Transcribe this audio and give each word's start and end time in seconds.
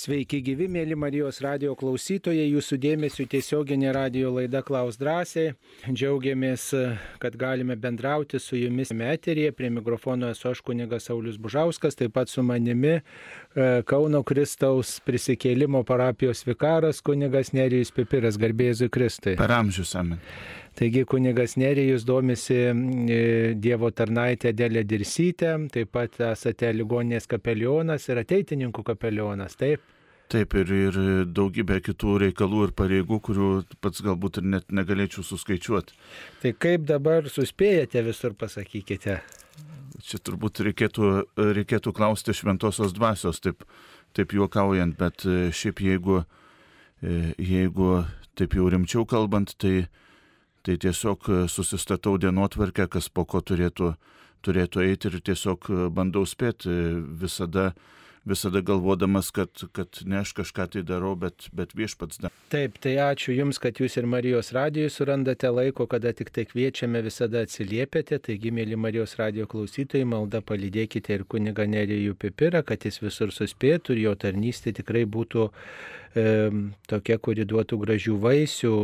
Sveiki 0.00 0.38
gyvi, 0.40 0.64
mėly 0.72 0.96
Marijos 0.96 1.42
radio 1.44 1.74
klausytojai, 1.76 2.46
jūsų 2.54 2.76
dėmesio 2.80 3.26
tiesioginė 3.28 3.90
radio 3.92 4.30
laida 4.32 4.62
Klaus 4.64 4.96
drąsiai. 4.96 5.50
Džiaugiamės, 5.90 6.62
kad 7.20 7.36
galime 7.36 7.76
bendrauti 7.76 8.40
su 8.40 8.56
jumis 8.56 8.94
meterėje. 8.96 9.52
Prie 9.58 9.68
mikrofono 9.74 10.30
esu 10.32 10.48
aš 10.54 10.62
kunigas 10.64 11.10
Saulis 11.10 11.36
Bužauskas, 11.36 11.98
taip 12.00 12.14
pat 12.16 12.32
su 12.32 12.40
manimi 12.40 12.94
e, 12.94 13.02
Kauno 13.90 14.22
Kristaus 14.24 14.94
prisikėlimo 15.04 15.84
parapijos 15.84 16.46
vikaras 16.48 17.04
kunigas 17.04 17.52
Nerijus 17.52 17.92
Pipiras, 17.92 18.40
garbėzui 18.40 18.88
Kristai. 18.88 19.36
Per 19.36 19.52
amžius 19.52 19.92
amen. 20.00 20.22
Taigi 20.78 21.04
kunigas 21.04 21.56
Nerijus 21.60 22.04
domisi 22.06 22.54
e, 22.54 23.54
Dievo 23.58 23.90
tarnaitė 23.90 24.52
Dėlė 24.56 24.84
Dirsytė, 24.88 25.56
taip 25.74 25.90
pat 25.96 26.20
esate 26.30 26.70
ligoninės 26.72 27.26
kapelionas 27.30 28.06
ir 28.08 28.22
ateitininkų 28.22 28.84
kapelionas, 28.92 29.58
taip? 29.60 29.82
Taip 30.30 30.54
ir, 30.54 30.70
ir 30.70 30.96
daugybė 31.34 31.80
kitų 31.82 32.14
reikalų 32.22 32.68
ir 32.68 32.72
pareigų, 32.78 33.18
kurių 33.26 33.50
pats 33.82 34.02
galbūt 34.06 34.38
ir 34.38 34.46
net 34.52 34.68
negalėčiau 34.70 35.24
suskaičiuoti. 35.26 35.96
Tai 36.44 36.52
kaip 36.54 36.84
dabar 36.86 37.26
suspėjate 37.26 38.04
visur, 38.06 38.36
pasakykite? 38.38 39.18
Čia 40.06 40.20
turbūt 40.22 40.62
reikėtų, 40.68 41.08
reikėtų 41.58 41.92
klausti 41.96 42.34
šventosios 42.36 42.94
dvasios, 42.94 43.42
taip, 43.42 43.66
taip 44.14 44.30
juokaujant, 44.38 44.94
bet 45.00 45.26
e, 45.26 45.50
šiaip 45.50 45.82
jeigu, 45.82 46.22
e, 47.02 47.34
jeigu 47.36 47.96
taip 48.38 48.54
jau 48.54 48.70
rimčiau 48.70 49.02
kalbant, 49.10 49.56
tai 49.58 49.88
Tai 50.70 50.76
tiesiog 50.78 51.24
e, 51.28 51.36
susistatau 51.50 52.12
dienotvarkę, 52.22 52.84
kas 52.86 53.08
po 53.10 53.24
ko 53.26 53.40
turėtų, 53.42 53.88
turėtų 54.46 54.84
eiti 54.84 55.08
ir 55.10 55.16
tiesiog 55.26 55.66
e, 55.66 55.78
bandau 55.90 56.22
spėti 56.22 56.70
e, 56.70 56.92
visada 57.18 57.72
visada 58.24 58.60
galvodamas, 58.60 59.30
kad, 59.30 59.48
kad 59.72 60.00
ne 60.04 60.20
aš 60.20 60.32
kažką 60.36 60.66
tai 60.74 60.82
darau, 60.86 61.14
bet, 61.16 61.48
bet 61.56 61.72
viešpats 61.76 62.20
dar. 62.20 62.32
Taip, 62.52 62.76
tai 62.82 62.96
ačiū 63.00 63.32
Jums, 63.32 63.60
kad 63.62 63.80
Jūs 63.80 63.96
ir 63.96 64.08
Marijos 64.10 64.52
radijui 64.52 64.90
surandate 64.92 65.48
laiko, 65.48 65.86
kada 65.90 66.12
tik 66.16 66.32
tai 66.34 66.44
kviečiame, 66.50 67.00
visada 67.06 67.44
atsiliepėte. 67.46 68.20
Taigi, 68.26 68.52
mėly 68.54 68.76
Marijos 68.80 69.16
radijo 69.20 69.48
klausytojai, 69.50 70.08
malda 70.08 70.42
palydėkite 70.44 71.16
ir 71.16 71.24
kuniga 71.24 71.64
Nerijų 71.70 72.18
Pipirą, 72.20 72.62
kad 72.66 72.84
jis 72.84 73.00
visur 73.00 73.32
suspėtų 73.32 73.96
ir 73.96 74.02
jo 74.04 74.16
tarnystė 74.20 74.74
tikrai 74.76 75.06
būtų 75.08 75.46
e, 75.48 76.26
tokia, 76.92 77.16
kuri 77.18 77.46
duotų 77.48 77.80
gražių 77.86 78.18
vaisių 78.20 78.74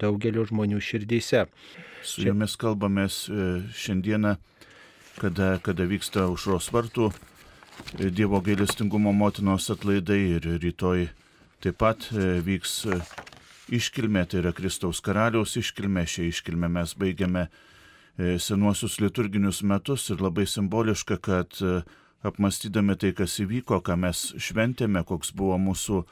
daugelio 0.00 0.46
žmonių 0.48 0.80
širdyse. 0.80 1.44
Su 2.02 2.24
jumis 2.24 2.56
kalbamės 2.58 3.26
e, 3.28 3.50
šiandieną, 3.76 4.38
kada, 5.20 5.58
kada 5.62 5.84
vyksta 5.86 6.24
užros 6.32 6.72
vartų 6.72 7.12
Dievo 7.92 8.40
gailestingumo 8.40 9.12
motinos 9.12 9.68
atlaidai 9.70 10.20
ir 10.36 10.46
rytoj 10.62 11.06
taip 11.62 11.76
pat 11.80 12.06
e, 12.10 12.38
vyks 12.42 12.72
e, 12.88 12.98
iškilmė, 13.78 14.22
tai 14.30 14.40
yra 14.40 14.52
Kristaus 14.56 15.02
karaliaus 15.04 15.56
iškilmė. 15.60 16.04
Šią 16.08 16.28
iškilmę 16.30 16.70
mes 16.72 16.94
baigiame 16.98 17.46
e, 17.46 18.38
senuosius 18.42 18.96
liturginius 19.02 19.62
metus 19.62 20.08
ir 20.10 20.22
labai 20.24 20.46
simboliška, 20.48 21.18
kad 21.22 21.58
apmastydami 22.26 22.96
tai, 22.96 23.12
kas 23.18 23.36
įvyko, 23.44 23.82
ką 23.84 23.98
mes 24.04 24.28
šventėme, 24.40 25.04
koks 25.08 25.34
buvo 25.36 25.58
mūsų, 25.60 26.04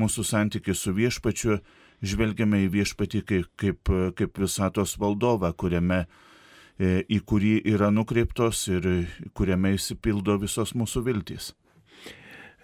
mūsų 0.00 0.26
santykis 0.28 0.84
su 0.86 0.94
viešpačiu, 0.96 1.58
žvelgiame 2.04 2.62
į 2.66 2.70
viešpatį 2.78 3.24
kaip, 3.30 3.50
kaip, 3.60 3.96
kaip 4.20 4.44
visatos 4.44 4.98
valdovą, 5.00 5.52
kuriame 5.56 6.04
E, 6.04 6.33
į 6.78 7.20
kurį 7.22 7.56
yra 7.70 7.90
nukreiptos 7.94 8.64
ir 8.72 8.88
kuriame 9.32 9.76
įsipildo 9.76 10.38
visos 10.42 10.74
mūsų 10.74 11.04
viltys. 11.06 11.52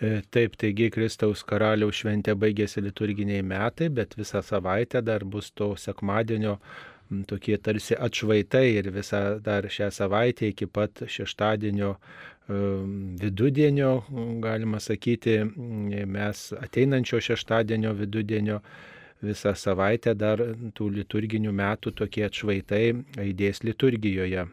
E, 0.00 0.22
taip, 0.33 0.55
taigi 0.56 0.89
Kristaus 0.89 1.42
karaliaus 1.44 1.98
šventė 2.00 2.33
baigėsi 2.41 2.81
liturginiai 2.81 3.42
metai, 3.44 3.91
bet 3.92 4.16
visą 4.16 4.41
savaitę 4.41 5.03
dar 5.05 5.27
bus 5.28 5.50
to 5.53 5.75
sekmadienio 5.77 6.56
tokie 7.28 7.58
tarsi 7.58 7.98
atšvaitai 7.98 8.64
ir 8.78 8.88
visą 8.94 9.21
dar 9.44 9.69
šią 9.69 9.91
savaitę 9.93 10.48
iki 10.48 10.66
pat 10.66 11.03
šeštadienio 11.04 11.91
e, 11.92 11.98
vidudienio, 13.21 13.91
galima 14.41 14.81
sakyti, 14.81 15.37
mes 16.16 16.47
ateinančio 16.56 17.21
šeštadienio 17.28 17.92
vidudienio 18.00 18.60
visą 19.25 19.53
savaitę 19.56 20.14
dar 20.19 20.42
tų 20.76 20.88
liturginių 21.00 21.53
metų 21.53 21.92
tokie 21.98 22.25
atšvaitai 22.28 22.84
aidės 23.20 23.62
liturgijoje. 23.66 24.47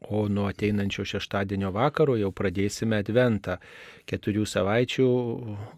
O 0.00 0.28
nuo 0.30 0.46
ateinančio 0.46 1.02
šeštadienio 1.10 1.72
vakaro 1.74 2.14
jau 2.20 2.30
pradėsime 2.30 3.00
adventą, 3.02 3.56
keturių 4.06 4.44
savaičių 4.46 5.06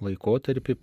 laikotarpį, 0.05 0.77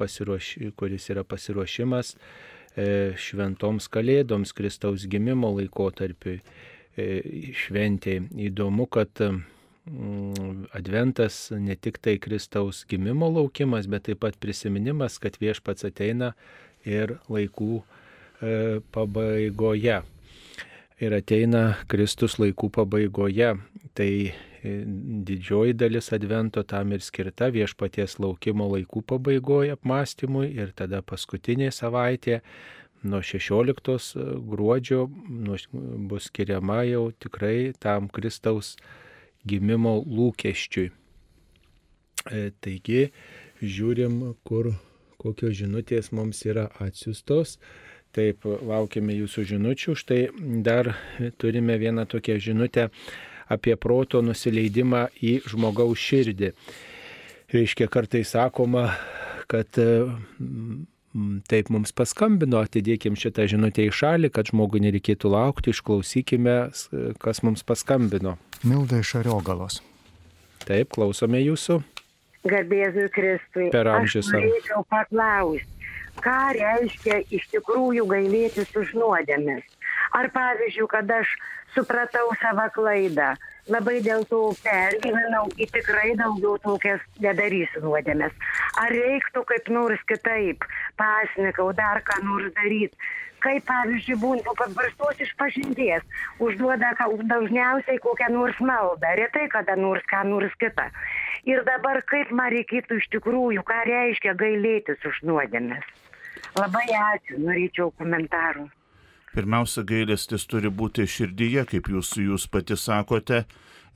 kuris 0.80 1.06
yra 1.14 1.22
pasiruošimas 1.22 2.16
e, 2.16 3.14
šventoms 3.14 3.92
kalėdoms, 3.94 4.56
Kristaus 4.58 5.06
gimimo 5.06 5.54
laikotarpiui 5.60 6.40
e, 6.42 7.08
šventė. 7.54 8.24
Įdomu, 8.50 8.90
kad 8.90 9.22
mm, 9.22 10.66
Adventas 10.74 11.52
ne 11.54 11.78
tik 11.78 12.02
tai 12.02 12.18
Kristaus 12.18 12.88
gimimo 12.90 13.30
laukimas, 13.38 13.86
bet 13.86 14.10
taip 14.10 14.26
pat 14.26 14.42
prisiminimas, 14.42 15.22
kad 15.22 15.38
viešpats 15.38 15.86
ateina 15.92 16.34
ir 16.88 17.18
laikų 17.32 17.72
e, 17.78 18.54
pabaigoje. 18.96 20.02
Ir 20.98 21.14
ateina 21.14 21.64
Kristus 21.92 22.40
laikų 22.42 22.72
pabaigoje. 22.80 23.52
Tai 23.98 24.10
e, 24.28 24.32
didžioji 25.28 25.76
dalis 25.78 26.12
advento 26.16 26.64
tam 26.66 26.96
ir 26.96 27.04
skirta 27.06 27.52
viešpaties 27.54 28.18
laukimo 28.24 28.70
laikų 28.74 29.04
pabaigoje 29.14 29.76
apmąstymui 29.78 30.50
ir 30.56 30.74
tada 30.78 31.04
paskutinė 31.06 31.72
savaitė 31.76 32.42
nuo 33.04 33.22
16 33.22 34.42
gruodžio 34.50 35.06
bus 36.10 36.30
skiriama 36.32 36.82
jau 36.88 37.12
tikrai 37.12 37.74
tam 37.80 38.10
Kristaus 38.10 38.76
gimimo 39.48 40.00
lūkesčiui. 40.02 40.90
E, 42.28 42.50
taigi 42.60 43.08
žiūrim, 43.62 44.20
kur 44.44 44.74
kokios 45.28 45.60
žinutės 45.60 46.12
mums 46.16 46.42
yra 46.48 46.70
atsiustos. 46.84 47.58
Taip, 48.16 48.48
laukiame 48.48 49.14
jūsų 49.20 49.44
žinučių. 49.52 49.94
Štai 50.00 50.22
dar 50.66 50.96
turime 51.38 51.76
vieną 51.78 52.08
tokią 52.10 52.40
žinutę 52.42 52.88
apie 53.52 53.76
proto 53.80 54.24
nusileidimą 54.26 55.08
į 55.24 55.40
žmogaus 55.48 56.02
širdį. 56.02 56.54
Reiškia, 57.54 57.88
kartai 57.92 58.24
sakoma, 58.28 58.90
kad 59.48 59.78
mm, 59.80 61.44
taip 61.48 61.70
mums 61.72 61.94
paskambino, 61.96 62.60
atidėkim 62.66 63.16
šitą 63.20 63.48
žinutę 63.52 63.86
į 63.88 63.94
šalį, 63.96 64.32
kad 64.36 64.52
žmogui 64.52 64.82
nereikėtų 64.84 65.32
laukti, 65.32 65.76
išklausykime, 65.76 66.58
kas 67.24 67.44
mums 67.48 67.64
paskambino. 67.68 68.36
Milda 68.68 69.00
iš 69.04 69.16
Ariogalos. 69.22 69.80
Taip, 70.68 70.92
klausome 70.98 71.40
jūsų. 71.46 71.80
Garbėzui 72.52 73.10
Kristui. 73.14 73.68
Per 73.74 73.90
amžius. 73.92 74.30
Aš 74.32 74.38
norėčiau 74.38 74.86
paklausti, 74.92 75.92
ką 76.24 76.40
reiškia 76.58 77.22
iš 77.38 77.50
tikrųjų 77.54 78.08
gailėtis 78.10 78.74
už 78.76 78.96
nuodėmės. 78.98 79.66
Ar 80.18 80.30
pavyzdžiui, 80.34 80.88
kad 80.92 81.12
aš 81.12 81.36
supratau 81.76 82.32
savo 82.42 82.66
klaidą, 82.74 83.34
labai 83.72 84.00
dėl 84.06 84.24
to 84.32 84.42
pergyvenau 84.64 85.46
ir 85.60 85.70
tikrai 85.74 86.16
daugiau 86.20 86.56
tokias 86.64 87.04
nedarysiu 87.24 87.84
nuodėmės. 87.86 88.34
Ar 88.82 88.94
reiktų 88.96 89.44
kaip 89.52 89.72
nors 89.74 90.02
kitaip, 90.10 90.66
pasnikau, 91.00 91.70
dar 91.78 92.02
ką 92.08 92.22
nors 92.24 92.54
daryti. 92.56 92.96
Kaip 93.44 93.68
pavyzdžiui, 93.70 94.18
būna 94.22 94.54
paprastos 94.58 95.20
išpažinties, 95.22 96.06
užduoda 96.42 96.94
dažniausiai 96.98 98.00
kokią 98.02 98.32
nors 98.34 98.58
maldą, 98.60 99.12
retai 99.20 99.46
kada 99.54 99.76
nors 99.78 100.02
ką 100.10 100.24
nors 100.26 100.54
kitą. 100.62 100.88
Ir 101.46 101.62
dabar 101.68 102.02
kaip 102.10 102.32
man 102.34 102.50
reikėtų 102.56 102.98
iš 102.98 103.12
tikrųjų, 103.14 103.62
ką 103.68 103.84
reiškia 103.92 104.34
gailėtis 104.40 105.06
už 105.06 105.22
nuodėmės. 105.30 105.86
Labai 106.58 106.88
ačiū, 107.14 107.38
norėčiau 107.44 107.92
komentarų. 108.00 108.68
Pirmiausia, 109.38 109.84
gailestis 109.86 110.48
turi 110.50 110.72
būti 110.74 111.06
širdyje, 111.06 111.68
kaip 111.70 111.90
jūs, 111.94 112.16
jūs 112.18 112.48
pati 112.50 112.78
sakote. 112.80 113.44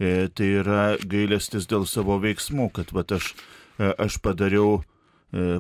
E, 0.02 0.28
tai 0.34 0.48
yra 0.62 0.84
gailestis 1.02 1.66
dėl 1.70 1.88
savo 1.90 2.20
veiksmų, 2.22 2.70
kad 2.78 2.94
va, 2.94 3.04
aš, 3.18 3.32
e, 3.78 3.90
aš 4.06 4.20
padariau, 4.22 4.84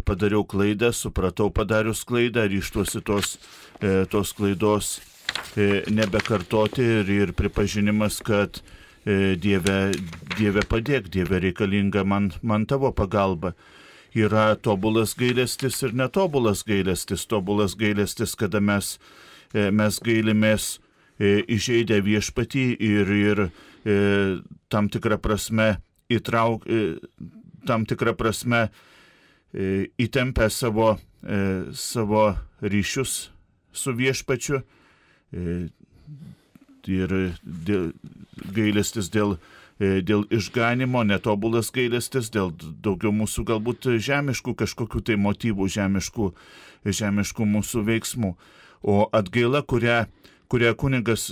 padariau 0.05 0.43
klaidą, 0.43 0.91
supratau 0.91 1.49
padarius 1.53 2.03
klaidą, 2.03 2.47
ryštuosi 2.51 3.01
tos, 3.07 3.37
e, 3.79 4.05
tos 4.11 4.33
klaidos 4.35 4.99
e, 5.55 5.83
nebekartoti 5.87 6.83
ir, 6.99 7.11
ir 7.15 7.33
pripažinimas, 7.37 8.19
kad 8.25 8.59
E, 9.01 9.35
Dieve, 9.41 9.91
Dieve 10.37 10.61
padėk, 10.69 11.09
Dieve 11.09 11.39
reikalinga 11.41 12.03
man, 12.05 12.29
man 12.45 12.67
tavo 12.69 12.91
pagalba. 12.93 13.55
Yra 14.13 14.57
tobulas 14.59 15.15
gailestis 15.17 15.79
ir 15.81 15.95
netobulas 15.97 16.61
gailestis. 16.67 17.25
Tobulas 17.25 17.73
gailestis, 17.79 18.35
kada 18.37 18.61
mes, 18.61 18.97
e, 19.55 19.71
mes 19.71 19.97
gailimės 20.03 20.75
e, 21.17 21.41
viešpatį 21.47 22.65
ir, 22.77 23.11
ir 23.11 23.45
tam 24.69 24.89
tikrą 24.93 25.17
prasme 25.17 25.79
įtrauk, 26.11 26.67
tam 27.65 27.85
tikrą 27.89 28.13
prasme 28.13 28.67
e, 28.67 28.69
įtempę 29.53 30.49
savo, 30.49 30.97
e, 31.23 31.63
savo 31.73 32.35
ryšius 32.61 33.31
su 33.71 33.93
viešpačiu 33.95 34.61
ir 36.91 37.11
dėl, 37.43 37.91
gailestis 38.55 39.09
dėl, 39.11 39.37
dėl 39.79 40.25
išganimo, 40.33 41.03
netobulas 41.07 41.71
gailestis, 41.71 42.29
dėl 42.33 42.51
daugiau 42.83 43.13
mūsų 43.15 43.45
galbūt 43.47 43.87
žemiškų 43.95 44.55
kažkokių 44.59 45.01
tai 45.07 45.15
motyvų, 45.15 45.67
žemiškų, 45.71 46.31
žemiškų 46.85 47.47
mūsų 47.47 47.85
veiksmų. 47.87 48.33
O 48.81 49.07
atgaila, 49.13 49.61
kurią, 49.63 50.05
kurią 50.51 50.75
kunigas 50.75 51.31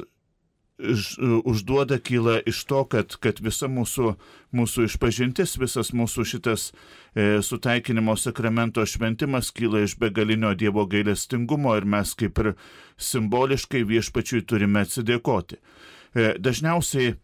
užduoda 1.43 1.99
kyla 1.99 2.39
iš 2.45 2.63
to, 2.65 2.83
kad, 2.87 3.15
kad 3.19 3.39
visa 3.43 3.67
mūsų, 3.67 4.13
mūsų 4.55 4.85
išpažintis, 4.87 5.57
visas 5.59 5.91
mūsų 5.91 6.25
šitas 6.33 6.69
e, 6.71 7.41
sutaikinimo 7.43 8.15
sakramento 8.15 8.85
šventimas 8.87 9.51
kyla 9.51 9.83
iš 9.83 9.97
begalinio 9.99 10.53
Dievo 10.55 10.85
gailestingumo 10.87 11.75
ir 11.75 11.87
mes 11.89 12.13
kaip 12.15 12.39
ir 12.39 12.53
simboliškai 12.97 13.83
viešpačiui 13.89 14.45
turime 14.47 14.85
atsidėkoti. 14.87 15.59
E, 16.15 16.31
dažniausiai 16.39 17.17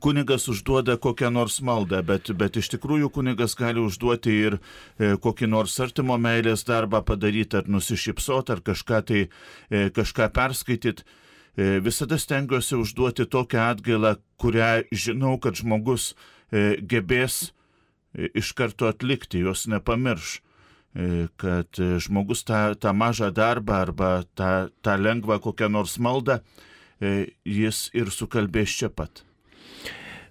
kunigas 0.00 0.48
užduoda 0.48 0.96
kokią 0.96 1.30
nors 1.30 1.60
maldą, 1.62 2.02
bet, 2.06 2.30
bet 2.38 2.58
iš 2.58 2.72
tikrųjų 2.74 3.10
kunigas 3.14 3.54
gali 3.58 3.82
užduoti 3.82 4.34
ir 4.34 4.58
e, 4.58 5.14
kokį 5.22 5.48
nors 5.50 5.78
artimo 5.80 6.18
meilės 6.18 6.66
darbą 6.66 7.04
padaryti, 7.06 7.58
ar 7.62 7.70
nusišypsoti, 7.70 8.54
ar 8.54 8.66
kažką 8.66 9.00
tai 9.06 9.24
e, 9.26 9.88
kažką 9.94 10.30
perskaityti. 10.34 11.06
E, 11.58 11.80
visada 11.82 12.18
stengiuosi 12.18 12.76
užduoti 12.78 13.24
tokią 13.26 13.62
atgailą, 13.72 14.12
kurią 14.38 14.70
žinau, 14.94 15.34
kad 15.42 15.58
žmogus 15.58 16.12
e, 16.14 16.76
gebės 16.78 17.48
e, 17.48 18.28
iš 18.38 18.52
karto 18.54 18.86
atlikti, 18.86 19.42
jos 19.46 19.66
nepamirš 19.70 20.38
kad 21.38 21.78
žmogus 22.02 22.40
tą, 22.48 22.72
tą 22.80 22.90
mažą 22.96 23.28
darbą 23.30 23.74
arba 23.84 24.08
tą, 24.34 24.48
tą 24.82 24.94
lengvą 24.98 25.36
kokią 25.44 25.68
nors 25.70 25.98
maldą 26.02 26.38
jis 27.46 27.82
ir 27.94 28.08
sukalbės 28.10 28.72
čia 28.80 28.88
pat. 28.90 29.20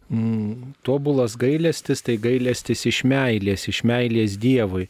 Mm, 0.09 0.73
tobulas 0.83 1.37
gailestis 1.39 2.01
tai 2.03 2.17
gailestis 2.19 2.83
iš 2.89 3.03
meilės, 3.07 3.67
iš 3.69 3.83
meilės 3.87 4.35
Dievui. 4.41 4.89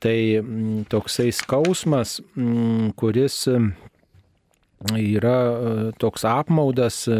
Tai 0.00 0.16
mm, 0.38 0.86
toksai 0.94 1.28
skausmas, 1.34 2.20
mm, 2.38 2.94
kuris 2.96 3.42
yra 4.86 5.36
e, 5.50 5.92
toks 5.98 6.24
apmaudas 6.24 7.06
e, 7.10 7.18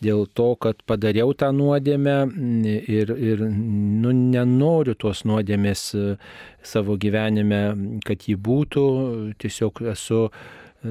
dėl 0.00 0.24
to, 0.32 0.54
kad 0.56 0.80
padariau 0.88 1.34
tą 1.36 1.50
nuodėmę 1.52 2.16
ir, 2.64 3.12
ir 3.12 3.42
nu, 3.44 4.12
nenoriu 4.12 4.94
tos 4.96 5.24
nuodėmės 5.28 5.82
e, 5.94 6.16
savo 6.64 6.96
gyvenime, 6.96 8.00
kad 8.06 8.24
ji 8.28 8.36
būtų, 8.36 8.86
tiesiog 9.40 9.84
esu 9.92 10.28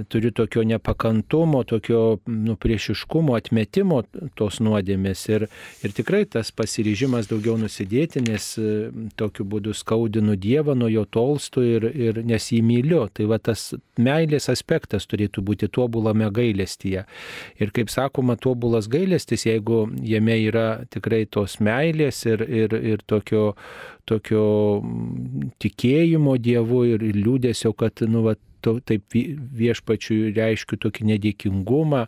turiu 0.08 0.32
tokio 0.32 0.64
nepakantumo, 0.64 1.64
tokio 1.64 2.18
nu, 2.26 2.56
priešiškumo, 2.56 3.34
atmetimo 3.38 4.02
tos 4.38 4.60
nuodėmės 4.62 5.24
ir, 5.32 5.46
ir 5.84 5.94
tikrai 5.98 6.24
tas 6.30 6.52
pasiryžimas 6.54 7.30
daugiau 7.30 7.58
nusidėti, 7.58 8.22
nes 8.28 8.52
e, 8.62 8.74
tokiu 9.18 9.48
būdu 9.50 9.74
skaudinu 9.74 10.36
Dievą, 10.38 10.76
nuo 10.78 10.90
jo 10.94 11.06
tolstu 11.10 11.64
ir, 11.66 11.88
ir 11.90 12.22
nes 12.26 12.52
jį 12.54 12.62
myliu. 12.66 13.02
Tai 13.14 13.26
va 13.32 13.40
tas 13.42 13.72
meilės 13.98 14.50
aspektas 14.54 15.10
turėtų 15.10 15.44
būti 15.46 15.72
tobulame 15.74 16.30
gailestyje. 16.34 17.06
Ir 17.58 17.74
kaip 17.74 17.90
sakoma, 17.90 18.38
tobulas 18.38 18.90
gailestis, 18.92 19.48
jeigu 19.50 19.88
jame 20.06 20.38
yra 20.44 20.84
tikrai 20.94 21.24
tos 21.26 21.58
meilės 21.66 22.22
ir, 22.30 22.46
ir, 22.46 22.78
ir 22.94 23.02
tokio, 23.10 23.56
tokio 24.06 24.46
tikėjimo 25.58 26.38
Dievu 26.38 26.84
ir 26.94 27.10
liūdėsio, 27.18 27.74
kad 27.74 28.06
nu, 28.06 28.22
va, 28.28 28.38
to, 28.66 28.78
taip 28.86 29.16
viešpačiui 29.60 30.34
reiškiu 30.38 30.80
tokį 30.86 31.08
nedėkingumą, 31.14 32.06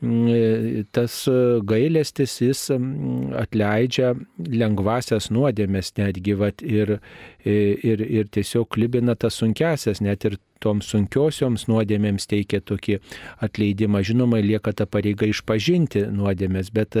mm, 0.00 0.88
tas 0.94 1.20
gailestis 1.68 2.38
jis 2.44 2.64
mm, 2.74 3.34
atleidžia 3.44 4.14
lengvasias 4.38 5.30
nuodėmės 5.34 5.94
netgi 6.00 6.36
vat, 6.38 6.62
ir, 6.62 6.98
ir, 7.44 8.04
ir 8.04 8.30
tiesiog 8.34 8.70
klibina 8.74 9.16
tas 9.18 9.40
sunkesias, 9.40 10.02
net 10.04 10.28
ir 10.28 10.38
toms 10.62 10.88
sunkiosioms 10.92 11.66
nuodėmėms 11.70 12.28
teikia 12.30 12.60
tokį 12.64 12.98
atleidimą. 13.44 14.02
Žinoma, 14.06 14.40
lieka 14.44 14.72
ta 14.76 14.86
pareiga 14.86 15.28
išpažinti 15.28 16.06
nuodėmės, 16.14 16.72
bet 16.74 16.96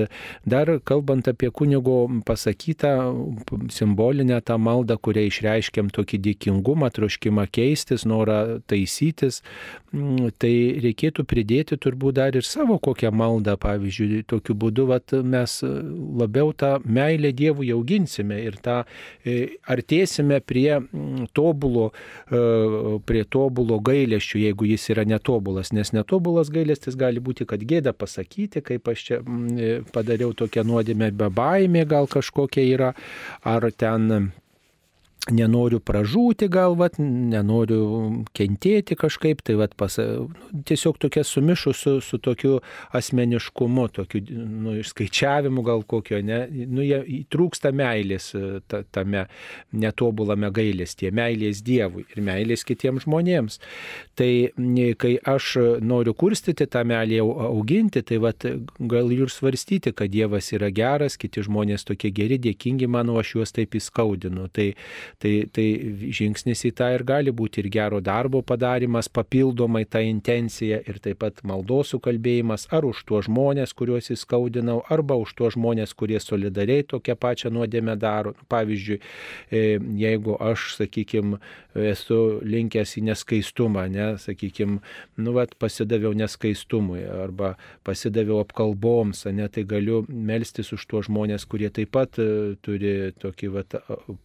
dar 0.48 0.72
kalbant 0.88 1.28
apie 1.30 1.50
kunigo 1.54 2.00
pasakytą 2.28 2.92
simbolinę 3.72 4.40
tą 4.44 4.58
maldą, 4.58 4.98
kurią 5.00 5.26
išreiškiam 5.28 5.90
tokį 5.94 6.20
dėkingumą, 6.26 6.90
troškimą 6.94 7.46
keistis, 7.52 8.04
norą 8.08 8.60
taisytis, 8.70 9.42
mm, 9.92 10.32
tai 10.40 10.54
reikėtų 10.84 11.24
pridėti 11.28 11.78
turbūt 11.80 12.18
dar 12.18 12.36
ir 12.38 12.46
savo 12.46 12.78
kokią 12.82 13.12
maldą, 13.14 13.56
pavyzdžiui, 13.60 14.24
tokiu 14.28 14.56
būdu 14.58 14.88
vat, 14.90 15.14
mes 15.22 15.58
labiau 16.18 16.52
tą 16.52 16.78
meilę 16.84 17.32
Dievui 17.38 17.70
auginsime 17.74 18.40
ir 18.42 18.58
tą 18.62 18.80
e, 19.24 19.58
artėsime 19.68 20.40
prie 20.44 20.78
mm, 20.78 21.28
tobulo, 21.36 21.90
e, 22.30 22.98
prie 23.06 23.24
to 23.24 23.47
tobulo 23.48 23.78
gailesčių, 23.80 24.42
jeigu 24.44 24.68
jis 24.68 24.90
yra 24.92 25.04
netobulas, 25.08 25.72
nes 25.72 25.92
netobulas 25.96 26.50
gailestis 26.52 26.98
gali 27.00 27.20
būti, 27.24 27.46
kad 27.48 27.62
gėda 27.64 27.94
pasakyti, 27.96 28.62
kaip 28.64 28.88
aš 28.92 29.04
čia 29.06 29.20
mm, 29.22 29.88
padariau 29.94 30.34
tokią 30.36 30.66
nuodėmę 30.68 31.10
be 31.16 31.30
baimė 31.32 31.86
gal 31.88 32.08
kažkokia 32.10 32.66
yra, 32.68 32.92
ar 33.44 33.70
ten 33.72 34.30
nenoriu 35.26 35.80
pražūti 35.84 36.48
galvat, 36.52 36.96
nenoriu 36.98 38.24
kentėti 38.36 38.96
kažkaip, 38.98 39.42
tai 39.44 39.58
vat, 39.60 39.74
pas, 39.78 39.98
tiesiog 40.68 40.98
tokia 41.02 41.24
sumišu 41.26 41.74
su, 41.76 41.94
su 42.04 42.20
tokiu 42.22 42.58
asmeniškumu, 42.96 43.88
tokiu 43.98 44.22
nu, 44.28 44.76
išskaičiavimu 44.80 45.64
gal 45.66 45.84
kokio, 45.88 46.20
ne, 46.24 46.40
nu, 46.70 46.84
jie 46.86 47.24
trūksta 47.32 47.72
meilės 47.76 48.30
ta, 48.70 48.82
tame 48.94 49.26
netobulame 49.72 50.52
gailestie, 50.54 51.10
meilės 51.14 51.62
Dievui 51.66 52.06
ir 52.14 52.22
meilės 52.24 52.64
kitiems 52.68 53.04
žmonėms. 53.04 53.58
Tai 54.18 54.30
kai 54.98 55.12
aš 55.28 55.50
noriu 55.84 56.14
kurstyti 56.18 56.68
tą 56.70 56.84
meilę 56.88 57.20
auginti, 57.48 58.02
tai 58.06 58.20
vat, 58.22 58.46
gal 58.78 59.12
ir 59.14 59.32
svarstyti, 59.32 59.92
kad 59.96 60.12
Dievas 60.14 60.52
yra 60.56 60.70
geras, 60.74 61.18
kiti 61.20 61.44
žmonės 61.44 61.84
tokie 61.88 62.10
geri, 62.14 62.40
dėkingi 62.40 62.88
mano, 62.90 63.18
aš 63.20 63.36
juos 63.36 63.54
taip 63.54 63.76
įskaudinu. 63.78 64.48
Tai, 64.54 64.70
Tai, 65.22 65.32
tai 65.54 65.66
žingsnis 66.14 66.64
į 66.68 66.72
tą 66.78 66.90
ir 66.94 67.04
gali 67.08 67.32
būti 67.34 67.62
ir 67.62 67.70
gero 67.72 68.00
darbo 68.04 68.42
padarimas, 68.46 69.08
papildomai 69.08 69.84
tą 69.88 70.02
intenciją 70.04 70.80
ir 70.86 71.00
taip 71.04 71.20
pat 71.24 71.42
maldos 71.48 71.94
sukalbėjimas 71.94 72.68
ar 72.74 72.86
už 72.88 73.02
tuos 73.08 73.26
žmonės, 73.26 73.74
kuriuos 73.78 74.12
įskaudinau, 74.14 74.82
arba 74.92 75.16
už 75.18 75.34
tuos 75.38 75.56
žmonės, 75.56 75.94
kurie 75.98 76.20
solidariai 76.22 76.86
tokią 76.86 77.16
pačią 77.18 77.52
nuodėmę 77.54 77.96
daro. 77.98 78.34
Pavyzdžiui, 78.52 79.00
e, 79.50 79.62
jeigu 79.98 80.36
aš, 80.40 80.74
sakykime, 80.78 81.40
esu 81.78 82.18
linkęs 82.46 82.96
į 82.98 83.04
neskaistumą, 83.08 83.86
ne, 83.92 84.08
sakykime, 84.20 84.80
nu, 85.18 85.34
vat, 85.36 85.54
pasidaviau 85.60 86.14
neskaistumui 86.16 87.04
arba 87.06 87.54
pasidaviau 87.86 88.40
apkalboms, 88.42 89.24
ne, 89.34 89.48
tai 89.52 89.64
galiu 89.68 90.02
melstis 90.08 90.72
už 90.74 90.86
tuos 90.90 91.08
žmonės, 91.08 91.46
kurie 91.50 91.70
taip 91.74 91.92
pat 91.96 92.18
e, 92.22 92.56
turi 92.64 93.12
tokį 93.20 93.52
vat, 93.54 93.78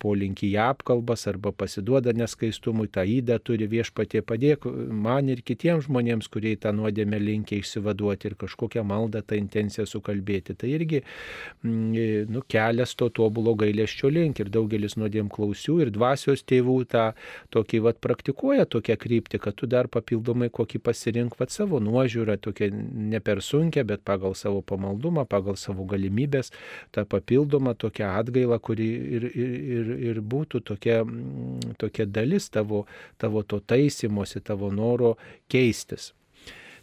polinkį 0.03 0.49
į 0.53 0.57
apkalbas 0.73 1.27
arba 1.31 1.53
pasiduoda 1.55 2.13
neskaistumui, 2.17 2.89
tą 2.93 3.05
įdą 3.07 3.39
turi 3.45 3.69
viešpatie 3.71 4.23
padėk 4.25 4.67
man 4.67 5.31
ir 5.31 5.43
kitiems 5.45 5.87
žmonėms, 5.87 6.29
kurie 6.33 6.55
tą 6.59 6.73
nuodėmę 6.75 7.19
linkia 7.21 7.61
išsivaduoti 7.61 8.31
ir 8.31 8.37
kažkokią 8.43 8.83
maldą 8.87 9.23
tą 9.25 9.37
intenciją 9.39 9.85
sukalbėti. 9.89 10.57
Tai 10.59 10.71
irgi 10.73 11.01
mm, 11.03 12.29
nu, 12.33 12.43
kelias 12.49 12.95
to 12.99 13.09
tobulo 13.13 13.55
gailėščio 13.59 14.11
link 14.13 14.41
ir 14.41 14.51
daugelis 14.53 14.97
nuodėm 14.99 15.31
klausių 15.33 15.79
ir 15.85 15.93
dvasios 15.93 16.43
tėvų 16.49 16.77
tą 16.91 17.05
tokį 17.53 17.83
vat 17.87 17.99
praktikuoja 18.03 18.65
tokią 18.69 18.97
kryptį, 18.99 19.39
kad 19.43 19.57
tu 19.59 19.69
dar 19.69 19.89
papildomai 19.91 20.49
kokį 20.53 20.81
pasirink 20.83 21.37
vat 21.39 21.53
savo 21.53 21.79
nuožiūrą, 21.83 22.37
tokia 22.41 22.69
ne 22.73 23.21
per 23.23 23.43
sunkia, 23.45 23.85
bet 23.87 24.03
pagal 24.07 24.35
savo 24.37 24.61
pamaldumą, 24.65 25.25
pagal 25.29 25.57
savo 25.59 25.85
galimybės, 25.89 26.51
tą 26.95 27.05
papildomą 27.09 27.75
tokią 27.79 28.11
atgailą, 28.19 28.59
kuri 28.63 28.89
ir, 29.17 29.27
ir, 29.31 29.53
ir, 29.77 29.93
ir 30.11 30.21
būtų 30.33 30.62
tokia, 30.65 31.03
mm, 31.03 31.75
tokia 31.81 32.05
dalis 32.05 32.49
tavo, 32.53 32.85
tavo 33.17 33.43
to 33.43 33.59
taisymosi, 33.59 34.43
tavo 34.43 34.71
noro 34.71 35.15
keistis. 35.51 36.11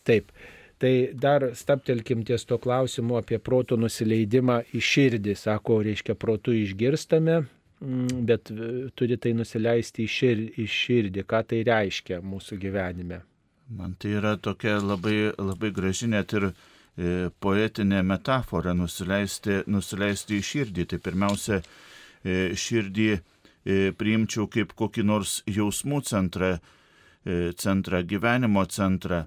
Taip. 0.05 0.33
Tai 0.81 0.93
dar 1.13 1.51
staptelkim 1.53 2.23
ties 2.25 2.47
to 2.49 2.57
klausimu 2.57 3.19
apie 3.19 3.37
proto 3.37 3.77
nusileidimą 3.77 4.63
į 4.73 4.81
širdį. 4.81 5.35
Sako, 5.37 5.83
reiškia, 5.85 6.17
protų 6.17 6.55
išgirstame, 6.63 7.43
mm, 7.85 8.23
bet 8.31 8.49
turi 8.97 9.19
tai 9.21 9.35
nusileisti 9.37 10.07
į 10.07 10.15
širdį, 10.17 10.55
į 10.57 10.71
širdį. 10.79 11.27
Ką 11.29 11.43
tai 11.53 11.61
reiškia 11.69 12.23
mūsų 12.25 12.57
gyvenime? 12.63 13.21
Man 13.71 13.95
tai 13.95 14.17
yra 14.19 14.35
tokia 14.37 14.81
labai, 14.83 15.31
labai 15.39 15.71
graži 15.71 16.09
net 16.11 16.33
ir 16.35 16.49
e, 16.49 17.29
poetinė 17.45 18.01
metafora 18.03 18.73
nusileisti, 18.75 19.61
nusileisti 19.71 20.41
į 20.41 20.47
širdį. 20.49 20.87
Tai 20.91 20.99
pirmiausia, 21.05 21.61
e, 22.25 22.39
širdį 22.59 23.07
e, 23.15 23.21
priimčiau 23.65 24.49
kaip 24.49 24.75
kokį 24.77 25.05
nors 25.05 25.41
jausmų 25.49 26.03
centrą, 26.09 26.59
e, 27.25 27.53
centrą 27.57 28.03
gyvenimo 28.03 28.65
centrą 28.67 29.27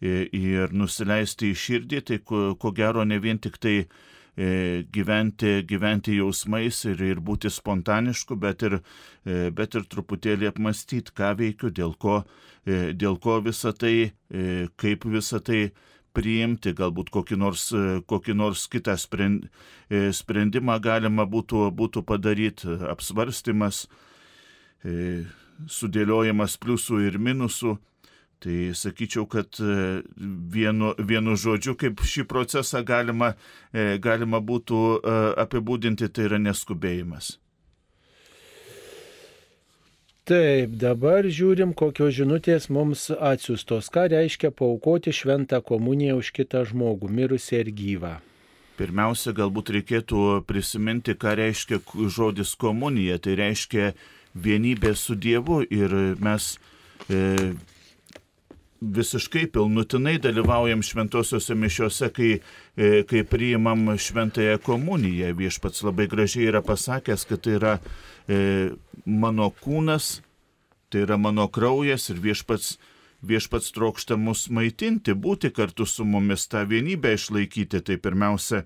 ir 0.00 0.74
nusileisti 0.76 1.54
į 1.54 1.56
širdį, 1.56 2.00
tai 2.04 2.18
ko, 2.20 2.54
ko 2.60 2.70
gero 2.76 3.04
ne 3.04 3.16
vien 3.18 3.38
tik 3.40 3.56
tai 3.56 3.86
gyventi, 4.92 5.62
gyventi 5.64 6.18
jausmais 6.18 6.82
ir, 6.84 7.00
ir 7.00 7.22
būti 7.24 7.48
spontanišku, 7.48 8.36
bet 8.36 8.62
ir, 8.68 8.76
bet 9.24 9.74
ir 9.74 9.86
truputėlį 9.88 10.50
apmastyti, 10.50 11.14
ką 11.16 11.32
veikiu, 11.38 11.70
dėl 11.72 11.96
ko, 11.96 12.18
dėl 12.66 13.16
ko 13.16 13.40
visą 13.40 13.72
tai, 13.72 14.12
kaip 14.76 15.08
visą 15.08 15.40
tai 15.40 15.70
priimti, 16.16 16.72
galbūt 16.76 17.10
kokį 17.14 17.38
nors, 17.40 17.68
kokį 18.08 18.36
nors 18.36 18.66
kitą 18.72 18.96
e, 18.96 20.12
sprendimą 20.16 20.78
galima 20.82 21.26
būtų, 21.28 21.68
būtų 21.76 22.02
padaryti, 22.08 22.78
apsvarstymas, 22.92 23.86
e, 24.84 25.24
sudėliojimas 25.68 26.56
pliusų 26.56 27.02
ir 27.08 27.18
minusų. 27.18 27.76
Tai 28.36 28.56
sakyčiau, 28.76 29.24
kad 29.32 29.56
e, 29.64 30.02
vienu, 30.52 30.92
vienu 30.98 31.36
žodžiu, 31.40 31.76
kaip 31.80 32.04
šį 32.04 32.26
procesą 32.28 32.84
galima, 32.84 33.32
galima 33.72 34.42
būtų 34.44 34.82
apibūdinti, 35.40 36.12
tai 36.12 36.28
yra 36.28 36.40
neskubėjimas. 36.42 37.36
Taip, 40.26 40.72
dabar 40.74 41.22
žiūrim, 41.22 41.70
kokios 41.78 42.16
žinutės 42.16 42.64
mums 42.74 43.04
atsiustos. 43.14 43.86
Ką 43.94 44.08
reiškia 44.10 44.50
paukoti 44.50 45.12
šventą 45.14 45.60
komuniją 45.62 46.16
už 46.18 46.32
kitą 46.34 46.64
žmogų, 46.66 47.06
mirusį 47.06 47.60
ir 47.60 47.70
gyvą? 47.70 48.10
Pirmiausia, 48.76 49.30
galbūt 49.36 49.70
reikėtų 49.76 50.24
prisiminti, 50.48 51.14
ką 51.14 51.36
reiškia 51.38 51.78
žodis 52.10 52.56
komunija. 52.58 53.20
Tai 53.22 53.36
reiškia 53.38 53.92
vienybė 54.34 54.96
su 54.98 55.14
Dievu 55.14 55.60
ir 55.62 55.94
mes 56.18 56.56
e, 57.06 57.54
visiškai 58.80 59.46
pilnutinai 59.52 60.18
dalyvaujam 60.22 60.82
šventosiuose 60.82 61.54
mišiuose, 61.54 62.10
kai, 62.14 62.30
e, 62.76 63.02
kai 63.08 63.22
priimam 63.24 63.88
šventąją 63.98 64.58
komuniją. 64.64 65.32
Viešpats 65.36 65.84
labai 65.86 66.08
gražiai 66.10 66.50
yra 66.50 66.62
pasakęs, 66.62 67.26
kad 67.28 67.42
tai 67.44 67.56
yra 67.58 67.74
e, 68.28 68.70
mano 69.06 69.50
kūnas, 69.62 70.20
tai 70.90 71.06
yra 71.06 71.18
mano 71.18 71.48
kraujas 71.48 72.10
ir 72.12 72.20
viešpats, 72.22 72.76
viešpats 73.26 73.72
trokšta 73.74 74.16
mus 74.16 74.46
maitinti, 74.50 75.14
būti 75.14 75.50
kartu 75.50 75.86
su 75.86 76.04
mumis, 76.04 76.48
tą 76.48 76.66
vienybę 76.68 77.16
išlaikyti. 77.16 77.80
Tai 77.80 77.96
pirmiausia, 77.96 78.64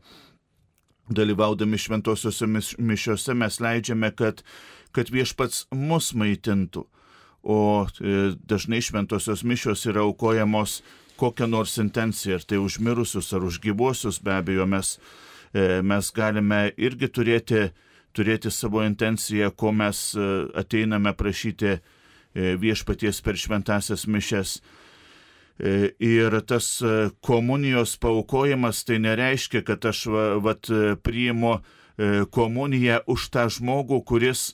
dalyvaudami 1.11 1.79
šventosiuose 1.79 2.47
mišiuose 2.79 3.35
mes 3.35 3.61
leidžiame, 3.61 4.15
kad, 4.15 4.45
kad 4.93 5.11
viešpats 5.11 5.69
mus 5.75 6.15
maitintų 6.15 6.87
o 7.43 7.87
e, 8.01 8.33
dažnai 8.45 8.81
šventosios 8.85 9.43
mišios 9.45 9.87
yra 9.89 10.05
aukojamos 10.05 10.83
kokią 11.17 11.47
nors 11.47 11.77
intenciją, 11.79 12.39
ar 12.41 12.45
tai 12.45 12.59
užmirusius, 12.61 13.33
ar 13.37 13.45
užgyvuosius, 13.45 14.21
be 14.25 14.35
abejo, 14.35 14.67
mes, 14.67 14.99
e, 15.53 15.81
mes 15.83 16.13
galime 16.17 16.71
irgi 16.77 17.09
turėti, 17.09 17.71
turėti 18.17 18.51
savo 18.53 18.85
intenciją, 18.85 19.51
ko 19.53 19.73
mes 19.73 20.15
e, 20.17 20.29
ateiname 20.55 21.15
prašyti 21.17 21.79
viešpaties 22.31 23.19
per 23.27 23.35
šventasias 23.35 24.05
mišes. 24.07 24.61
Ir 25.99 26.37
tas 26.47 26.69
komunijos 27.27 27.97
paukojimas 27.99 28.85
tai 28.87 29.01
nereiškia, 29.03 29.65
kad 29.67 29.83
aš 29.91 30.05
vat, 30.39 30.71
priimu 31.03 31.57
komuniją 32.31 33.01
už 33.11 33.25
tą 33.35 33.49
žmogų, 33.51 33.99
kuris, 34.07 34.45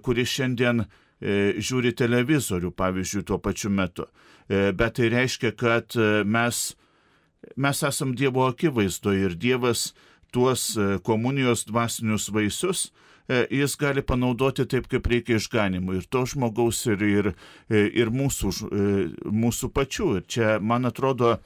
kuris 0.00 0.32
šiandien 0.32 0.86
žiūri 1.22 1.92
televizorių, 1.94 2.72
pavyzdžiui, 2.74 3.24
tuo 3.28 3.38
pačiu 3.42 3.70
metu. 3.70 4.08
E, 4.48 4.72
bet 4.74 4.96
tai 4.98 5.10
reiškia, 5.12 5.52
kad 5.58 5.94
e, 5.96 6.24
mes, 6.24 6.72
mes 7.56 7.82
esam 7.86 8.16
Dievo 8.18 8.46
akivaizdoje 8.48 9.28
ir 9.28 9.36
Dievas 9.38 9.92
tuos 10.32 10.72
komunijos 11.04 11.66
dvasinius 11.68 12.30
vaisius 12.32 12.86
jis 13.52 13.76
gali 13.78 14.02
panaudoti 14.02 14.64
taip, 14.68 14.88
kaip 14.90 15.06
reikia 15.06 15.36
išganimui. 15.38 16.00
Ir 16.00 16.06
to 16.10 16.24
žmogaus, 16.28 16.80
ir, 16.90 17.04
ir, 17.06 17.28
ir 17.70 18.10
mūsų, 18.12 18.50
mūsų 19.28 19.70
pačių. 19.76 20.08
Ir 20.18 20.26
čia, 20.26 20.48
man 20.60 20.88
atrodo, 20.88 21.36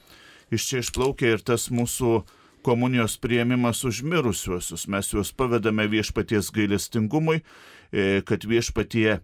iš 0.51 0.65
čia 0.71 0.81
išplaukia 0.81 1.35
ir 1.35 1.43
tas 1.45 1.67
mūsų 1.69 2.23
komunijos 2.65 3.19
prieimimas 3.21 3.83
užmirusiuosius. 3.87 4.87
Mes 4.91 5.13
juos 5.13 5.31
pavedame 5.35 5.85
viešpaties 5.91 6.49
gailestingumui, 6.55 7.43
kad 8.27 8.47
viešpatie 8.47 9.19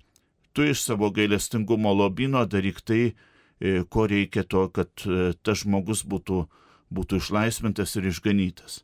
tu 0.53 0.65
iš 0.69 0.83
savo 0.85 1.09
gailestingumo 1.13 1.93
lobino 1.93 2.45
daryk 2.45 2.81
tai, 2.85 3.13
e, 3.59 3.83
ko 3.89 4.07
reikia 4.07 4.43
to, 4.43 4.67
kad 4.73 5.05
e, 5.05 5.33
tas 5.41 5.63
žmogus 5.63 6.03
būtų, 6.05 6.43
būtų 6.93 7.21
išlaisvintas 7.21 7.95
ir 7.97 8.09
išganytas. 8.11 8.83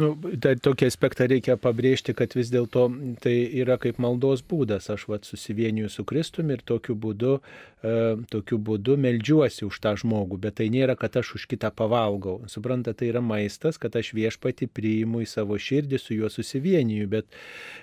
Nu, 0.00 0.14
dar 0.40 0.56
tokį 0.56 0.86
aspektą 0.88 1.26
reikia 1.28 1.58
pabrėžti, 1.60 2.14
kad 2.16 2.32
vis 2.32 2.48
dėlto 2.48 2.86
tai 3.20 3.34
yra 3.60 3.76
kaip 3.80 3.98
maldos 4.00 4.40
būdas. 4.48 4.88
Aš 4.94 5.04
vat 5.10 5.28
susivieniju 5.28 5.90
su 5.92 6.06
Kristumi 6.08 6.56
ir 6.56 6.62
tokiu 6.64 6.96
būdu, 6.96 7.34
e, 7.36 7.92
tokiu 8.32 8.56
būdu 8.56 8.96
melžiuosi 8.96 9.66
už 9.68 9.80
tą 9.84 9.92
žmogų, 10.00 10.40
bet 10.46 10.56
tai 10.62 10.70
nėra, 10.72 10.96
kad 10.96 11.20
aš 11.20 11.34
už 11.36 11.46
kitą 11.52 11.68
pavalgau. 11.76 12.38
Supranta, 12.48 12.96
tai 12.96 13.12
yra 13.12 13.20
maistas, 13.20 13.76
kad 13.76 13.92
aš 14.00 14.14
viešpati 14.16 14.70
priimu 14.72 15.26
į 15.26 15.28
savo 15.28 15.60
širdį, 15.60 16.00
su 16.00 16.16
juo 16.16 16.32
susivieniju, 16.32 17.12
bet, 17.12 17.28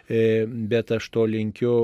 e, 0.09 0.47
bet 0.49 0.89
aš 0.97 1.13
to 1.13 1.29
linkiu 1.29 1.75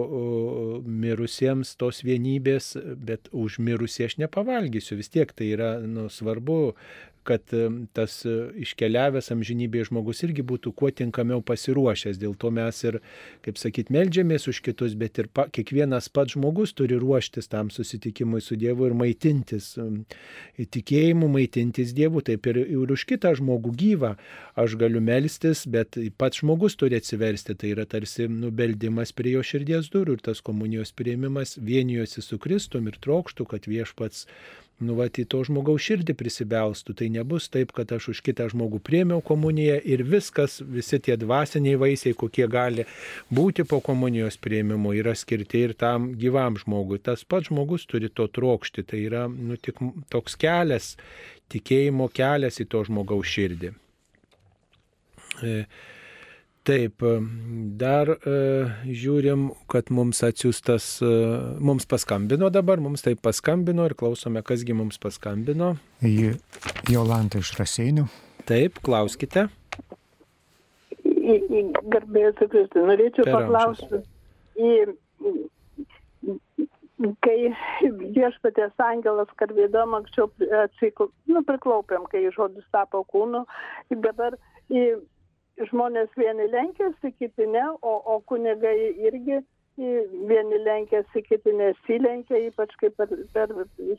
mirusiems 0.90 1.78
tos 1.78 2.02
vienybės, 2.02 2.74
bet 2.98 3.30
už 3.30 3.62
mirusį 3.62 4.10
aš 4.10 4.22
nepavalgysiu. 4.26 4.98
Vis 4.98 5.14
tiek 5.14 5.30
tai 5.38 5.54
yra 5.54 5.76
nu, 5.86 6.10
svarbu 6.10 6.74
kad 7.26 7.44
tas 7.98 8.18
e, 8.28 8.36
iškeliavęs 8.66 9.32
amžinybėje 9.34 9.90
žmogus 9.90 10.24
irgi 10.28 10.46
būtų 10.46 10.74
kuo 10.78 10.92
tinkamiau 10.94 11.42
pasiruošęs. 11.46 12.20
Dėl 12.22 12.36
to 12.40 12.52
mes 12.54 12.82
ir, 12.86 13.00
kaip 13.46 13.60
sakyt, 13.62 13.92
melžiamės 13.94 14.48
už 14.52 14.62
kitus, 14.66 14.96
bet 15.00 15.20
ir 15.22 15.30
pa, 15.34 15.48
kiekvienas 15.52 16.10
pats 16.14 16.36
žmogus 16.36 16.76
turi 16.78 17.00
ruoštis 17.02 17.50
tam 17.52 17.72
susitikimui 17.74 18.42
su 18.44 18.58
Dievu 18.60 18.90
ir 18.90 18.98
maitintis 18.98 19.74
tikėjimu, 20.56 21.30
maitintis 21.32 21.94
Dievu, 21.98 22.24
taip 22.26 22.48
ir, 22.52 22.62
ir 22.64 22.96
už 22.96 23.06
kitą 23.10 23.34
žmogų 23.40 23.74
gyvą. 23.80 24.16
Aš 24.60 24.78
galiu 24.80 25.02
melstis, 25.04 25.66
bet 25.70 26.00
pats 26.20 26.42
žmogus 26.44 26.78
turi 26.80 27.00
atsiversti. 27.00 27.56
Tai 27.56 27.72
yra 27.74 27.88
tarsi 27.90 28.30
nubeldimas 28.32 29.14
prie 29.16 29.36
jo 29.36 29.44
širdies 29.46 29.90
durų 29.94 30.18
ir 30.18 30.26
tas 30.30 30.44
komunijos 30.46 30.94
prieimimas 30.96 31.58
vienijosi 31.62 32.24
su 32.24 32.40
Kristum 32.42 32.90
ir 32.92 33.00
trokštų, 33.02 33.48
kad 33.52 33.68
viešpats 33.70 34.26
nu, 34.84 34.96
va, 34.98 35.08
į 35.08 35.24
to 35.32 35.40
žmogaus 35.48 35.84
širdį 35.86 36.16
prisibelstų. 36.20 36.96
Tai 37.00 37.08
nebus 37.14 37.48
taip, 37.52 37.72
kad 37.76 37.92
aš 37.96 38.10
už 38.12 38.22
kitą 38.26 38.50
žmogų 38.52 38.82
priemiau 38.84 39.24
komuniją 39.24 39.78
ir 39.88 40.04
viskas, 40.08 40.58
visi 40.60 41.00
tie 41.00 41.16
dvasiniai 41.20 41.80
vaisiai, 41.80 42.16
kokie 42.18 42.48
gali 42.52 42.88
būti 43.32 43.64
po 43.70 43.80
komunijos 43.86 44.40
prieimimo, 44.42 44.92
yra 44.98 45.16
skirti 45.16 45.64
ir 45.70 45.76
tam 45.80 46.12
gyvam 46.20 46.60
žmogui. 46.60 47.00
Tas 47.00 47.24
pats 47.24 47.52
žmogus 47.52 47.88
turi 47.88 48.12
to 48.12 48.28
trokšti. 48.28 48.84
Tai 48.84 49.02
yra 49.02 49.26
nu, 49.32 49.56
tik 49.56 49.80
toks 50.12 50.36
kelias, 50.40 50.94
tikėjimo 51.54 52.10
kelias 52.14 52.60
į 52.60 52.68
to 52.72 52.84
žmogaus 52.90 53.32
širdį. 53.32 53.72
E, 55.44 55.58
Taip, 56.66 57.04
dar 57.78 58.10
e, 58.10 58.38
žiūrim, 58.90 59.52
kad 59.70 59.92
mums 59.94 60.24
atsiųstas, 60.26 60.88
e, 61.06 61.10
mums 61.62 61.86
paskambino 61.86 62.50
dabar, 62.50 62.82
mums 62.82 63.06
taip 63.06 63.22
paskambino 63.26 63.86
ir 63.86 63.94
klausome, 64.00 64.42
kasgi 64.42 64.74
mums 64.74 64.98
paskambino. 65.02 65.76
Jolanta 66.90 67.44
iš 67.44 67.54
Raseinių. 67.60 68.08
Taip, 68.50 68.82
klauskite. 68.86 69.46
Garbėjus 71.06 72.42
Kristus, 72.42 72.82
norėčiau 72.90 73.30
paklausti. 73.30 74.02
Kai 77.22 77.40
viešpatės 78.18 78.74
angelas 78.82 79.30
kalbėdom 79.38 80.00
anksčiau 80.00 80.32
atsikl... 80.64 81.12
nu, 81.30 81.46
priklaupėm, 81.46 82.10
kai 82.10 82.26
žodis 82.34 82.66
tapo 82.74 83.06
kūnu, 83.14 83.46
dabar 84.02 84.38
į 84.74 84.96
žmonės 85.70 86.12
vieni 86.20 86.48
lenkėsi, 86.52 87.12
kiti 87.20 87.48
ne, 87.48 87.66
o, 87.82 87.94
o 88.14 88.20
kunigai 88.28 88.76
irgi 89.08 89.42
vieni 89.78 90.60
lenkėsi, 90.64 91.24
kiti 91.28 91.52
nesilenkė, 91.56 92.46
ypač 92.50 92.76
kaip 92.80 92.96
per, 93.00 93.12
per 93.34 93.52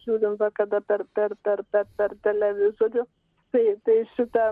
žiūrim, 0.04 0.38
kada 0.56 0.80
per, 0.80 1.04
per, 1.14 1.36
per, 1.44 1.62
per, 1.72 1.84
per 1.96 2.16
televizorių. 2.24 3.04
Tai, 3.52 3.64
tai 3.86 3.98
šitą 4.16 4.46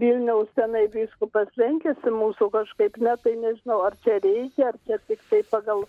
Vilniaus 0.00 0.48
senai 0.56 0.86
viskupas 0.92 1.50
lenkėsi 1.60 2.10
mūsų 2.10 2.48
kažkaip, 2.54 2.96
ne, 3.04 3.14
tai 3.22 3.36
nežinau, 3.38 3.82
ar 3.86 3.94
čia 4.04 4.16
reikia, 4.24 4.72
ar 4.72 4.78
čia 4.88 4.98
tik 5.08 5.20
tai 5.30 5.42
pagal, 5.52 5.84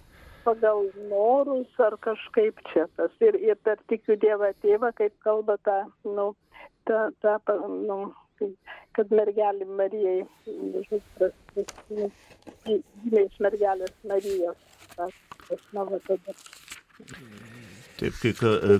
pagal 0.45 0.83
norus, 1.09 1.71
ar 1.81 1.95
kažkaip 2.03 2.59
čia 2.71 2.85
tas. 2.99 3.15
Ir, 3.23 3.39
ir 3.39 3.57
per 3.63 3.79
tikiu 3.89 4.19
Dievą 4.21 4.51
tėvą, 4.61 4.91
kaip 4.99 5.15
kalba 5.25 5.57
ta, 5.63 5.79
nu, 6.03 6.33
ta, 6.85 7.07
ta, 7.23 7.39
nu, 7.65 8.11
kad 8.95 9.11
mergelė 9.11 9.67
Marijai, 9.79 10.25
gimė 12.65 13.25
iš 13.25 13.39
mergelės 13.43 13.95
Marijos. 14.07 14.59
Taip, 17.95 18.15
kai 18.19 18.33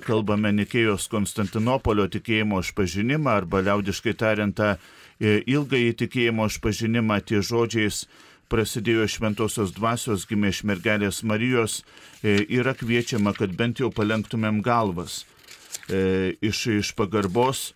kalbame 0.03 0.51
Nikėjos 0.55 1.07
Konstantinopolio 1.11 2.07
tikėjimo 2.11 2.59
išpažinimą 2.63 3.35
arba 3.41 3.61
liaudiškai 3.63 4.13
tariant 4.19 4.55
tą 4.57 4.75
ilgąjį 5.23 5.93
tikėjimo 6.01 6.47
išpažinimą, 6.51 7.21
tie 7.23 7.39
žodžiais 7.39 8.05
prasidėjo 8.51 9.07
šventosios 9.09 9.71
dvasios, 9.75 10.27
gimė 10.29 10.51
iš 10.53 10.63
mergelės 10.67 11.23
Marijos, 11.23 11.79
yra 12.23 12.75
kviečiama, 12.77 13.33
kad 13.37 13.55
bent 13.55 13.79
jau 13.79 13.89
palenktumėm 13.91 14.61
galvas 14.65 15.23
iš, 15.89 16.67
iš 16.81 16.91
pagarbos 16.97 17.71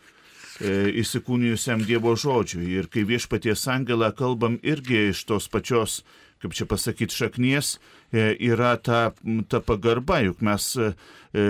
įsikūnijusiam 0.59 1.85
Dievo 1.87 2.15
žodžiui. 2.19 2.65
Ir 2.81 2.89
kai 2.91 3.05
viešpaties 3.07 3.63
angelą 3.71 4.09
kalbam 4.11 4.57
irgi 4.59 5.09
iš 5.13 5.23
tos 5.29 5.47
pačios 5.47 6.01
kaip 6.39 6.55
čia 6.55 6.67
pasakyti, 6.69 7.15
šaknies 7.15 7.75
e, 8.11 8.31
yra 8.49 8.75
ta, 8.81 9.11
ta 9.51 9.61
pagarba, 9.63 10.21
juk 10.23 10.43
mes 10.45 10.71
e, 10.79 10.91
e, 11.35 11.45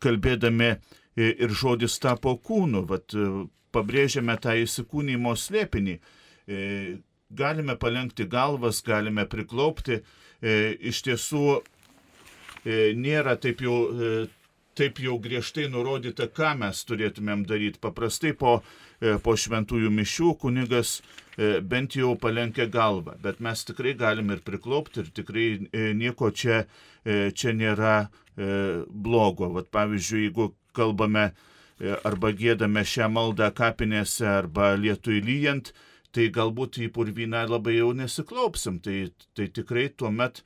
kalbėdami 0.00 0.70
ir 1.20 1.52
žodis 1.52 1.98
tapo 2.00 2.36
kūnu, 2.38 2.84
vat, 2.88 3.12
pabrėžiame 3.74 4.36
tą 4.40 4.54
įsikūnymo 4.62 5.34
slėpinį. 5.36 5.96
Galime 7.36 7.74
palengti 7.76 8.24
galvas, 8.30 8.78
galime 8.86 9.26
priklaupti. 9.28 9.98
Iš 10.40 11.02
tiesų 11.04 11.42
nėra 12.96 13.34
taip 13.42 13.60
jau 13.66 13.76
taip 14.78 15.00
jau 15.02 15.16
griežtai 15.22 15.68
nurodyta, 15.70 16.28
ką 16.30 16.54
mes 16.60 16.84
turėtumėm 16.88 17.44
daryti. 17.48 17.80
Paprastai 17.82 18.32
po, 18.38 18.60
e, 19.00 19.16
po 19.22 19.34
šventųjų 19.38 19.90
mišių 19.94 20.34
kunigas 20.40 21.00
e, 21.00 21.58
bent 21.60 21.96
jau 21.98 22.14
palenkia 22.20 22.68
galvą, 22.70 23.16
bet 23.22 23.42
mes 23.44 23.64
tikrai 23.66 23.96
galim 23.98 24.30
ir 24.30 24.42
priklaupti 24.46 25.02
ir 25.02 25.12
tikrai 25.16 25.48
e, 25.72 25.90
nieko 25.96 26.30
čia, 26.30 26.64
čia 27.00 27.54
nėra 27.56 28.10
blogo. 28.36 29.48
Vat, 29.54 29.70
pavyzdžiui, 29.72 30.26
jeigu 30.26 30.50
kalbame 30.76 31.30
arba 32.04 32.30
gėdame 32.36 32.82
šią 32.84 33.08
maldą 33.12 33.48
kapinėse 33.56 34.26
arba 34.28 34.74
lietui 34.76 35.22
lyjant, 35.24 35.72
tai 36.12 36.28
galbūt 36.32 36.76
į 36.84 36.90
purvyną 36.92 37.46
labai 37.48 37.78
jau 37.78 37.94
nesiklaupsim. 37.96 38.78
Tai, 38.84 38.98
tai 39.36 39.48
tikrai 39.48 39.88
tuomet, 39.96 40.42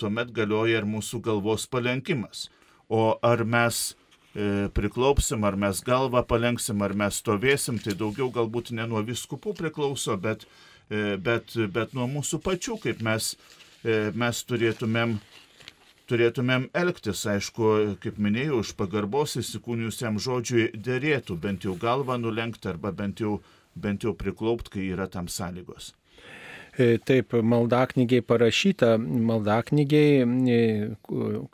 tuomet 0.00 0.32
galioja 0.32 0.80
ir 0.80 0.88
mūsų 0.88 1.20
galvos 1.28 1.68
palenkimas 1.68 2.46
o 2.88 3.18
ar 3.22 3.44
mes 3.44 3.96
e, 4.34 4.68
priklaupsim, 4.74 5.44
ar 5.44 5.56
mes 5.56 5.80
galvą 5.84 6.22
palenksim, 6.28 6.82
ar 6.82 6.94
mes 6.94 7.20
stovėsim, 7.22 7.80
tai 7.82 7.96
daugiau 7.98 8.30
galbūt 8.34 8.72
ne 8.76 8.86
nuo 8.88 9.02
viskupų 9.06 9.56
priklauso, 9.58 10.16
bet, 10.20 10.46
e, 10.90 11.16
bet, 11.16 11.56
bet 11.72 11.96
nuo 11.96 12.06
mūsų 12.10 12.42
pačių, 12.44 12.78
kaip 12.84 13.02
mes, 13.06 13.34
e, 13.82 14.12
mes 14.14 14.44
turėtumėm, 14.46 15.18
turėtumėm 16.06 16.70
elgtis. 16.76 17.26
Aišku, 17.26 17.98
kaip 18.02 18.18
minėjau, 18.22 18.62
iš 18.62 18.74
pagarbos 18.78 19.38
įsikūnijusiam 19.42 20.20
žodžiui 20.22 20.70
dėrėtų 20.76 21.38
bent 21.42 21.66
jau 21.66 21.74
galvą 21.80 22.18
nulenkti 22.22 22.70
arba 22.70 22.92
bent 22.94 23.24
jau, 23.24 23.40
bent 23.74 24.06
jau 24.06 24.14
priklaupti, 24.14 24.76
kai 24.76 24.90
yra 24.94 25.08
tam 25.10 25.26
sąlygos. 25.32 25.94
E, 26.76 26.98
taip, 27.00 27.32
maldaknygiai 27.32 28.20
parašyta, 28.20 28.96
maldaknygiai, 29.00 30.26
e, 30.52 30.58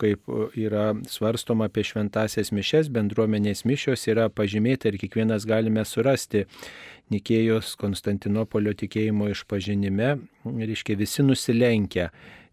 kaip 0.03 0.33
yra 0.59 0.89
svarstoma 1.07 1.69
apie 1.71 1.85
šventasias 1.87 2.51
mišes, 2.51 2.91
bendruomenės 2.91 3.63
mišios 3.69 4.09
yra 4.11 4.27
pažymėta 4.35 4.91
ir 4.91 4.99
kiekvienas 4.99 5.47
galime 5.47 5.87
surasti 5.87 6.49
Nikėjos 7.13 7.77
Konstantinopolio 7.79 8.73
tikėjimo 8.79 9.29
išpažinime, 9.31 10.17
reiškia 10.43 10.97
visi 10.99 11.23
nusilenkia 11.23 12.09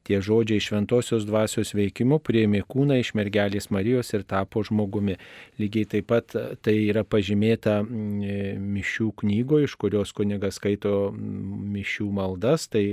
Tie 0.07 0.21
žodžiai 0.23 0.63
šventosios 0.63 1.25
dvasios 1.27 1.73
veikimu 1.77 2.19
prieimė 2.23 2.63
kūną 2.69 2.99
iš 3.01 3.13
mergelės 3.19 3.69
Marijos 3.73 4.13
ir 4.15 4.23
tapo 4.27 4.63
žmogumi. 4.65 5.17
Lygiai 5.61 5.89
taip 5.95 6.09
pat 6.09 6.35
tai 6.65 6.75
yra 6.87 7.03
pažymėta 7.05 7.79
mm, 7.83 8.63
mišių 8.77 9.11
knygoje, 9.23 9.69
iš 9.69 9.75
kurios 9.81 10.15
kunigas 10.15 10.57
skaito 10.61 11.11
mm, 11.11 11.67
mišių 11.75 12.09
maldas. 12.19 12.69
Tai 12.71 12.83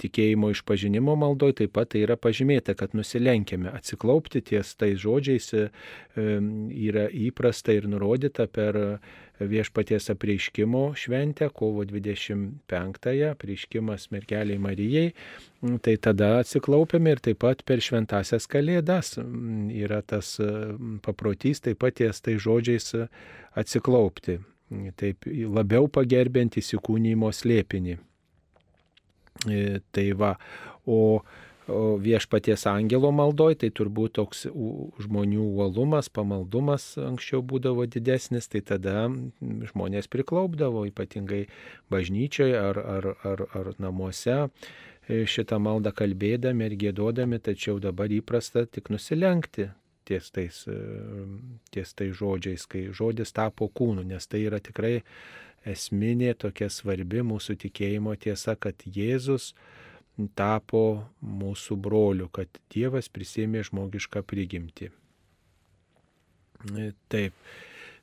tikėjimo 0.00 0.50
išpažinimo 0.52 1.14
maldoj 1.18 1.54
taip 1.60 1.74
pat 1.76 1.92
tai 1.92 2.02
yra 2.06 2.16
pažymėta, 2.20 2.74
kad 2.78 2.94
nusilenkiame. 2.96 3.70
Atsiklaupti 3.74 4.42
ties 4.50 4.74
tais 4.78 4.98
žodžiais 5.00 5.50
e, 5.54 5.68
yra 6.88 7.06
įprasta 7.12 7.76
ir 7.76 7.88
nurodyta 7.90 8.48
per 8.50 8.80
viešpaties 9.40 10.10
apreiškimo 10.14 10.82
šventę, 10.98 11.50
kovo 11.54 11.84
25-ąją, 11.86 13.30
apreiškimas 13.34 14.08
mergeliai 14.14 14.58
Marijai, 14.58 15.12
tai 15.84 15.96
tada 16.02 16.34
atsiklaupiame 16.42 17.14
ir 17.14 17.22
taip 17.22 17.40
pat 17.44 17.64
per 17.68 17.82
šventasias 17.84 18.48
kalėdas 18.50 19.16
yra 19.18 20.02
tas 20.02 20.36
paprotys 21.06 21.62
taip 21.64 21.80
pat 21.84 21.98
ties 22.00 22.22
tai 22.24 22.38
žodžiais 22.42 22.94
atsiklaupti, 23.58 24.38
taip 24.98 25.26
labiau 25.28 25.88
pagerbent 25.90 26.58
įsikūnymo 26.60 27.32
slėpinį. 27.34 27.98
E, 29.46 29.78
tai 29.94 30.10
va, 30.18 30.32
o 30.86 31.22
viešpaties 31.68 32.66
angelo 32.66 33.10
maldoj, 33.12 33.58
tai 33.62 33.70
turbūt 33.74 34.16
toks 34.18 34.46
žmonių 35.04 35.44
uolumas, 35.44 36.08
pamaldumas 36.08 36.96
anksčiau 37.00 37.42
būdavo 37.44 37.86
didesnis, 37.86 38.48
tai 38.48 38.62
tada 38.64 39.08
žmonės 39.40 40.08
priklaupdavo, 40.08 40.86
ypatingai 40.88 41.46
bažnyčioje 41.92 42.56
ar, 42.58 42.78
ar, 42.78 43.10
ar, 43.28 43.44
ar 43.52 43.72
namuose 43.78 44.38
e, 44.38 45.24
šitą 45.28 45.60
maldą 45.60 45.92
kalbėdami 45.92 46.70
ir 46.70 46.78
gėdodami, 46.86 47.40
tačiau 47.40 47.78
dabar 47.82 48.12
įprasta 48.12 48.64
tik 48.66 48.88
nusilenkti 48.94 49.68
ties 50.08 50.30
tais, 50.32 50.62
e, 50.68 50.78
ties 51.74 51.92
tais 51.92 52.14
žodžiais, 52.16 52.64
kai 52.70 52.88
žodis 52.96 53.34
tapo 53.36 53.68
kūnu, 53.68 54.06
nes 54.08 54.24
tai 54.26 54.46
yra 54.48 54.60
tikrai 54.64 55.02
esminė 55.68 56.32
tokia 56.38 56.70
svarbi 56.72 57.20
mūsų 57.26 57.58
tikėjimo 57.66 58.14
tiesa, 58.16 58.56
kad 58.56 58.80
Jėzus 58.86 59.52
tapo 60.38 61.04
mūsų 61.22 61.76
broliu, 61.78 62.28
kad 62.32 62.50
Dievas 62.74 63.10
prisėmė 63.12 63.62
žmogišką 63.68 64.24
prigimtį. 64.26 64.90
E, 66.74 66.92
taip, 67.08 67.34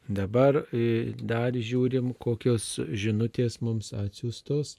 dabar 0.08 0.62
e, 0.72 1.12
dar 1.20 1.56
žiūrim, 1.56 2.14
kokios 2.20 2.78
žinutės 2.92 3.60
mums 3.62 3.92
atsiustos. 3.98 4.78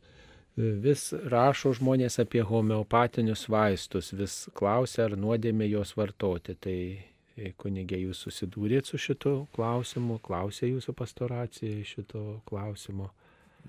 E, 0.57 0.71
vis 0.87 1.11
rašo 1.13 1.75
žmonės 1.77 2.17
apie 2.23 2.41
homeopatinius 2.41 3.45
vaistus, 3.53 4.15
vis 4.17 4.47
klausia, 4.57 5.05
ar 5.11 5.19
nuodėmė 5.21 5.69
juos 5.69 5.93
vartoti. 5.99 6.57
Tai 6.57 6.79
kunigė, 7.61 8.01
jūs 8.01 8.25
susidūrėt 8.25 8.89
su 8.89 8.97
šito 8.97 9.35
klausimu, 9.53 10.17
klausė 10.25 10.73
jūsų 10.73 10.97
pastoracija 10.97 11.85
šito 11.85 12.41
klausimo. 12.49 13.11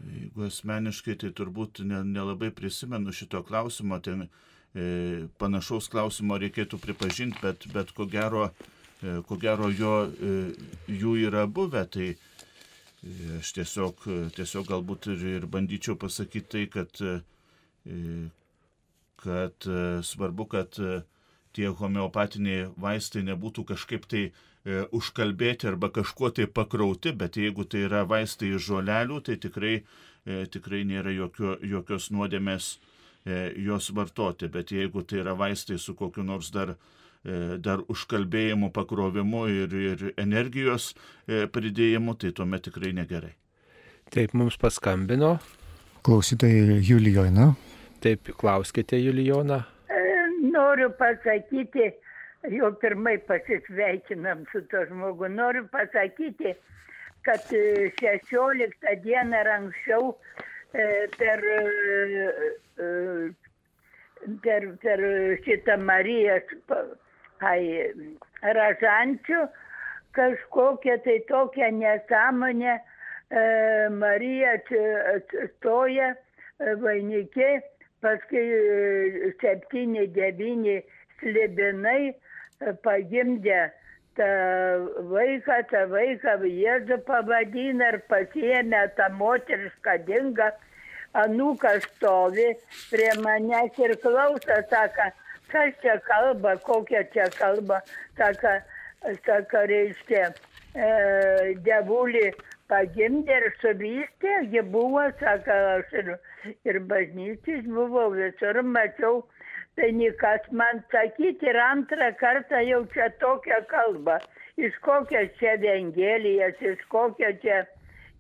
Jeigu 0.06 0.48
asmeniškai, 0.48 1.16
tai 1.22 1.32
turbūt 1.36 1.82
nelabai 1.88 2.52
ne 2.52 2.56
prisimenu 2.56 3.14
šito 3.16 3.42
klausimo, 3.48 4.00
ten 4.04 4.28
e, 4.28 5.28
panašaus 5.42 5.90
klausimo 5.92 6.38
reikėtų 6.42 6.80
pripažinti, 6.84 7.40
bet, 7.42 7.68
bet 7.74 7.94
ko 7.98 8.06
gero, 8.12 8.50
e, 9.02 9.20
ko 9.28 9.38
gero 9.42 9.70
jo, 9.74 9.94
e, 10.08 10.34
jų 11.02 11.16
yra 11.28 11.46
buvę, 11.48 11.86
tai 11.94 12.10
e, 12.14 12.18
aš 13.40 13.54
tiesiog, 13.58 14.08
tiesiog 14.38 14.70
galbūt 14.70 15.10
ir, 15.16 15.28
ir 15.38 15.50
bandyčiau 15.58 15.98
pasakyti 16.00 16.52
tai, 16.54 16.66
kad, 16.78 17.02
e, 17.02 18.00
kad 19.24 19.70
e, 19.72 19.82
svarbu, 20.06 20.50
kad 20.54 20.82
tie 21.58 21.72
homeopatiniai 21.74 22.68
vaistai 22.78 23.24
nebūtų 23.26 23.66
kažkaip 23.74 24.06
tai 24.12 24.28
e, 24.68 24.82
užkalbėti 24.96 25.70
arba 25.70 25.90
kažkuo 25.96 26.30
tai 26.36 26.48
pakrauti, 26.52 27.14
bet 27.16 27.40
jeigu 27.40 27.64
tai 27.70 27.86
yra 27.88 28.04
vaistai 28.10 28.52
iš 28.56 28.68
žolelių, 28.68 29.22
tai 29.24 29.38
tikrai, 29.42 29.78
e, 30.28 30.44
tikrai 30.52 30.84
nėra 30.90 31.14
jokio, 31.16 31.56
jokios 31.64 32.10
nuodėmės 32.12 32.74
e, 32.76 33.54
juos 33.64 33.88
vartoti, 33.96 34.52
bet 34.52 34.74
jeigu 34.76 35.06
tai 35.08 35.24
yra 35.24 35.38
vaistai 35.40 35.80
su 35.80 35.96
kokiu 35.96 36.26
nors 36.28 36.52
dar, 36.52 36.76
e, 37.24 37.56
dar 37.64 37.86
užkalbėjimu, 37.88 38.72
pakrovimu 38.76 39.46
ir, 39.54 39.78
ir 39.94 40.10
energijos 40.18 40.92
e, 40.92 41.46
pridėjimu, 41.48 42.18
tai 42.20 42.34
tuomet 42.36 42.68
tikrai 42.68 42.92
negerai. 43.00 43.34
Taip 44.12 44.36
mums 44.38 44.60
paskambino. 44.60 45.38
Klausytojai 46.08 46.78
Julijona. 46.84 47.54
Taip, 48.04 48.30
klauskite 48.40 49.00
Julijona 49.02 49.66
noriu 50.58 50.90
pasakyti, 50.90 51.92
jau 52.52 52.72
pirmai 52.82 53.18
pasisveikinam 53.28 54.46
su 54.52 54.62
to 54.72 54.86
žmogu, 54.90 55.28
noriu 55.28 55.68
pasakyti, 55.72 56.56
kad 57.26 57.44
16 57.52 58.88
e, 58.92 58.96
dieną 59.04 59.38
ar 59.42 59.50
anksčiau 59.58 60.14
e, 60.74 61.08
per, 61.18 61.44
e, 61.44 62.88
per, 64.44 64.68
per 64.84 65.04
šitą 65.46 65.78
Marijos 65.84 66.54
ai, 67.46 67.64
ražančių 68.58 69.42
kažkokią 70.18 71.00
tai 71.06 71.18
tokią 71.30 71.72
nesąmonę 71.82 72.78
Marija 73.92 74.54
stoja 75.52 76.14
vainikė, 76.80 77.50
paskui 78.02 78.46
septyni, 79.42 80.08
devyni 80.16 80.78
slibinai 81.20 82.16
pagimdė 82.84 83.60
tą 84.18 84.30
vaiką, 85.12 85.58
tą 85.72 85.84
vaiką 85.92 86.38
Jėzų 86.50 86.98
pavadina 87.06 87.92
ir 87.94 88.00
pasiemė 88.10 88.88
tą 88.98 89.12
moterišką 89.20 89.98
dingą. 90.08 90.50
Anūkas 91.18 91.86
stovi 91.96 92.50
prie 92.92 93.10
manęs 93.24 93.78
ir 93.80 93.96
klauso, 94.04 94.58
sako, 94.70 95.08
kas 95.52 95.78
čia 95.82 95.96
kalba, 96.06 96.58
kokia 96.62 97.06
čia 97.14 97.30
kalba, 97.38 97.80
sako, 98.18 98.58
sako 99.26 99.64
reiškia, 99.72 100.28
e, 100.76 100.90
devulį 101.66 102.28
pagimdė 102.70 103.40
ir 103.40 103.48
suvystė, 103.62 104.36
ji 104.52 104.62
buvo, 104.74 105.08
sako, 105.22 105.58
aš 105.78 105.96
ir, 106.02 106.14
ir 106.68 106.82
bažnyčiais 106.92 107.66
buvau, 107.66 108.12
visur 108.14 108.62
mačiau, 108.62 109.24
tai 109.78 109.92
nikas 109.94 110.42
man 110.52 110.82
sakyti 110.92 111.46
ir 111.52 111.60
antrą 111.62 112.10
kartą 112.18 112.62
jau 112.66 112.82
čia 112.94 113.12
tokią 113.22 113.60
kalbą, 113.70 114.18
iš 114.58 114.74
kokios 114.82 115.30
čia 115.38 115.54
evangelijas, 115.60 116.58
iš 116.62 116.82
kokio 116.90 117.30
čia, 117.44 117.60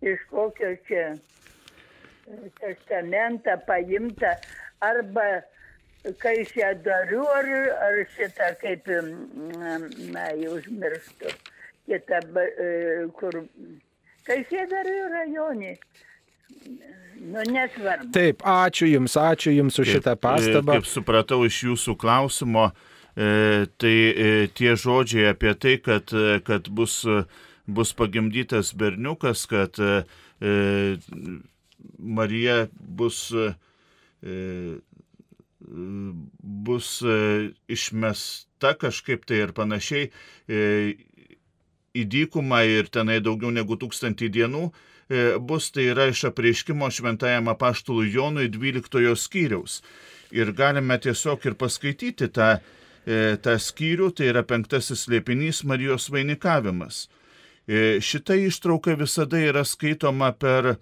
iš 0.05 0.21
kokio 0.29 0.75
čia 0.87 1.07
testamentą 2.61 3.57
paimta, 3.65 4.35
arba 4.85 5.25
kai 6.21 6.45
čia 6.45 6.75
dariu, 6.85 7.25
ar, 7.25 7.49
ar 7.87 8.01
šitą 8.13 8.51
kaip, 8.61 8.89
na, 10.13 10.27
jau 10.37 10.57
užmirštu, 10.59 11.33
kitą, 11.87 12.21
kur, 13.17 13.41
kai 14.29 14.43
čia 14.51 14.67
dariu 14.69 15.09
rajonį. 15.15 15.73
Nu, 17.27 17.41
nesvarbu. 17.43 18.11
Taip, 18.15 18.43
ačiū 18.45 18.87
Jums, 18.87 19.17
ačiū 19.19 19.51
Jums 19.51 19.79
už 19.81 19.97
šitą 19.97 20.13
pastabą. 20.21 20.77
Kaip 20.77 20.87
supratau 20.87 21.41
iš 21.47 21.59
Jūsų 21.65 21.95
klausimo, 21.99 22.69
e, 23.17 23.67
tai 23.81 23.95
e, 24.11 24.29
tie 24.55 24.75
žodžiai 24.79 25.33
apie 25.33 25.53
tai, 25.57 25.75
kad, 25.83 26.13
e, 26.13 26.39
kad 26.45 26.69
bus, 26.69 27.01
bus 27.67 27.93
pagimdytas 27.97 28.71
berniukas, 28.77 29.47
kad 29.49 29.75
Marija 31.97 32.57
bus, 32.77 33.19
bus 36.67 36.89
išmesta 37.67 38.75
kažkaip 38.77 39.25
tai 39.25 39.41
ir 39.47 39.53
panašiai 39.57 40.11
į 41.97 42.05
dykumą 42.13 42.61
ir 42.69 42.93
tenai 42.93 43.17
daugiau 43.25 43.49
negu 43.51 43.79
tūkstantį 43.81 44.29
dienų, 44.37 44.69
E, 44.69 44.96
bus, 45.39 45.69
tai 45.71 45.87
yra 45.93 46.07
iš 46.11 46.25
apreiškimo 46.31 46.89
šventajam 46.91 47.47
apaštului 47.47 48.11
Jonui 48.11 48.49
12 48.51 49.15
skyriaus. 49.15 49.81
Ir 50.31 50.51
galime 50.51 50.97
tiesiog 50.99 51.45
ir 51.47 51.55
paskaityti 51.55 52.27
tą, 52.35 52.57
e, 53.07 53.37
tą 53.39 53.55
skyrių, 53.55 54.11
tai 54.11 54.31
yra 54.33 54.43
penktasis 54.43 55.07
liepinys 55.07 55.63
Marijos 55.63 56.09
vainikavimas. 56.11 57.07
E, 57.67 57.99
šita 58.03 58.35
ištrauka 58.35 58.97
visada 58.99 59.39
yra 59.39 59.63
skaitoma 59.63 60.33
per 60.35 60.75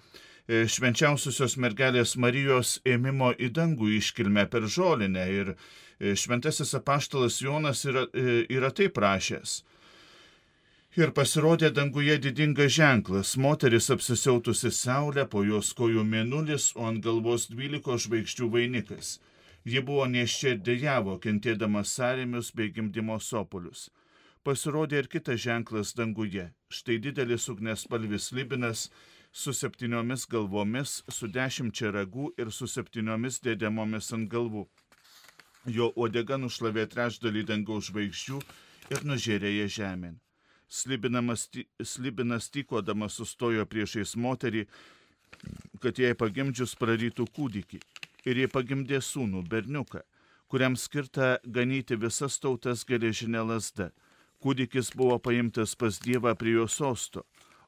švenčiausiosios 0.46 1.56
mergelės 1.58 2.14
Marijos 2.22 2.80
ėmimo 2.86 3.32
į 3.34 3.50
dangų 3.54 3.96
iškilmę 3.98 4.46
per 4.50 4.68
žolinę. 4.70 5.24
Ir 5.34 5.56
šventasis 6.18 6.76
apaštalas 6.78 7.40
Jonas 7.42 7.82
yra, 7.90 8.06
yra 8.14 8.70
taip 8.70 8.98
rašęs. 9.02 9.64
Ir 10.96 11.10
pasirodė 11.12 11.74
danguje 11.76 12.14
didingas 12.24 12.72
ženklas- 12.72 13.34
moteris 13.46 13.90
apsisiautusi 13.92 14.70
saulę, 14.72 15.26
po 15.28 15.42
jos 15.44 15.74
kojų 15.74 16.06
mėnulis, 16.12 16.72
o 16.76 16.86
ant 16.88 17.04
galvos 17.04 17.48
dvyliko 17.52 17.98
žvaigždžių 18.00 18.48
vainikas. 18.54 19.20
Ji 19.66 19.82
buvo 19.82 20.06
neščia 20.06 20.54
ir 20.54 20.62
dėjavo, 20.70 21.18
kentėdama 21.20 21.84
sąrėmius 21.84 22.54
bei 22.56 22.70
gimdymo 22.70 23.20
sopolius. 23.20 23.90
Pasirodė 24.46 25.04
ir 25.04 25.08
kitas 25.12 25.42
ženklas 25.42 25.94
danguje- 25.94 26.54
štai 26.78 26.98
didelis 27.02 27.50
ugnes 27.50 27.86
palvis 27.86 28.32
libinas 28.32 28.90
su 29.34 29.52
septyniomis 29.52 30.26
galvomis, 30.26 31.04
su 31.10 31.28
dešimčia 31.28 31.92
ragų 31.92 32.32
ir 32.40 32.52
su 32.52 32.68
septyniomis 32.68 33.42
dėdemomis 33.42 34.14
ant 34.14 34.30
galvų. 34.30 34.66
Jo 35.68 35.92
uodega 35.98 36.38
nušlavė 36.38 36.88
trečdalį 36.88 37.46
dangaus 37.46 37.92
žvaigždžių 37.92 38.42
ir 38.92 39.00
nužėrė 39.04 39.52
ją 39.60 39.68
žemėn 39.68 40.22
slibinas 40.84 42.50
tykodamas 42.52 43.20
sustojo 43.20 43.66
priešais 43.66 44.16
moterį, 44.16 44.66
kad 45.84 46.00
jai 46.00 46.16
pagimdžius 46.18 46.76
prarytų 46.80 47.28
kūdikį. 47.36 47.80
Ir 48.26 48.40
jie 48.42 48.48
pagimdė 48.50 49.02
sūnų, 49.06 49.44
berniuką, 49.50 50.02
kuriam 50.50 50.76
skirta 50.80 51.38
ganyti 51.46 51.98
visas 52.00 52.40
tautas 52.42 52.86
geležinė 52.88 53.44
lasda. 53.46 53.92
Kūdikis 54.42 54.96
buvo 54.98 55.20
paimtas 55.22 55.76
pas 55.76 56.00
Dievą 56.02 56.36
prie 56.38 56.56
jo 56.58 56.68
sosto, 56.70 57.26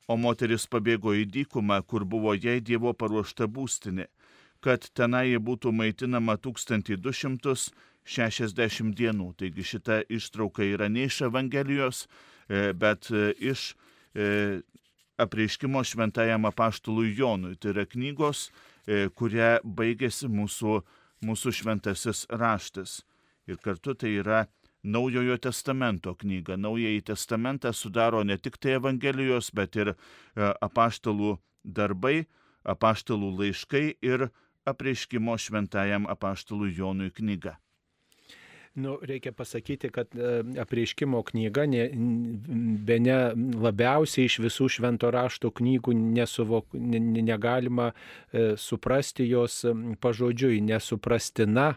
o 0.07 0.17
moteris 0.17 0.67
pabėgo 0.69 1.13
į 1.13 1.25
dykumą, 1.33 1.81
kur 1.83 2.05
buvo 2.05 2.33
jai 2.33 2.61
Dievo 2.61 2.93
paruošta 2.93 3.47
būstinė, 3.47 4.07
kad 4.61 4.89
tenai 4.97 5.29
jie 5.31 5.39
būtų 5.39 5.71
maitinama 5.73 6.37
1260 6.37 8.95
dienų. 8.97 9.33
Taigi 9.37 9.63
šita 9.71 10.03
ištrauka 10.09 10.63
yra 10.65 10.89
ne 10.89 11.03
iš 11.09 11.21
Evangelijos, 11.29 12.07
bet 12.49 13.10
e, 13.12 13.31
iš 13.39 13.73
e, 14.15 14.62
apreiškimo 15.17 15.83
šventajam 15.83 16.45
apaštului 16.45 17.13
Jonui. 17.17 17.55
Tai 17.55 17.73
yra 17.73 17.86
knygos, 17.89 18.49
kuria 19.17 19.57
baigėsi 19.65 20.29
mūsų, 20.31 20.77
mūsų 21.25 21.53
šventasis 21.60 22.27
raštas. 22.29 23.01
Ir 23.49 23.60
kartu 23.63 23.95
tai 23.97 24.13
yra 24.21 24.45
Naujojo 24.88 25.36
testamento 25.41 26.13
knyga. 26.15 26.55
Naująjį 26.55 27.01
testamentą 27.10 27.73
sudaro 27.75 28.21
ne 28.23 28.38
tik 28.38 28.55
tai 28.62 28.77
Evangelijos, 28.77 29.49
bet 29.51 29.75
ir 29.75 29.95
apaštalų 30.38 31.33
darbai, 31.65 32.27
apaštalų 32.63 33.33
laiškai 33.41 33.97
ir 34.05 34.29
apreiškimo 34.69 35.36
šventajam 35.36 36.07
apaštalui 36.07 36.71
Jonui 36.77 37.12
knyga. 37.12 37.57
Nu, 38.77 38.99
reikia 39.01 39.31
pasakyti, 39.31 39.89
kad 39.89 40.07
e, 40.15 40.43
apreiškimo 40.61 41.23
knyga 41.23 41.63
ne, 41.65 41.87
be 42.85 42.99
ne 43.01 43.15
labiausiai 43.57 44.29
iš 44.29 44.35
visų 44.43 44.67
švento 44.75 45.09
rašto 45.09 45.49
knygų 45.49 45.95
nesuvok, 45.97 46.75
ne, 46.77 46.99
negalima 47.25 47.87
e, 47.89 48.51
suprasti 48.61 49.25
jos 49.31 49.63
pažodžiui, 50.03 50.61
nesuprastina, 50.61 51.71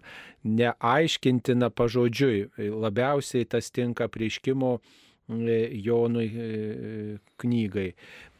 neaiškintina 0.45 1.71
pažodžiui. 1.73 2.69
Labiausiai 2.69 3.49
tas 3.49 3.73
tinka 3.73 4.11
apreiškimo 4.11 4.77
e, 4.77 5.59
Jonui 5.81 6.29
knygai. 7.41 7.95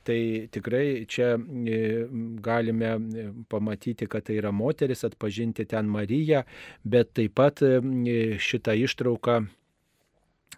Tai 0.05 0.49
tikrai 0.49 1.05
čia 1.09 1.35
e, 1.37 2.07
galime 2.41 2.89
e, 2.89 3.25
pamatyti, 3.49 4.09
kad 4.09 4.25
tai 4.25 4.39
yra 4.41 4.53
moteris, 4.53 5.05
atpažinti 5.05 5.67
ten 5.69 5.91
Mariją, 5.93 6.41
bet 6.85 7.13
taip 7.19 7.37
pat 7.37 7.61
e, 7.63 7.81
šitą 8.41 8.77
ištrauką 8.81 9.43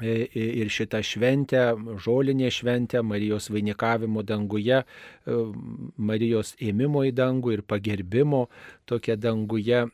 ir 0.02 0.70
šitą 0.72 1.02
šventę, 1.05 1.62
žolinė 2.00 2.48
šventę, 2.50 3.02
Marijos 3.05 3.50
vainikavimo 3.52 4.22
danguje, 4.24 4.78
Marijos 6.00 6.55
ėmimo 6.64 7.02
į 7.05 7.12
dangų 7.12 7.52
ir 7.59 7.62
pagerbimo 7.68 8.46
tokia 8.88 9.18
danguje 9.20 9.85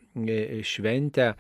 šventę 0.62 1.32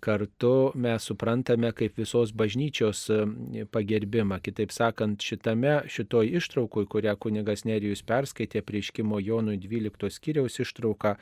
kartu 0.00 0.72
mes 0.74 1.02
suprantame 1.02 1.70
kaip 1.72 1.96
visos 1.96 2.32
bažnyčios 2.36 3.06
e, 3.10 3.64
pagerbimą. 3.72 4.38
Kitaip 4.44 4.72
sakant, 4.74 5.22
šitame, 5.24 5.78
šitoj 5.88 6.28
ištraukui, 6.38 6.84
kurią 6.92 7.14
kunigas 7.20 7.64
Nerijus 7.68 8.04
perskaitė 8.04 8.60
prieškimo 8.68 9.20
Jonui 9.22 9.56
12 9.62 10.10
skyriaus 10.12 10.60
ištrauką, 10.60 11.14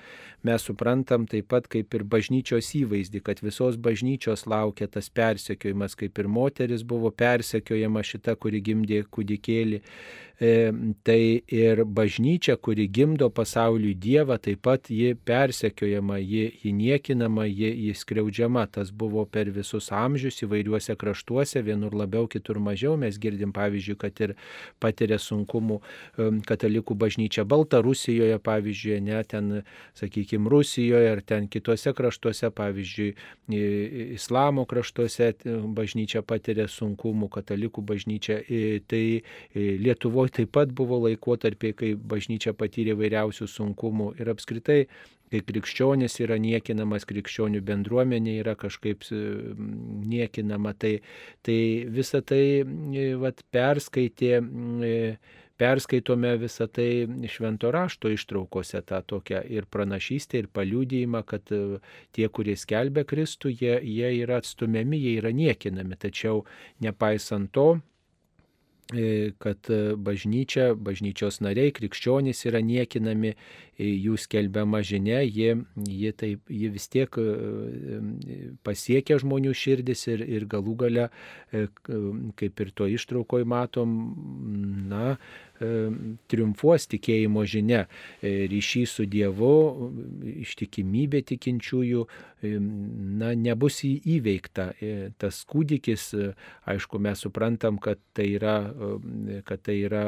mes 0.49 0.67
suprantam 0.67 1.29
taip 1.31 1.51
pat 1.53 1.69
kaip 1.71 1.95
ir 1.95 2.07
bažnyčios 2.15 2.73
įvaizdį, 2.81 3.23
kad 3.27 3.45
visos 3.45 3.79
bažnyčios 3.79 4.47
laukia 4.51 4.91
tas 4.91 5.11
persekiojimas, 5.15 5.95
kaip 5.99 6.19
ir 6.19 6.31
moteris 6.31 6.83
buvo 6.83 7.13
persekiojama 7.15 8.03
šita, 8.07 8.35
kuri 8.41 8.65
gimdė 8.67 9.05
kūdikėlį 9.11 9.83
E, 10.41 10.73
tai 11.05 11.43
ir 11.53 11.83
bažnyčia, 11.85 12.55
kuri 12.57 12.87
gimdo 12.89 13.27
pasauliui 13.29 13.93
Dievą, 13.93 14.39
taip 14.41 14.63
pat 14.65 14.89
ji 14.89 15.13
persekiojama, 15.29 16.17
ji, 16.17 16.47
ji 16.63 16.73
niekinama, 16.73 17.45
ji, 17.45 17.69
ji 17.85 17.93
skriaudžiama 17.95 18.40
baudžiama. 18.41 18.67
Tas 18.67 18.91
buvo 18.91 19.25
per 19.27 19.51
visus 19.51 19.91
amžius 19.93 20.43
įvairiuose 20.43 20.97
kraštuose, 20.97 21.63
vienur 21.63 21.95
labiau, 21.95 22.27
kitur 22.29 22.59
mažiau. 22.59 22.97
Mes 22.97 23.19
girdim 23.19 23.53
pavyzdžiui, 23.53 23.97
kad 23.99 24.21
ir 24.21 24.35
patiria 24.81 25.19
sunkumų 25.19 25.81
katalikų 26.47 26.95
bažnyčia 26.95 27.45
Baltarusijoje, 27.45 28.39
pavyzdžiui, 28.39 29.01
ne 29.01 29.23
ten, 29.25 29.63
sakykime, 29.95 30.49
Rusijoje 30.51 31.11
ar 31.13 31.23
ten 31.23 31.49
kitose 31.49 31.93
kraštuose, 31.93 32.51
pavyzdžiui, 32.51 33.15
islamo 34.15 34.65
kraštuose 34.67 35.33
bažnyčia 35.75 36.23
patiria 36.23 36.69
sunkumų, 36.69 37.29
katalikų 37.31 37.83
bažnyčia. 37.83 38.41
Tai 38.89 39.05
Lietuvoje 39.55 40.41
taip 40.41 40.53
pat 40.53 40.73
buvo 40.73 41.01
laikotarpiai, 41.07 41.75
kai 41.75 41.95
bažnyčia 41.95 42.55
patyrė 42.55 42.97
vairiausių 42.99 43.49
sunkumų 43.51 44.15
ir 44.21 44.31
apskritai 44.33 44.85
kai 45.31 45.43
krikščionis 45.47 46.19
yra 46.25 46.39
niekinamas, 46.43 47.07
krikščionių 47.09 47.63
bendruomenė 47.67 48.39
yra 48.43 48.57
kažkaip 48.59 49.07
niekinama, 49.11 50.75
tai, 50.75 50.99
tai 51.47 51.61
visą 51.91 52.23
tai 52.27 52.43
vat, 53.21 53.45
perskaitė 53.55 54.41
perskaitome 55.61 56.31
visą 56.41 56.67
tai 56.73 56.89
švento 57.29 57.69
rašto 57.75 58.09
ištraukose, 58.09 58.81
tą 58.89 59.03
tokią 59.13 59.43
ir 59.53 59.67
pranašystę, 59.69 60.41
ir 60.41 60.49
paliūdėjimą, 60.57 61.21
kad 61.29 61.53
tie, 62.17 62.31
kurie 62.33 62.57
skelbia 62.57 63.05
Kristų, 63.05 63.53
jie, 63.53 63.77
jie 63.85 64.15
yra 64.23 64.41
atstumiami, 64.41 65.03
jie 65.05 65.19
yra 65.21 65.35
niekinami. 65.37 66.01
Tačiau 66.01 66.47
nepaisant 66.81 67.53
to, 67.53 67.69
E, 67.77 67.90
kad 69.39 69.71
e, 69.71 69.95
bažnyčia, 69.97 70.73
bažnyčios 70.75 71.41
nariai, 71.45 71.73
krikščionys 71.75 72.43
yra 72.51 72.61
niekinami, 72.65 73.35
e, 73.79 73.89
jų 73.89 74.17
skelbiama 74.19 74.83
žinia, 74.87 75.21
jie, 75.23 75.55
jie, 75.87 76.13
taip, 76.13 76.43
jie 76.51 76.71
vis 76.75 76.89
tiek 76.91 77.21
pasiekia 78.67 79.21
žmonių 79.23 79.55
širdis 79.57 80.07
ir, 80.11 80.25
ir 80.27 80.49
galų 80.51 80.77
gale, 80.85 81.07
kaip 81.51 82.65
ir 82.65 82.73
to 82.77 82.89
ištraukoje 82.91 83.47
matom, 83.49 83.95
na, 84.91 85.17
triumfuos 85.61 86.89
tikėjimo 86.91 87.45
žinia, 87.49 87.85
ryšys 88.23 88.97
su 88.99 89.07
Dievu, 89.11 89.91
ištikimybė 90.41 91.23
tikinčiųjų, 91.31 92.05
na, 93.21 93.35
nebus 93.37 93.83
įveikta. 93.85 94.71
Tas 95.21 95.43
kūdikis, 95.51 96.07
aišku, 96.71 97.01
mes 97.03 97.27
suprantam, 97.27 97.79
kad 97.83 98.01
tai 98.17 98.31
yra 98.39 98.57
kad 99.45 99.63
tai 99.67 99.77
yra 99.85 100.05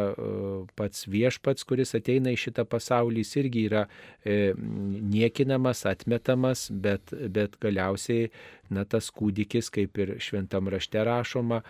pats 0.79 1.07
viešpats, 1.11 1.67
kuris 1.69 1.95
ateina 1.99 2.33
į 2.33 2.41
šitą 2.47 2.65
pasaulį, 2.69 3.25
jis 3.25 3.37
irgi 3.43 3.67
yra 3.69 3.85
e, 4.25 4.55
niekinamas, 4.57 5.85
atmetamas, 5.91 6.69
bet, 6.73 7.13
bet 7.33 7.59
galiausiai 7.63 8.31
na, 8.73 8.85
tas 8.89 9.11
kūdikis, 9.15 9.71
kaip 9.73 9.99
ir 10.03 10.15
šventam 10.23 10.71
rašte 10.73 11.03
rašoma, 11.05 11.63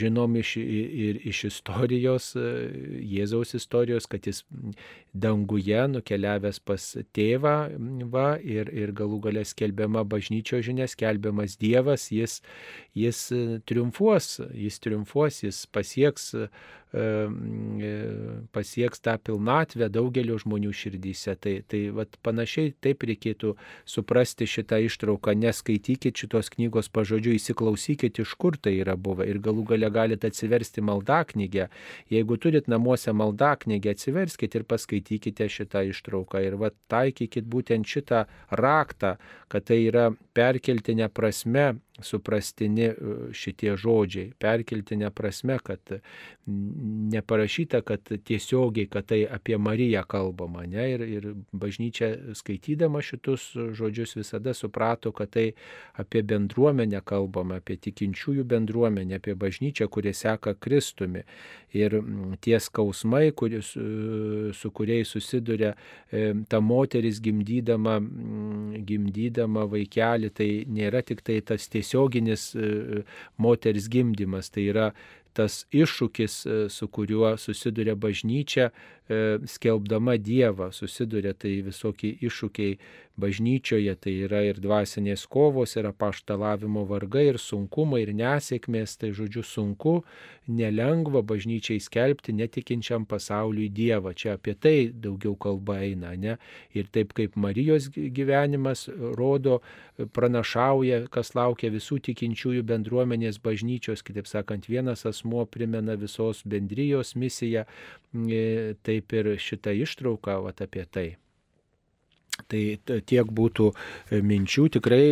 žinom 0.00 0.36
iš, 0.40 0.56
ir 0.56 1.20
iš 1.30 1.44
istorijos, 1.50 2.32
e, 2.36 2.46
Jėzaus 3.12 3.54
istorijos, 3.58 4.08
kad 4.10 4.26
jis 4.26 4.42
danguje 5.14 5.82
nukeliavęs 5.90 6.60
pas 6.64 6.86
tėvą 7.16 7.54
va, 8.12 8.26
ir, 8.38 8.70
ir 8.74 8.92
galų 8.96 9.20
galę 9.26 9.44
skelbiama 9.48 10.04
bažnyčio 10.08 10.60
žinia, 10.64 10.88
skelbiamas 10.90 11.56
Dievas, 11.60 12.10
jis, 12.14 12.40
jis 12.94 13.24
triumfuos, 13.66 14.38
jis 14.54 14.78
triumfuos, 14.82 15.42
jis 15.46 15.64
pasieks 15.72 16.34
pasieks 18.50 19.00
tą 19.00 19.14
pilnatvę 19.22 19.86
daugelio 19.92 20.38
žmonių 20.40 20.72
širdyse. 20.74 21.36
Tai, 21.38 21.52
tai 21.70 21.82
vat, 21.94 22.16
panašiai 22.26 22.72
taip 22.82 23.04
reikėtų 23.06 23.54
suprasti 23.86 24.48
šitą 24.50 24.80
ištrauką, 24.88 25.36
neskaitykit 25.38 26.18
šitos 26.18 26.50
knygos 26.50 26.90
pažodžių, 26.90 27.36
įsiklausykit, 27.38 28.18
iš 28.18 28.34
kur 28.34 28.58
tai 28.58 28.80
yra 28.82 28.96
buvę 28.98 29.28
ir 29.30 29.38
galų 29.38 29.68
gale 29.70 29.90
galite 29.90 30.30
atsiversti 30.30 30.82
maldaknygę. 30.82 31.68
Jeigu 32.10 32.36
turit 32.42 32.66
namuose 32.66 33.14
maldaknygę, 33.14 33.94
atsiverskite 33.94 34.58
ir 34.58 34.64
paskaitykite 34.66 34.99
šitą 35.52 35.82
ištrauką 35.90 36.42
ir 36.44 36.56
vat, 36.60 36.76
taikykit 36.92 37.46
būtent 37.50 37.86
šitą 37.86 38.24
raktą, 38.60 39.16
kad 39.48 39.66
tai 39.70 39.82
yra 39.88 40.10
perkeltinė 40.36 41.10
prasme 41.12 41.80
suprastini 42.06 42.90
e, 42.90 42.94
šitie 43.36 43.74
žodžiai, 43.80 44.32
perkeltinė 44.40 45.10
prasme, 45.14 45.58
kad 45.64 46.00
neparašyta, 47.12 47.80
kad 47.80 48.00
tiesiogiai, 48.24 48.86
kad 48.90 49.06
tai 49.06 49.24
apie 49.30 49.58
Mariją 49.58 50.02
kalbama. 50.08 50.64
Ne? 50.66 50.86
Ir, 50.94 51.04
ir 51.06 51.28
bažnyčia 51.52 52.34
skaitydama 52.36 53.02
šitus 53.04 53.50
žodžius 53.76 54.16
visada 54.18 54.54
suprato, 54.54 55.12
kad 55.12 55.30
tai 55.34 55.46
apie 56.00 56.22
bendruomenę 56.26 57.02
kalbama, 57.06 57.60
apie 57.60 57.76
tikinčiųjų 57.86 58.44
bendruomenę, 58.50 59.20
apie 59.20 59.36
bažnyčią, 59.38 59.88
kurie 59.92 60.14
seka 60.16 60.54
Kristumi. 60.58 61.24
Ir 61.76 62.00
tie 62.42 62.58
skausmai, 62.60 63.30
kuris, 63.36 63.74
e, 63.78 64.50
su 64.56 64.72
kuriais 64.74 65.12
susiduria 65.12 65.74
e, 66.10 66.32
ta 66.50 66.58
moteris 66.60 67.20
gimdydama, 67.22 68.00
gimdydama 68.86 69.66
vaikelį, 69.70 70.32
tai 70.34 70.50
nėra 70.66 71.04
tik 71.06 71.22
tai 71.26 71.38
tas 71.46 71.68
tiesioginis 71.90 72.54
e, 72.54 73.02
moters 73.38 73.88
gimdymas, 73.90 74.50
tai 74.50 74.68
yra 74.70 74.90
tas 75.36 75.64
iššūkis, 75.70 76.40
su 76.72 76.88
kuriuo 76.88 77.36
susiduria 77.38 77.94
bažnyčia, 77.94 78.70
skelbdama 79.46 80.16
Dievą, 80.22 80.70
susiduria 80.72 81.32
tai 81.34 81.60
visokie 81.66 82.12
iššūkiai 82.22 82.76
bažnyčioje, 83.20 83.92
tai 84.00 84.12
yra 84.24 84.40
ir 84.46 84.60
dvasinės 84.62 85.26
kovos, 85.28 85.74
ir 85.76 85.88
apaštalavimo 85.90 86.84
vargai, 86.88 87.26
ir 87.32 87.38
sunkumai, 87.42 88.04
ir 88.04 88.12
nesėkmės, 88.16 88.94
tai 89.00 89.10
žodžiu 89.16 89.42
sunku, 89.44 89.96
nelengva 90.46 91.24
bažnyčiai 91.26 91.82
skelbti 91.82 92.32
netikinčiam 92.38 93.04
pasauliui 93.10 93.68
Dievą. 93.74 94.14
Čia 94.14 94.36
apie 94.38 94.54
tai 94.54 94.76
daugiau 94.94 95.34
kalba 95.34 95.80
eina, 95.84 96.14
ne? 96.16 96.38
Ir 96.72 96.88
taip 96.94 97.12
kaip 97.18 97.34
Marijos 97.34 97.90
gyvenimas 97.90 98.86
rodo, 99.18 99.58
pranašauja, 100.14 101.08
kas 101.12 101.34
laukia 101.36 101.68
visų 101.74 101.98
tikinčiųjų 102.08 102.62
bendruomenės 102.70 103.42
bažnyčios, 103.42 104.06
kitaip 104.06 104.30
sakant, 104.30 104.70
vienas 104.70 105.04
asmuo 105.04 105.19
primena 105.50 105.96
visos 106.00 106.42
bendrijos 106.44 107.14
misiją, 107.16 107.64
e, 108.14 108.74
taip 108.86 109.12
ir 109.12 109.34
šitą 109.38 109.74
ištrauką 109.84 110.40
vat, 110.46 110.62
apie 110.66 110.86
tai. 110.86 111.08
Tai 112.50 113.00
tiek 113.06 113.32
būtų 113.40 113.70
e, 113.70 114.20
minčių, 114.24 114.68
tikrai 114.76 115.02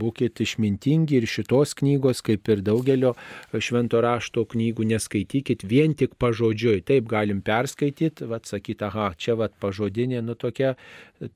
būkite 0.00 0.44
išmintingi 0.46 1.20
ir 1.20 1.28
šitos 1.30 1.76
knygos, 1.78 2.22
kaip 2.26 2.48
ir 2.50 2.64
daugelio 2.66 3.14
švento 3.54 4.00
rašto 4.02 4.46
knygų, 4.48 4.88
neskaitykit 4.94 5.64
vien 5.68 5.94
tik 5.94 6.16
pažodžiui. 6.20 6.80
Taip 6.86 7.08
galim 7.10 7.44
perskaityti, 7.44 8.26
vad 8.30 8.48
sakyti, 8.48 8.86
aha, 8.88 9.12
čia 9.20 9.36
vad 9.38 9.54
pažodinė, 9.60 10.22
nu 10.24 10.36
tokia, 10.38 10.74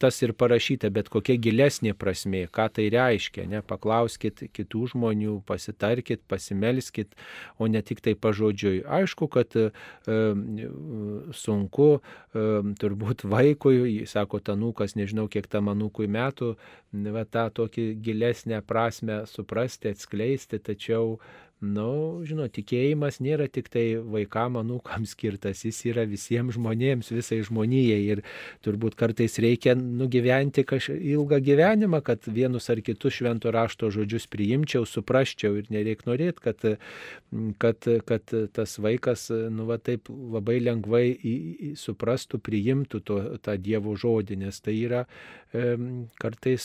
tas 0.01 0.21
ir 0.25 0.33
parašyta, 0.37 0.89
bet 0.95 1.11
kokia 1.13 1.37
gilesnė 1.41 1.93
prasme, 1.99 2.45
ką 2.53 2.69
tai 2.79 2.87
reiškia, 2.93 3.45
ne, 3.51 3.61
paklauskit 3.65 4.47
kitų 4.55 4.89
žmonių, 4.95 5.37
pasitarkit, 5.49 6.23
pasimelskit, 6.31 7.13
o 7.59 7.69
ne 7.69 7.83
tik 7.85 8.01
tai 8.05 8.15
pažodžiui. 8.17 8.83
Aišku, 8.99 9.29
kad 9.33 9.53
e, 9.59 9.69
sunku 11.37 11.89
e, 11.99 12.47
turbūt 12.81 13.27
vaikui, 13.29 14.05
sako 14.09 14.41
Tanukas, 14.45 14.97
nežinau 15.05 15.29
kiek 15.31 15.47
tam 15.53 15.71
anūkui 15.73 16.09
metų, 16.11 16.55
va, 17.15 17.25
tą 17.25 17.47
tokį 17.61 17.87
gilesnę 18.05 18.61
prasme 18.67 19.23
suprasti, 19.31 19.93
atskleisti, 19.95 20.59
tačiau 20.59 21.19
Nu, 21.63 22.21
žinot, 22.27 22.51
tikėjimas 22.53 23.21
nėra 23.23 23.47
tik 23.49 23.71
tai 23.73 23.85
vaikam, 23.97 24.59
anūkam 24.61 25.05
skirtas, 25.09 25.63
jis 25.65 25.79
yra 25.87 26.03
visiems 26.09 26.57
žmonėms, 26.59 27.13
visai 27.15 27.39
žmonijai. 27.47 28.01
Ir 28.11 28.23
turbūt 28.67 28.97
kartais 28.99 29.39
reikia 29.41 29.77
nugyventi 29.79 30.65
kažkokį 30.67 31.15
ilgą 31.15 31.39
gyvenimą, 31.47 32.03
kad 32.05 32.27
vienus 32.27 32.69
ar 32.75 32.83
kitus 32.85 33.17
švento 33.21 33.53
rašto 33.55 33.89
žodžius 33.95 34.27
priimčiau, 34.33 34.85
suprasčiau. 34.85 35.57
Ir 35.61 35.71
nereik 35.73 36.05
norėti, 36.09 36.43
kad, 36.45 36.67
kad, 37.63 37.89
kad 38.11 38.37
tas 38.53 38.77
vaikas, 38.83 39.31
nu, 39.31 39.69
va 39.71 39.79
taip 39.79 40.11
labai 40.11 40.59
lengvai 40.61 41.07
į, 41.15 41.35
į, 41.71 41.73
suprastų, 41.81 42.43
priimtų 42.45 43.01
to, 43.07 43.21
tą 43.47 43.57
Dievo 43.57 43.95
žodį, 43.97 44.43
nes 44.45 44.61
tai 44.61 44.77
yra 44.83 45.05
kartais 46.19 46.65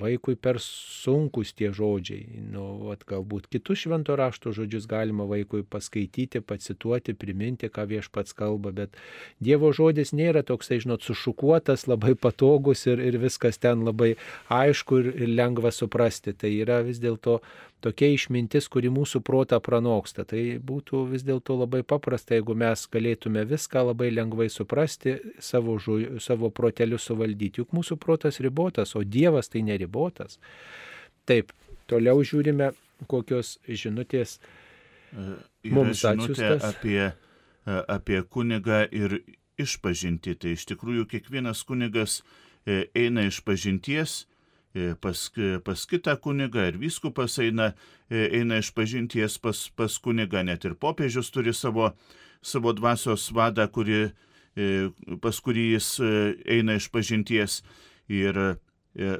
vaikui 0.00 0.34
per 0.36 0.58
sunkus 0.60 1.54
tie 1.56 1.70
žodžiai. 1.72 2.42
Nu, 2.52 2.64
vat, 2.90 3.06
galbūt 3.08 3.48
kitus 3.52 3.84
švento 3.86 4.16
rašto 4.18 4.52
žodžius 4.52 4.84
galima 4.90 5.24
vaikui 5.28 5.62
paskaityti, 5.64 6.42
pacituoti, 6.44 7.14
priminti, 7.16 7.70
ką 7.72 7.86
viešpats 7.88 8.36
kalba, 8.36 8.74
bet 8.76 9.00
Dievo 9.40 9.72
žodis 9.72 10.12
nėra 10.12 10.44
toksai, 10.44 10.82
žinot, 10.84 11.04
sušukuotas, 11.06 11.86
labai 11.88 12.12
patogus 12.14 12.84
ir, 12.90 13.00
ir 13.00 13.16
viskas 13.22 13.56
ten 13.62 13.86
labai 13.86 14.14
aišku 14.52 15.00
ir, 15.00 15.10
ir 15.24 15.32
lengva 15.32 15.72
suprasti. 15.72 16.36
Tai 16.36 16.52
yra 16.52 16.82
vis 16.84 17.00
dėlto 17.00 17.40
tokia 17.82 18.12
išmintis, 18.14 18.68
kuri 18.72 18.90
mūsų 18.92 19.20
protą 19.26 19.58
pranoksta. 19.64 20.24
Tai 20.28 20.40
būtų 20.62 21.02
vis 21.10 21.24
dėlto 21.26 21.56
labai 21.58 21.82
paprasta, 21.86 22.36
jeigu 22.36 22.56
mes 22.58 22.84
galėtume 22.92 23.44
viską 23.48 23.84
labai 23.90 24.12
lengvai 24.14 24.48
suprasti, 24.52 25.16
savo, 25.42 25.76
žu, 25.82 25.98
savo 26.22 26.52
proteliu 26.54 27.00
suvaldyti. 27.02 27.62
Juk 27.62 27.74
mūsų 27.76 27.98
protas 28.02 28.40
ribotas, 28.44 28.94
o 28.98 29.04
Dievas 29.04 29.52
tai 29.52 29.64
neribotas. 29.66 30.38
Taip, 31.28 31.52
toliau 31.90 32.22
žiūrime, 32.26 32.72
kokios 33.10 33.56
žinutės 33.66 34.38
Yra 35.12 35.74
mums 35.76 36.04
atsiųstas. 36.06 36.64
apie, 36.64 37.12
e, 37.12 37.78
apie 37.88 38.22
kunigą 38.22 38.84
ir 38.90 39.20
išpažinti. 39.60 40.38
Tai 40.38 40.54
iš 40.56 40.66
tikrųjų 40.70 41.08
kiekvienas 41.10 41.62
kunigas 41.68 42.22
e, 42.66 42.86
eina 42.94 43.26
iš 43.28 43.42
pažinties 43.44 44.22
e, 44.22 44.31
pas, 45.00 45.30
pas 45.64 45.86
kitą 45.86 46.16
kunigą 46.16 46.64
ir 46.70 46.78
vyskupas 46.80 47.38
eina, 47.42 47.72
e, 48.08 48.28
eina 48.38 48.60
iš 48.62 48.72
pažinties 48.72 49.38
pas, 49.42 49.68
pas 49.76 49.98
kunigą, 50.00 50.44
net 50.44 50.64
ir 50.64 50.76
popiežius 50.80 51.30
turi 51.34 51.52
savo, 51.54 51.90
savo 52.42 52.72
dvasios 52.72 53.28
vadą, 53.36 53.68
kuri, 53.68 54.12
e, 54.56 54.90
pas 55.20 55.40
kurį 55.44 55.66
jis 55.74 55.88
e, 56.00 56.12
eina 56.58 56.78
iš 56.80 56.88
pažinties. 56.92 57.60
Ir 58.12 58.36
e, 58.38 58.56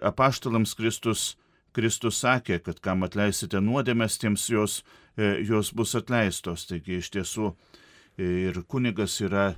apaštalams 0.02 0.74
Kristus, 0.76 1.34
Kristus 1.72 2.20
sakė, 2.20 2.58
kad 2.64 2.80
kam 2.84 3.04
atleisite 3.06 3.60
nuodėmės, 3.60 4.18
tiems 4.20 4.48
jos, 4.52 4.80
e, 5.16 5.38
jos 5.44 5.72
bus 5.72 5.94
atleistos. 5.96 6.66
Taigi 6.68 7.00
iš 7.00 7.12
tiesų 7.14 7.52
e, 7.52 8.48
ir 8.48 8.64
kunigas 8.68 9.20
yra 9.24 9.52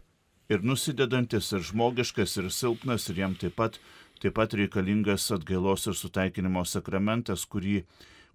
ir 0.51 0.63
nusidedantis, 0.63 1.51
ir 1.57 1.65
žmogiškas, 1.65 2.37
ir 2.43 2.51
silpnas, 2.53 3.09
ir 3.11 3.23
jam 3.23 3.35
taip 3.39 3.57
pat, 3.59 3.79
taip 4.25 4.39
pat 4.39 4.55
reikalingas 4.57 5.29
atgailos 5.37 5.85
ir 5.91 5.97
sutaikinimo 5.99 6.65
sakramentas, 6.65 7.45
kurį, 7.45 7.83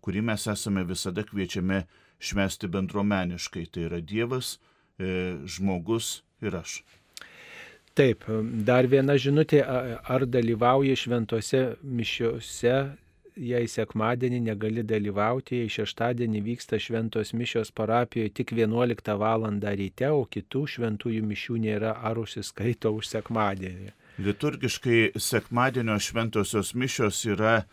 kurį 0.06 0.21
mes 0.30 0.45
esame 0.54 0.86
visada 0.86 1.25
kviečiami 1.25 1.82
švesti 2.21 2.69
bendruomeniškai. 2.69 3.65
Tai 3.73 3.88
yra 3.88 3.99
Dievas, 4.02 4.58
e, 4.99 5.39
žmogus 5.49 6.19
ir 6.45 6.60
aš. 6.62 6.80
Taip, 7.97 8.23
dar 8.67 8.86
viena 8.88 9.17
žinutė, 9.19 9.63
ar 9.65 10.23
dalyvauji 10.30 10.93
šventose 10.95 11.63
mišiuose, 11.84 12.75
jei 13.39 13.67
sekmadienį 13.71 14.39
negali 14.45 14.84
dalyvauti, 14.86 15.63
jei 15.63 15.71
šeštadienį 15.73 16.43
vyksta 16.45 16.80
šventos 16.80 17.34
mišios 17.34 17.73
parapijoje 17.75 18.36
tik 18.39 18.54
11 18.54 19.15
val. 19.17 19.47
ryte, 19.82 20.12
o 20.12 20.25
kitų 20.25 20.67
šventųjų 20.75 21.23
mišių 21.34 21.58
nėra, 21.65 21.95
ar 22.04 22.19
užsiskaito 22.19 22.93
už 22.93 23.08
sekmadienį. 23.08 23.91
Liturgiškai 24.19 25.12
sekmadienio 25.15 25.99
šventosios 25.99 26.73
mišios 26.75 27.21
yra, 27.25 27.63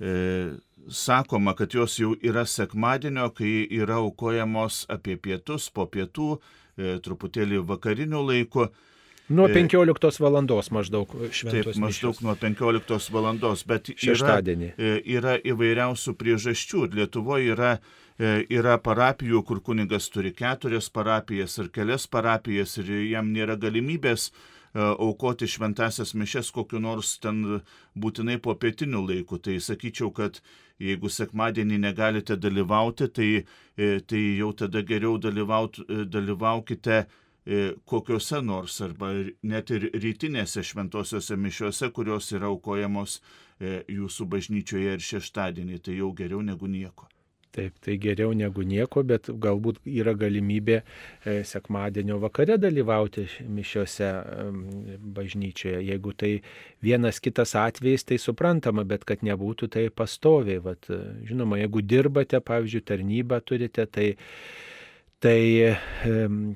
e, 0.00 0.50
sakoma, 0.90 1.54
kad 1.56 1.74
jos 1.74 1.98
jau 1.98 2.14
yra 2.22 2.44
sekmadienio, 2.46 3.30
kai 3.30 3.66
yra 3.70 3.96
aukojamos 4.02 4.84
apie 4.92 5.16
pietus, 5.16 5.70
po 5.70 5.86
pietų, 5.86 6.38
e, 6.76 6.98
truputėlį 7.04 7.62
vakariniu 7.64 8.20
laiku. 8.26 8.68
Nuo 9.28 9.48
E, 9.48 9.52
15 9.54 10.20
val. 10.20 10.36
maždaug 10.70 11.08
Taip, 11.08 11.32
šventos 11.32 11.76
maždaug 11.76 12.14
mišios. 12.16 12.22
nuo 12.22 12.34
15 12.36 13.10
valandos, 13.12 13.64
bet 13.66 13.88
yra, 13.88 13.96
Šeštadienį. 14.14 14.72
e, 14.78 15.02
yra 15.16 15.38
įvairiausių 15.40 16.14
priežasčių. 16.16 16.84
Lietuvoje 16.94 17.52
yra, 17.56 17.78
e, 18.18 18.44
yra 18.50 18.78
parapijų, 18.78 19.44
kur 19.44 19.60
kunigas 19.60 20.08
turi 20.08 20.32
keturias 20.32 20.88
parapijas 20.88 21.58
ar 21.58 21.68
kelias 21.68 22.06
parapijas 22.06 22.78
ir 22.78 22.84
jam 23.10 23.32
nėra 23.32 23.56
galimybės 23.56 24.30
e, 24.30 24.57
aukoti 24.74 25.48
šventasias 25.48 26.14
mišes 26.14 26.50
kokiu 26.54 26.80
nors 26.82 27.16
ten 27.22 27.60
būtinai 27.96 28.38
po 28.42 28.54
pietiniu 28.54 29.04
laiku. 29.06 29.38
Tai 29.42 29.56
sakyčiau, 29.62 30.10
kad 30.14 30.40
jeigu 30.78 31.10
sekmadienį 31.10 31.78
negalite 31.82 32.36
dalyvauti, 32.36 33.08
tai, 33.08 33.30
e, 33.76 34.00
tai 34.00 34.22
jau 34.38 34.52
tada 34.52 34.82
geriau 34.82 35.18
dalyvaut, 35.18 35.80
e, 35.88 36.04
dalyvaukite 36.04 36.98
e, 37.00 37.74
kokiuose 37.84 38.42
nors 38.44 38.80
arba 38.84 39.12
net 39.42 39.70
ir 39.74 39.90
rytinėse 39.94 40.62
šventosiuose 40.62 41.36
mišiuose, 41.36 41.90
kurios 41.92 42.32
yra 42.32 42.52
aukojamos 42.52 43.18
e, 43.18 43.82
jūsų 43.98 44.28
bažnyčioje 44.34 44.98
ir 44.98 45.06
šeštadienį, 45.10 45.80
tai 45.82 45.98
jau 45.98 46.12
geriau 46.12 46.42
negu 46.42 46.70
nieko. 46.70 47.08
Taip, 47.56 47.78
tai 47.80 47.94
geriau 47.96 48.34
negu 48.36 48.60
nieko, 48.60 49.00
bet 49.08 49.30
galbūt 49.40 49.78
yra 49.88 50.12
galimybė 50.20 50.76
e, 50.78 51.36
sekmadienio 51.48 52.18
vakare 52.20 52.58
dalyvauti 52.60 53.24
mišiose 53.48 54.08
em, 54.12 54.58
bažnyčioje. 55.16 55.80
Jeigu 55.88 56.12
tai 56.12 56.32
vienas 56.84 57.22
kitas 57.24 57.56
atvejis, 57.56 58.04
tai 58.04 58.20
suprantama, 58.20 58.84
bet 58.84 59.08
kad 59.08 59.24
nebūtų 59.24 59.70
tai 59.72 59.86
pastoviai. 59.88 60.60
Vat, 60.60 60.90
e, 60.92 61.00
žinoma, 61.30 61.56
jeigu 61.62 61.82
dirbate, 61.88 62.42
pavyzdžiui, 62.52 62.86
tarnybą 62.92 63.42
turite, 63.48 63.88
tai 63.88 64.10
Tai, 65.18 65.74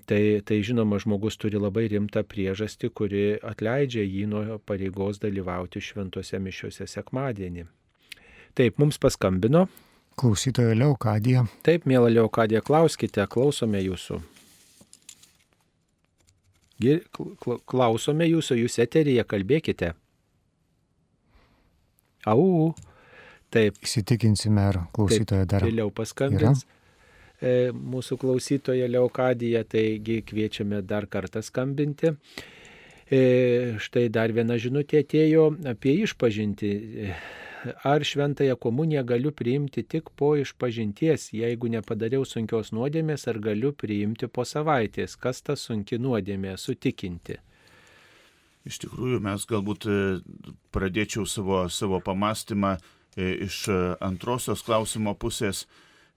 tai, 0.07 0.39
tai 0.47 0.57
žinoma, 0.63 1.01
žmogus 1.03 1.35
turi 1.35 1.59
labai 1.59 1.89
rimtą 1.91 2.21
priežastį, 2.23 2.91
kuri 2.95 3.23
atleidžia 3.43 4.05
jį 4.07 4.29
nuo 4.31 4.61
pareigos 4.63 5.19
dalyvauti 5.19 5.83
šventose 5.83 6.39
mišiuose 6.39 6.87
sekmadienį. 6.87 7.65
Taip, 8.55 8.79
mums 8.79 9.03
paskambino. 9.03 9.65
Klausytoja 10.21 10.75
Leokadija. 10.77 11.47
Taip, 11.67 11.87
mėla 11.89 12.11
Leokadija, 12.13 12.61
klauskite, 12.65 13.25
klausome 13.33 13.81
jūsų. 13.83 14.21
Klausome 17.71 18.27
jūsų, 18.27 18.57
jūs 18.65 18.79
eteryje 18.83 19.25
kalbėkite. 19.29 19.93
Au, 22.27 22.73
taip, 23.55 23.79
Įsitikinsime, 23.83 24.63
ar 24.73 24.81
klausytoja 24.95 25.47
dar. 25.51 25.65
vėliau 25.67 25.91
paskambins. 25.95 26.65
E, 27.43 27.73
Mūsų 27.75 28.19
klausytoja 28.23 28.87
Leokadija, 28.91 29.65
taigi 29.67 30.21
kviečiame 30.23 30.83
dar 30.87 31.09
kartą 31.11 31.43
skambinti. 31.43 32.13
E, 33.11 33.23
Štai 33.83 34.07
dar 34.15 34.31
viena 34.33 34.55
žinutė 34.63 35.03
atėjo 35.03 35.49
apie 35.73 35.97
išpažinti. 36.05 36.71
Ar 37.85 38.05
šventąją 38.05 38.57
komuniją 38.57 39.05
galiu 39.05 39.33
priimti 39.33 39.85
tik 39.85 40.11
po 40.19 40.33
išpažinties, 40.37 41.29
jeigu 41.37 41.69
nepadariau 41.71 42.25
sunkios 42.27 42.73
nuodėmės, 42.75 43.29
ar 43.31 43.39
galiu 43.39 43.71
priimti 43.73 44.27
po 44.27 44.43
savaitės? 44.43 45.15
Kas 45.15 45.43
ta 45.47 45.55
sunki 45.55 45.99
nuodėmė? 46.03 46.57
Sutikinti. 46.59 47.39
Iš 48.67 48.79
tikrųjų, 48.83 49.21
mes 49.23 49.47
galbūt 49.51 49.87
e, 49.87 49.95
pradėčiau 50.75 51.27
savo, 51.27 51.65
savo 51.71 51.99
pamastymą 52.03 52.77
e, 52.79 53.31
iš 53.47 53.65
e, 53.71 53.79
antrosios 54.03 54.63
klausimo 54.67 55.15
pusės, 55.15 55.65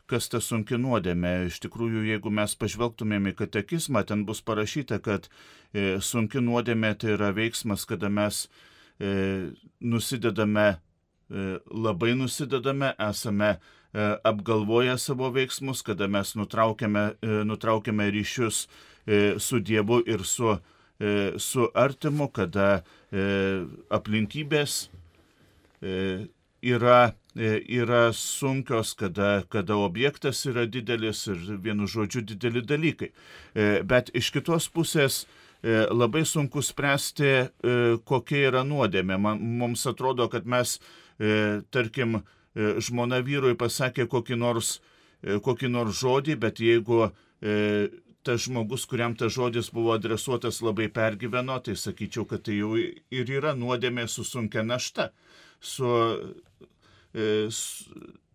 kas 0.09 0.29
ta 0.29 0.41
sunki 0.41 0.77
nuodėmė. 0.81 1.35
Iš 1.49 1.59
tikrųjų, 1.65 2.07
jeigu 2.09 2.33
mes 2.33 2.57
pažvelgtumėm 2.57 3.29
į 3.31 3.35
katekizmą, 3.41 4.05
ten 4.05 4.25
bus 4.25 4.41
parašyta, 4.45 5.01
kad 5.01 5.29
sunki 6.05 6.41
nuodėmė 6.45 6.93
tai 7.01 7.15
yra 7.15 7.31
veiksmas, 7.33 7.87
kada 7.89 8.11
mes 8.13 8.45
nusidedame, 9.81 10.67
labai 11.29 12.13
nusidedame, 12.15 12.93
esame 13.09 13.55
e, 13.55 13.57
apgalvoję 14.23 14.97
savo 14.97 15.31
veiksmus, 15.31 15.81
kada 15.83 16.07
mes 16.07 16.35
nutraukiame, 16.35 17.15
e, 17.21 17.43
nutraukiame 17.45 18.11
ryšius 18.11 18.67
e, 19.07 19.39
su 19.39 19.59
Dievu 19.59 20.01
ir 20.05 20.23
su 20.23 20.57
e, 20.99 21.33
su 21.37 21.69
artimu, 21.73 22.29
kada 22.33 22.83
e, 23.11 23.65
aplinkybės 23.93 24.87
e, 25.81 26.27
yra, 26.65 27.13
e, 27.35 27.59
yra 27.79 28.09
sunkios, 28.13 28.93
kada, 28.97 29.43
kada 29.49 29.77
objektas 29.77 30.45
yra 30.49 30.65
didelis 30.65 31.25
ir 31.27 31.41
vienu 31.63 31.87
žodžiu 31.87 32.25
dideli 32.25 32.63
dalykai. 32.65 33.11
E, 33.55 33.81
bet 33.83 34.11
iš 34.15 34.31
kitos 34.35 34.69
pusės 34.71 35.23
e, 35.61 35.85
labai 35.91 36.25
sunku 36.25 36.63
spręsti, 36.63 37.31
e, 37.35 37.49
kokia 38.07 38.49
yra 38.51 38.63
nuodėmė. 38.67 39.19
Man, 39.19 39.43
mums 39.59 39.85
atrodo, 39.91 40.29
kad 40.31 40.47
mes, 40.47 40.79
e, 40.79 41.04
tarkim, 41.71 42.19
e, 42.55 42.75
žmona 42.83 43.21
vyrui 43.25 43.55
pasakė 43.59 44.07
kokį 44.11 44.37
nors, 44.41 44.79
e, 45.23 45.37
kokį 45.39 45.69
nors 45.71 45.99
žodį, 46.01 46.35
bet 46.39 46.59
jeigu 46.59 47.05
e, 47.41 47.87
tas 48.25 48.41
žmogus, 48.47 48.87
kuriam 48.89 49.13
tas 49.15 49.33
žodis 49.35 49.69
buvo 49.73 49.93
adresuotas, 49.93 50.61
labai 50.65 50.87
pergyveno, 50.89 51.59
tai 51.61 51.75
sakyčiau, 51.77 52.25
kad 52.25 52.41
tai 52.47 52.57
jau 52.57 52.73
ir 52.79 53.31
yra 53.37 53.53
nuodėmė 53.55 54.07
su 54.09 54.25
sunkia 54.25 54.63
našta, 54.65 55.11
su 55.61 55.91
e, 57.13 57.47
s- 57.49 57.85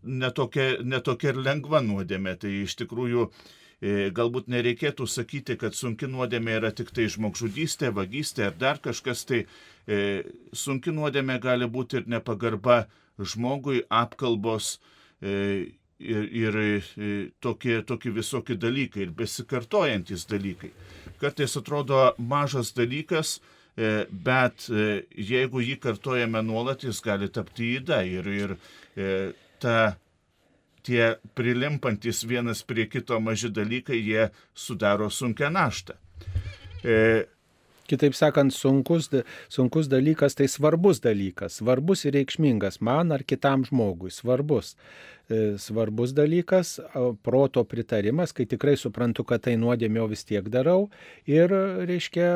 netokia, 0.02 0.76
netokia 0.82 1.34
ir 1.34 1.40
lengva 1.44 1.80
nuodėmė. 1.84 2.36
Tai 2.40 2.52
iš 2.62 2.76
tikrųjų 2.80 3.26
e, 3.26 4.10
galbūt 4.16 4.48
nereikėtų 4.52 5.06
sakyti, 5.10 5.56
kad 5.60 5.74
sunki 5.76 6.08
nuodėmė 6.10 6.56
yra 6.60 6.70
tik 6.72 6.92
tai 6.96 7.08
žmogžudystė, 7.12 7.90
vagystė 7.96 8.46
ar 8.50 8.56
dar 8.62 8.80
kažkas. 8.82 9.24
Tai 9.28 9.42
e, 9.42 9.48
sunki 10.54 10.92
nuodėmė 10.94 11.40
gali 11.42 11.66
būti 11.66 12.00
ir 12.00 12.08
nepagarba 12.10 12.84
žmogui, 13.18 13.84
apkalbos. 13.90 14.78
E, 15.20 15.72
ir, 16.00 16.28
ir 16.32 16.56
e, 16.56 17.30
tokie, 17.40 17.82
tokie 17.86 18.12
visokie 18.14 18.56
dalykai 18.56 19.04
ir 19.04 19.14
besikartojantis 19.16 20.26
dalykai. 20.30 20.72
Kartais 21.20 21.56
atrodo 21.60 22.14
mažas 22.18 22.72
dalykas, 22.76 23.38
e, 23.76 24.06
bet 24.10 24.68
e, 24.72 25.02
jeigu 25.16 25.62
jį 25.64 25.76
kartojame 25.82 26.42
nuolat, 26.46 26.84
jis 26.88 27.02
gali 27.04 27.28
tapti 27.28 27.74
įda 27.76 28.00
ir, 28.08 28.30
ir 28.32 28.56
e, 28.96 29.32
ta 29.60 29.96
tie 30.86 31.12
prilimpantis 31.36 32.24
vienas 32.24 32.64
prie 32.64 32.88
kito 32.88 33.20
maži 33.20 33.52
dalykai, 33.52 34.00
jie 34.00 34.30
sudaro 34.56 35.10
sunkę 35.12 35.52
naštą. 35.52 35.98
E, 37.90 37.96
Kitaip 37.96 38.14
sakant, 38.14 38.52
sunkus, 38.54 39.08
sunkus 39.48 39.88
dalykas 39.90 40.36
tai 40.38 40.46
svarbus 40.48 41.00
dalykas, 41.02 41.58
svarbus 41.58 42.04
ir 42.04 42.14
reikšmingas 42.14 42.80
man 42.80 43.12
ar 43.12 43.22
kitam 43.22 43.64
žmogui, 43.64 44.10
svarbus. 44.10 44.76
E, 45.28 45.56
svarbus 45.58 46.14
dalykas, 46.14 46.78
proto 47.22 47.64
pritarimas, 47.64 48.32
kai 48.32 48.46
tikrai 48.46 48.76
suprantu, 48.76 49.24
kad 49.24 49.42
tai 49.46 49.56
nuodėmė, 49.58 50.02
o 50.02 50.08
vis 50.10 50.24
tiek 50.26 50.46
darau. 50.50 50.88
Ir, 51.26 51.50
reiškia, 51.86 52.30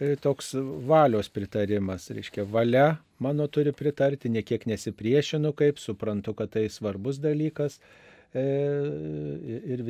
e, 0.00 0.14
toks 0.20 0.54
valios 0.88 1.28
pritarimas, 1.32 2.10
reiškia, 2.12 2.44
valia 2.44 3.00
mano 3.20 3.48
turi 3.48 3.72
pritarti, 3.76 4.32
niekiek 4.32 4.64
nesipriešinu, 4.68 5.52
kaip 5.56 5.80
suprantu, 5.80 6.36
kad 6.36 6.52
tai 6.56 6.68
svarbus 6.72 7.20
dalykas 7.20 7.80
E, 8.30 8.42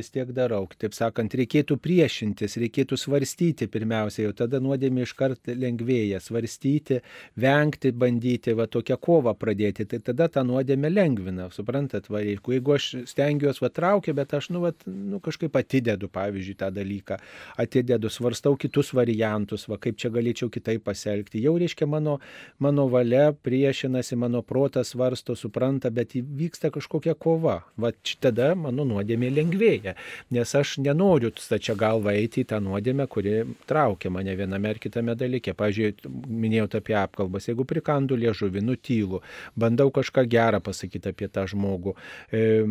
vis 0.00 0.10
tiek 0.12 0.30
darau. 0.34 0.64
Taip 0.80 0.94
sakant, 0.96 1.34
reikėtų 1.36 1.76
priešintis, 1.82 2.56
reikėtų 2.60 2.98
svarstyti 3.00 3.68
pirmiausia, 3.70 4.24
jau 4.26 4.34
tada 4.42 4.60
nuodėmė 4.62 5.04
iškart 5.06 5.52
lengvėja, 5.54 6.20
svarstyti, 6.24 7.00
vengti, 7.40 7.92
bandyti, 7.96 8.54
va 8.58 8.66
tokią 8.70 8.98
kovą 9.00 9.34
pradėti, 9.38 9.86
tai 9.90 10.00
tada 10.04 10.28
tą 10.32 10.44
nuodėmę 10.48 10.90
lengvina, 10.92 11.48
suprantat, 11.54 12.08
va, 12.12 12.22
jeigu, 12.24 12.74
aš 12.76 12.90
stengiuosi, 13.10 13.64
va 13.64 13.72
traukia, 13.74 14.14
bet 14.16 14.34
aš, 14.38 14.50
nu, 14.54 14.64
va, 14.64 14.72
nu, 14.86 15.20
kažkaip 15.22 15.56
atidedu, 15.60 16.10
pavyzdžiui, 16.12 16.56
tą 16.60 16.70
dalyką, 16.74 17.20
atidedu, 17.60 18.10
svarstau 18.12 18.56
kitus 18.60 18.94
variantus, 18.96 19.66
va, 19.70 19.78
kaip 19.82 19.98
čia 20.00 20.12
galėčiau 20.14 20.50
kitaip 20.52 20.84
pasielgti, 20.86 21.42
jau 21.44 21.56
reiškia 21.60 21.88
mano, 21.90 22.18
mano 22.62 22.88
valia 22.92 23.30
priešinasi, 23.32 24.18
mano 24.20 24.42
protas 24.46 24.94
svarsto, 24.94 25.36
supranta, 25.38 25.90
bet 25.94 26.14
vyksta 26.14 26.70
kažkokia 26.74 27.14
kova. 27.14 27.60
Va, 27.80 27.92
tada 28.20 28.52
mano 28.58 28.84
nuodėmė 28.88 29.30
lengvėja, 29.34 29.89
nes 30.34 30.54
aš 30.54 30.76
nenoriu 30.82 31.32
stačia 31.40 31.74
galva 31.78 32.14
eiti 32.18 32.44
į 32.44 32.50
tą 32.52 32.60
nuodėmę, 32.64 33.06
kuri 33.10 33.34
traukia 33.70 34.10
mane 34.12 34.34
viename 34.38 34.72
ar 34.74 34.80
kitame 34.82 35.16
dalyke. 35.18 35.54
Pavyzdžiui, 35.56 36.10
minėjau 36.30 36.68
apie 36.80 36.96
apkalbas, 36.98 37.48
jeigu 37.50 37.66
prikandu 37.68 38.18
liežuvį, 38.20 38.62
nutylu, 38.64 39.22
bandau 39.58 39.90
kažką 39.94 40.24
gerą 40.30 40.62
pasakyti 40.64 41.12
apie 41.12 41.28
tą 41.32 41.46
žmogų, 41.50 41.94
e, 42.32 42.62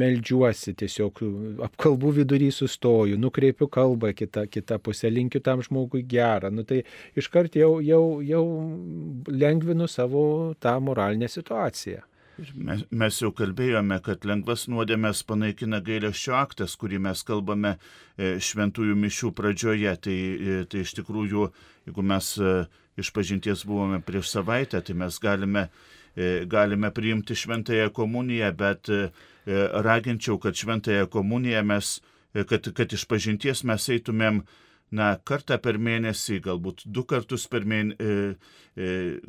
meldžiuosi 0.00 0.74
tiesiog, 0.80 1.22
apkalbų 1.70 2.14
vidury 2.20 2.50
sustoju, 2.54 3.18
nukreipiu 3.20 3.68
kalbą 3.70 4.12
kitą, 4.16 4.46
kitą 4.50 4.80
pusę, 4.82 5.10
linkiu 5.12 5.42
tam 5.44 5.64
žmogui 5.66 6.02
gerą, 6.06 6.52
nu, 6.54 6.66
tai 6.66 6.82
iškart 7.18 7.56
jau, 7.60 7.78
jau, 7.84 8.04
jau 8.24 8.44
lengvinu 9.30 9.88
savo 9.88 10.54
tą 10.60 10.76
moralinę 10.84 11.28
situaciją. 11.28 12.09
Mes, 12.40 12.82
mes 12.88 13.16
jau 13.20 13.30
kalbėjome, 13.36 13.98
kad 14.04 14.24
lengvas 14.28 14.64
nuodėmės 14.70 15.20
panaikina 15.28 15.80
gailesčio 15.84 16.36
aktas, 16.38 16.76
kurį 16.80 17.00
mes 17.04 17.22
kalbame 17.26 17.74
e, 17.74 18.38
šventųjų 18.40 18.96
mišių 18.96 19.32
pradžioje. 19.36 19.92
Tai, 20.06 20.16
e, 20.16 20.60
tai 20.70 20.84
iš 20.86 20.94
tikrųjų, 21.00 21.48
jeigu 21.88 22.04
mes 22.12 22.30
e, 22.40 22.54
iš 23.00 23.10
pažinties 23.16 23.66
buvome 23.68 24.00
prieš 24.06 24.32
savaitę, 24.32 24.80
tai 24.80 24.96
mes 25.02 25.18
galime, 25.20 25.68
galime 26.50 26.90
priimti 26.92 27.36
šventąją 27.38 27.92
komuniją, 27.96 28.50
bet 28.58 28.90
raginčiau, 29.86 30.40
kad 30.42 30.58
šventąją 30.58 31.06
komuniją 31.12 31.62
mes, 31.64 31.92
kad, 32.34 32.66
kad 32.76 32.92
iš 32.92 33.06
pažinties 33.08 33.62
mes 33.68 33.86
eitumėm 33.94 34.42
na, 34.92 35.14
kartą 35.24 35.56
per 35.62 35.78
mėnesį, 35.80 36.40
galbūt 36.44 36.82
du 36.84 37.06
kartus 37.08 37.46
per 37.48 37.64
mėnesį, 37.64 38.34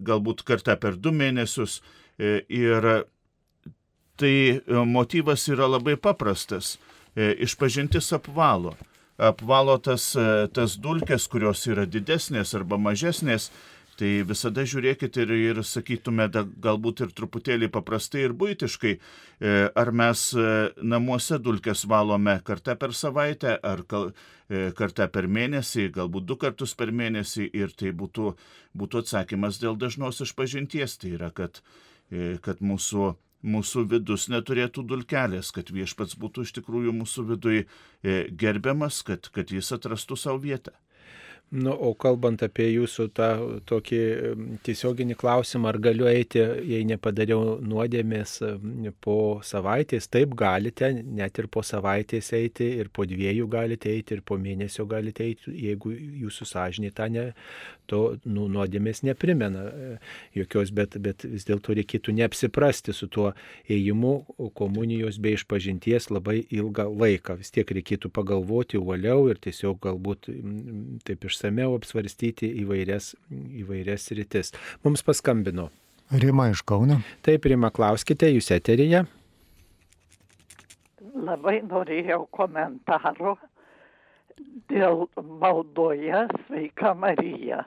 galbūt 0.09 0.43
kartą 0.47 0.76
per 0.82 0.97
du 0.99 1.14
mėnesius 1.16 1.80
ir 2.20 2.88
tai 4.22 4.62
e, 4.68 4.86
motyvas 4.86 5.47
yra 5.49 5.68
labai 5.68 5.97
paprastas. 5.97 6.78
E, 7.16 7.34
išpažintis 7.45 8.14
apvalo. 8.14 8.76
Apvalo 9.22 9.76
tas, 9.78 10.16
tas 10.55 10.78
dulkes, 10.82 11.28
kurios 11.30 11.68
yra 11.70 11.86
didesnės 11.86 12.55
arba 12.57 12.80
mažesnės. 12.82 13.51
Tai 13.99 14.09
visada 14.26 14.64
žiūrėkit 14.66 15.20
ir, 15.22 15.34
ir 15.36 15.59
sakytume, 15.68 16.26
da, 16.32 16.41
galbūt 16.64 17.03
ir 17.05 17.12
truputėlį 17.14 17.68
paprastai 17.70 18.24
ir 18.24 18.34
būtiškai, 18.34 18.93
ar 19.78 19.91
mes 19.93 20.24
namuose 20.82 21.38
dulkes 21.43 21.84
valome 21.91 22.34
kartą 22.47 22.74
per 22.82 22.95
savaitę, 22.97 23.59
ar 23.62 23.84
kartą 24.80 25.05
per 25.12 25.28
mėnesį, 25.30 25.91
galbūt 25.99 26.26
du 26.32 26.39
kartus 26.41 26.74
per 26.80 26.89
mėnesį 26.89 27.51
ir 27.62 27.78
tai 27.78 27.93
būtų, 27.93 28.34
būtų 28.74 29.03
atsakymas 29.03 29.62
dėl 29.62 29.78
dažnos 29.78 30.24
išpažinties. 30.26 30.97
Tai 30.97 31.14
yra, 31.20 31.30
kad 31.36 31.62
E, 31.62 31.90
kad 32.45 32.62
mūsų, 32.62 33.12
mūsų 33.41 33.86
vidus 33.95 34.28
neturėtų 34.32 34.86
dulkelės, 34.88 35.51
kad 35.55 35.72
viešpats 35.74 36.18
būtų 36.22 36.45
iš 36.47 36.55
tikrųjų 36.59 36.93
mūsų 37.01 37.28
viduje 37.34 37.66
gerbiamas, 38.43 39.01
kad, 39.07 39.32
kad 39.34 39.53
jis 39.53 39.72
atrastų 39.78 40.20
savo 40.20 40.41
vietą. 40.43 40.76
Nu, 41.51 41.74
o 41.76 41.89
kalbant 41.99 42.39
apie 42.45 42.70
jūsų 42.70 43.05
tą 43.12 43.28
tokį 43.68 43.97
tiesioginį 44.64 45.18
klausimą, 45.20 45.68
ar 45.74 45.80
galiu 45.84 46.07
eiti, 46.07 46.39
jei 46.39 46.86
nepadariau 46.88 47.57
nuodėmės 47.59 48.38
po 49.03 49.16
savaitės, 49.43 50.07
taip 50.07 50.32
galite, 50.39 50.93
net 51.03 51.41
ir 51.43 51.49
po 51.51 51.59
savaitės 51.68 52.32
eiti, 52.38 52.70
ir 52.80 52.88
po 52.95 53.03
dviejų 53.03 53.49
galite 53.51 53.91
eiti, 53.91 54.16
ir 54.16 54.24
po 54.24 54.39
mėnesio 54.39 54.88
galite 54.88 55.28
eiti, 55.28 55.51
jeigu 55.66 55.91
jūsų 56.24 56.47
sąžinė 56.53 56.93
tą 56.95 57.09
ne, 57.12 57.26
to 57.91 58.01
nu, 58.25 58.47
nuodėmės 58.51 59.03
neprimena 59.07 59.65
e, 59.67 59.91
jokios, 60.37 60.71
bet, 60.75 60.97
bet 61.03 61.25
vis 61.27 61.45
dėlto 61.47 61.75
reikėtų 61.77 62.15
neapsiprasti 62.17 62.95
su 62.95 63.09
tuo 63.11 63.31
ėjimu 63.71 64.13
komunijos 64.57 65.19
bei 65.21 65.35
išpažinties 65.37 66.09
labai 66.11 66.39
ilgą 66.49 66.87
laiką. 66.89 67.37
Vis 67.41 67.53
tiek 67.53 67.75
reikėtų 67.77 68.11
pagalvoti 68.13 68.79
uoliau 68.81 69.29
ir 69.31 69.41
tiesiog 69.43 69.81
galbūt 69.83 70.31
taip 71.07 71.29
išsameu 71.29 71.75
apsvarstyti 71.77 72.49
įvairias, 72.63 73.13
įvairias 73.63 74.09
rytis. 74.17 74.55
Mums 74.85 75.05
paskambino. 75.05 75.69
Rima 76.11 76.49
iš 76.51 76.61
Kauno. 76.67 76.99
Taip, 77.23 77.45
Rima, 77.47 77.69
klauskite, 77.71 78.27
jūs 78.33 78.51
eterija. 78.51 79.05
Labai 81.15 81.61
norėjau 81.63 82.25
komentaro 82.35 83.37
dėl 84.71 85.05
maldoje 85.15 86.25
Sveika 86.47 86.93
Marija 86.97 87.63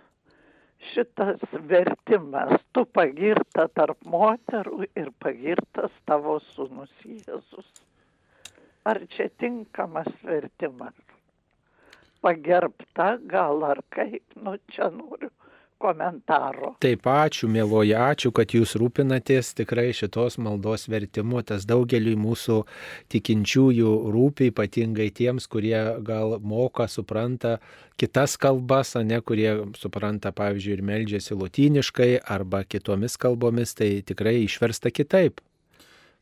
šitas 0.92 1.40
vertimas, 1.70 2.60
tu 2.72 2.84
pagirta 2.98 3.66
tarp 3.78 4.00
moterų 4.14 4.86
ir 4.86 5.10
pagirtas 5.22 5.94
tavo 6.08 6.38
sūnus 6.52 6.92
Jėzus. 7.04 7.70
Ar 8.84 9.00
čia 9.14 9.30
tinkamas 9.40 10.10
vertimas? 10.22 10.96
Pagerbta 12.24 13.14
gal 13.30 13.64
ar 13.64 13.80
kaip, 13.92 14.24
nu 14.36 14.56
čia 14.72 14.90
noriu 14.92 15.30
komentaro. 15.84 16.72
Taip, 16.82 17.04
ačiū, 17.10 17.48
mėloji, 17.52 17.94
ačiū, 18.00 18.32
kad 18.34 18.56
jūs 18.56 18.74
rūpinatės 18.80 19.52
tikrai 19.60 19.90
šitos 19.96 20.38
maldos 20.40 20.88
vertimu. 20.88 21.44
Tas 21.46 21.68
daugeliui 21.68 22.16
mūsų 22.20 22.60
tikinčiųjų 23.12 23.94
rūpi, 24.14 24.50
ypatingai 24.52 25.10
tiems, 25.14 25.48
kurie 25.52 25.76
gal 26.06 26.38
moka, 26.40 26.88
supranta 26.88 27.58
kitas 28.00 28.36
kalbas, 28.40 28.94
ne 29.06 29.20
kurie 29.20 29.50
supranta, 29.78 30.32
pavyzdžiui, 30.34 30.78
ir 30.78 30.84
meldžiasi 30.86 31.36
lotyniškai 31.38 32.10
arba 32.36 32.64
kitomis 32.66 33.18
kalbomis, 33.20 33.74
tai 33.78 34.00
tikrai 34.06 34.40
išversta 34.44 34.90
kitaip. 34.94 35.42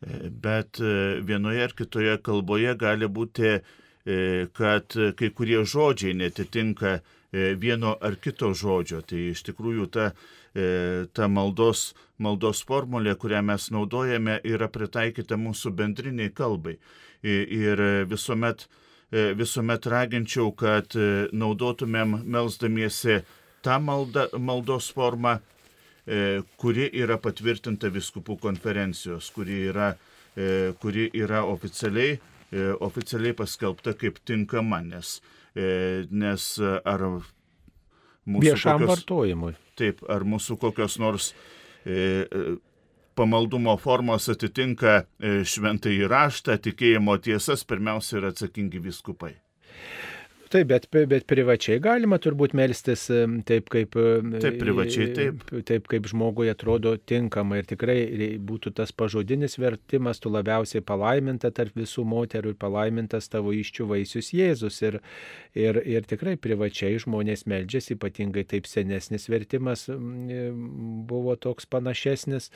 Bet 0.02 0.80
e, 0.82 1.22
vienoje 1.22 1.64
ar 1.68 1.74
kitoje 1.78 2.18
kalboje 2.26 2.74
gali 2.78 3.08
būti, 3.08 3.52
e, 3.54 4.20
kad 4.52 4.96
kai 5.18 5.30
kurie 5.30 5.62
žodžiai 5.62 6.16
netitinka 6.18 6.98
vieno 7.32 7.96
ar 8.00 8.16
kito 8.20 8.52
žodžio. 8.54 9.00
Tai 9.06 9.20
iš 9.32 9.42
tikrųjų 9.48 9.88
ta, 9.92 10.10
e, 10.54 11.06
ta 11.16 11.28
maldos, 11.28 11.92
maldos 12.18 12.62
formulė, 12.68 13.14
kurią 13.16 13.42
mes 13.44 13.70
naudojame, 13.72 14.40
yra 14.44 14.68
pritaikyta 14.68 15.38
mūsų 15.40 15.72
bendriniai 15.76 16.32
kalbai. 16.34 16.78
Ir 17.22 17.78
visuomet, 18.10 18.66
e, 19.12 19.32
visuomet 19.38 19.86
raginčiau, 19.86 20.50
kad 20.52 20.92
naudotumėm 21.32 22.22
melzdamiesi 22.26 23.22
tą 23.62 23.78
malda, 23.80 24.28
maldos 24.38 24.90
formą, 24.92 25.38
kuri 26.58 26.88
yra 26.98 27.14
patvirtinta 27.22 27.86
viskupų 27.94 28.34
konferencijos, 28.42 29.28
kuri 29.30 29.68
yra, 29.70 29.92
kuri 30.82 31.04
yra 31.14 31.44
oficialiai, 31.46 32.16
oficialiai 32.82 33.36
paskelbta 33.38 33.94
kaip 33.94 34.18
tinkama, 34.26 34.80
nes 34.82 35.20
E, 35.22 35.41
nes 35.54 36.48
e, 36.58 36.74
ar 36.88 37.06
mūsų 37.12 38.44
viešam 38.44 38.80
kokios, 38.80 38.92
vartojimui. 38.92 39.54
Taip, 39.78 40.02
ar 40.10 40.24
mūsų 40.28 40.58
kokios 40.62 40.98
nors 41.02 41.32
e, 41.84 41.92
e 41.92 42.44
pamaldumo 43.18 43.74
formos 43.76 44.30
atitinka 44.32 45.02
šventai 45.20 45.98
raštą, 46.08 46.56
tikėjimo 46.64 47.18
tiesas, 47.20 47.60
pirmiausia 47.68 48.22
yra 48.22 48.30
atsakingi 48.32 48.80
viskupai. 48.80 49.34
Taip, 50.52 50.68
bet, 50.68 50.86
bet 51.08 51.24
privačiai 51.28 51.80
galima 51.80 52.18
turbūt 52.20 52.52
melstis 52.56 53.06
taip, 53.48 53.70
kaip, 53.72 53.94
taip, 53.96 54.58
privačiai, 54.60 55.08
taip. 55.16 55.44
taip, 55.68 55.86
kaip 55.88 56.08
žmogui 56.10 56.50
atrodo 56.52 56.92
tinkama 57.08 57.62
ir 57.62 57.68
tikrai 57.70 57.96
būtų 58.36 58.74
tas 58.76 58.92
pažodinis 58.92 59.56
vertimas, 59.56 60.20
tu 60.20 60.32
labiausiai 60.32 60.84
palaiminta 60.84 61.48
tarp 61.56 61.78
visų 61.80 62.04
moterų 62.08 62.52
ir 62.52 62.58
palaimintas 62.60 63.30
tavo 63.32 63.54
iščių 63.56 63.88
vaisius 63.94 64.32
Jėzus. 64.36 64.82
Ir, 64.84 65.00
ir, 65.56 65.80
ir 65.88 66.08
tikrai 66.10 66.36
privačiai 66.36 67.00
žmonės 67.00 67.46
meldžiasi, 67.48 67.96
ypatingai 67.96 68.44
taip 68.52 68.68
senesnis 68.68 69.30
vertimas 69.32 69.86
buvo 69.88 71.38
toks 71.40 71.64
panašesnis. 71.72 72.52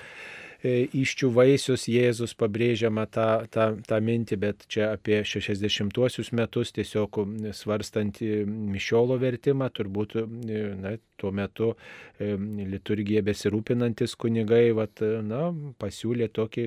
E, 0.66 0.86
iščių 0.98 1.28
vaisius 1.36 1.84
Jėzus 1.90 2.34
pabrėžiama 2.38 3.04
tą, 3.12 3.28
tą, 3.52 3.66
tą 3.86 3.98
mintį, 4.02 4.38
bet 4.42 4.64
čia 4.72 4.90
apie 4.96 5.20
60-uosius 5.22 6.32
metus 6.34 6.72
tiesiog 6.74 7.20
svarstant 7.54 8.18
mišiolo 8.22 9.18
vertimą, 9.22 9.68
turbūt 9.76 10.16
na, 10.82 10.96
tuo 11.20 11.32
metu 11.34 11.72
liturgija 12.18 13.22
besirūpinantis 13.26 14.14
kunigai 14.20 14.70
vat, 14.76 15.02
na, 15.24 15.50
pasiūlė 15.80 16.28
tokį, 16.36 16.64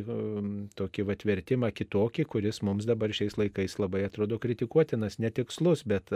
tokį 0.78 1.06
vat, 1.10 1.26
vertimą 1.26 1.72
kitokį, 1.74 2.26
kuris 2.30 2.62
mums 2.66 2.88
dabar 2.90 3.14
šiais 3.16 3.38
laikais 3.40 3.78
labai 3.82 4.04
atrodo 4.08 4.40
kritikuotinas, 4.42 5.20
netikslus, 5.22 5.84
bet 5.90 6.14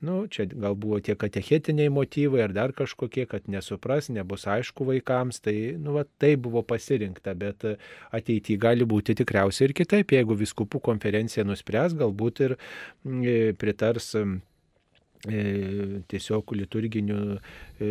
nu, 0.00 0.22
čia 0.32 0.48
gal 0.52 0.76
buvo 0.76 1.00
tie 1.04 1.16
katechetiniai 1.18 1.92
motyvai 1.92 2.46
ar 2.46 2.56
dar 2.56 2.76
kažkokie, 2.76 3.26
kad 3.30 3.48
nesupras, 3.52 4.08
nebus 4.12 4.48
aišku 4.48 4.88
vaikams, 4.88 5.42
tai 5.44 5.56
nu, 5.76 5.96
vat, 5.98 6.10
tai 6.22 6.34
buvo 6.40 6.64
pasirinkta, 6.64 7.11
bet 7.38 7.66
ateityje 8.10 8.58
gali 8.58 8.84
būti 8.88 9.14
tikriausiai 9.18 9.68
ir 9.68 9.76
kitaip, 9.82 10.14
jeigu 10.16 10.38
viskupų 10.38 10.80
konferencija 10.80 11.44
nuspręs, 11.44 11.98
galbūt 11.98 12.46
ir 12.46 12.56
pritars 13.58 14.14
E, 15.30 16.02
tiesiog 16.10 16.50
liturginių 16.58 17.16
e, 17.30 17.90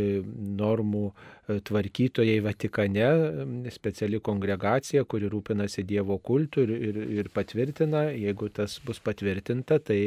normų 0.59 1.03
e, 1.07 1.61
tvarkytojai 1.63 2.41
Vatikane, 2.43 3.05
speciali 3.71 4.19
kongregacija, 4.19 5.05
kuri 5.07 5.29
rūpinasi 5.31 5.85
Dievo 5.87 6.17
kultų 6.19 6.65
ir, 6.65 6.73
ir, 6.89 6.99
ir 7.21 7.29
patvirtina, 7.31 8.09
jeigu 8.11 8.51
tas 8.51 8.81
bus 8.83 8.99
patvirtinta, 8.99 9.79
tai 9.79 10.01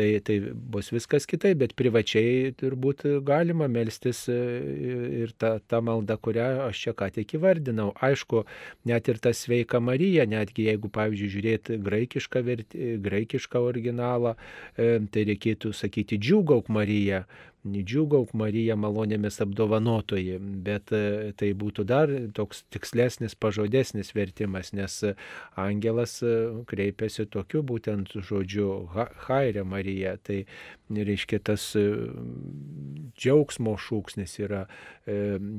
tai, 0.00 0.20
tai 0.24 0.38
bus 0.52 0.88
viskas 0.94 1.26
kitaip, 1.28 1.58
bet 1.60 1.74
privačiai 1.78 2.52
turbūt 2.58 3.04
galima 3.26 3.68
melstis 3.70 4.22
e, 4.32 4.38
ir 5.24 5.34
ta, 5.40 5.58
ta 5.60 5.82
malda, 5.84 6.16
kurią 6.16 6.48
aš 6.68 6.84
čia 6.86 6.94
ką 6.96 7.10
tik 7.18 7.36
įvardinau. 7.36 7.90
Aišku, 8.00 8.44
net 8.88 9.10
ir 9.12 9.20
ta 9.22 9.34
sveika 9.36 9.82
Marija, 9.84 10.24
netgi 10.30 10.70
jeigu, 10.70 10.90
pavyzdžiui, 10.94 11.30
žiūrėti 11.36 11.78
graikišką, 11.84 12.44
graikišką 13.04 13.64
originalą, 13.70 14.36
e, 14.76 14.92
tai 15.12 15.26
reikėtų 15.28 15.74
sakyti 15.76 16.20
džiugauk 16.20 16.72
Marija, 16.72 17.26
Džiugauk 17.60 18.30
Marija 18.32 18.72
malonėmis 18.80 19.36
apdovanotoji, 19.44 20.38
bet 20.64 20.92
e, 20.96 21.32
tai 21.36 21.50
būtų 21.52 21.84
dar 21.84 22.08
toks 22.32 22.62
tikslesnis, 22.72 23.34
pažodesnis 23.36 24.14
vertimas, 24.16 24.70
nes 24.72 24.94
angelas 25.60 26.22
e, 26.24 26.30
kreipiasi 26.70 27.26
tokiu 27.28 27.60
būtent 27.60 28.14
žodžiu 28.16 28.88
Haire 29.26 29.66
Marija. 29.68 30.14
Tai 30.24 30.38
reiškia 30.88 31.42
tas 31.50 31.66
e, 31.76 31.84
džiaugsmo 33.20 33.76
šūksnis 33.76 34.38
yra 34.40 34.64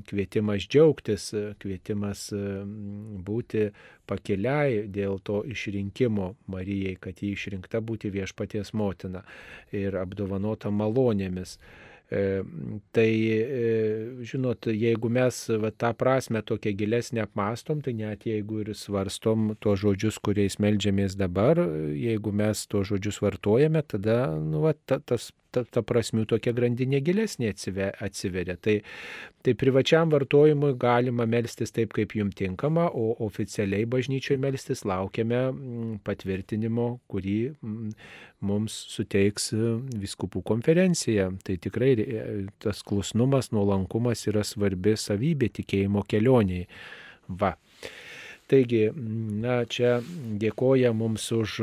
kvietimas 0.09 0.65
džiaugtis, 0.65 1.27
kvietimas 1.61 2.29
būti 3.27 3.67
pakeliai 4.09 4.87
dėl 4.89 5.19
to 5.21 5.41
išrinkimo 5.45 6.31
Marijai, 6.49 6.97
kad 6.97 7.21
ji 7.21 7.35
išrinkta 7.35 7.83
būti 7.85 8.09
viešpaties 8.09 8.73
motina 8.73 9.21
ir 9.75 10.01
apdovanota 10.01 10.73
malonėmis. 10.73 11.59
Tai, 12.11 13.11
žinot, 14.27 14.67
jeigu 14.67 15.07
mes 15.15 15.37
va, 15.63 15.69
tą 15.71 15.93
prasme 15.95 16.41
tokią 16.43 16.73
gilesnę 16.75 17.21
apmastom, 17.23 17.79
tai 17.85 17.93
net 17.95 18.25
jeigu 18.27 18.65
ir 18.65 18.73
svarstom 18.75 19.53
tuos 19.63 19.79
žodžius, 19.79 20.17
kuriais 20.19 20.59
melžiamės 20.59 21.15
dabar, 21.15 21.61
jeigu 21.95 22.33
mes 22.35 22.65
tuos 22.67 22.89
žodžius 22.91 23.21
vartojame, 23.23 23.79
tada 23.87 24.25
nu, 24.35 24.65
va, 24.65 24.75
ta, 24.75 24.99
tas 24.99 25.29
ta, 25.53 25.63
ta 25.67 25.83
prasmių 25.85 26.25
tokia 26.31 26.53
grandinė 26.55 27.01
gilesnė 27.05 27.51
atsiveria. 27.51 28.55
Tai, 28.61 28.77
tai 29.45 29.53
privačiam 29.59 30.11
vartojimui 30.13 30.73
galima 30.79 31.27
melstis 31.29 31.73
taip, 31.75 31.93
kaip 31.97 32.15
jums 32.17 32.37
tinkama, 32.39 32.87
o 32.93 33.15
oficialiai 33.25 33.87
bažnyčioje 33.89 34.39
melstis 34.41 34.85
laukiame 34.87 35.41
mm, 35.49 35.93
patvirtinimo, 36.07 36.87
kurį 37.11 37.37
mm, 37.53 37.91
mums 38.47 38.77
suteiks 38.95 39.51
e, 39.57 39.73
viskupų 40.01 40.43
konferencija. 40.47 41.29
Tai 41.45 41.57
tikrai 41.61 41.93
e, 41.99 42.27
tas 42.63 42.83
klusnumas, 42.87 43.51
nuolankumas 43.55 44.25
yra 44.31 44.45
svarbi 44.47 44.95
savybė 44.99 45.51
tikėjimo 45.61 46.05
kelioniai. 46.09 46.67
Va. 47.41 47.55
Taigi, 48.51 48.87
mm, 48.89 49.39
na, 49.43 49.61
čia 49.69 49.99
dėkoja 50.41 50.95
mums 50.95 51.29
už 51.35 51.61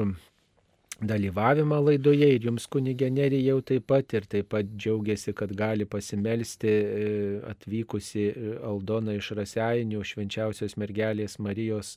dalyvavimą 0.98 1.78
laidoje 1.86 2.26
ir 2.34 2.46
jums 2.48 2.64
kunigė 2.66 3.06
Nerijau 3.14 3.60
taip 3.62 3.84
pat 3.90 4.14
ir 4.18 4.24
taip 4.26 4.48
pat 4.50 4.70
džiaugiasi, 4.74 5.32
kad 5.38 5.52
gali 5.54 5.86
pasimelsti 5.86 6.70
e, 6.70 7.10
atvykusi 7.46 8.24
e, 8.26 8.54
Aldona 8.66 9.14
iš 9.14 9.30
Raseinių 9.38 10.02
švenčiausios 10.02 10.74
mergelės 10.80 11.38
Marijos 11.38 11.94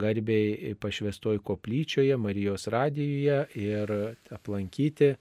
garbiai 0.00 0.74
pašvestoj 0.80 1.40
koplyčioje, 1.48 2.16
Marijos 2.20 2.68
radijoje 2.72 3.46
ir 3.56 3.94
aplankyti 4.36 5.14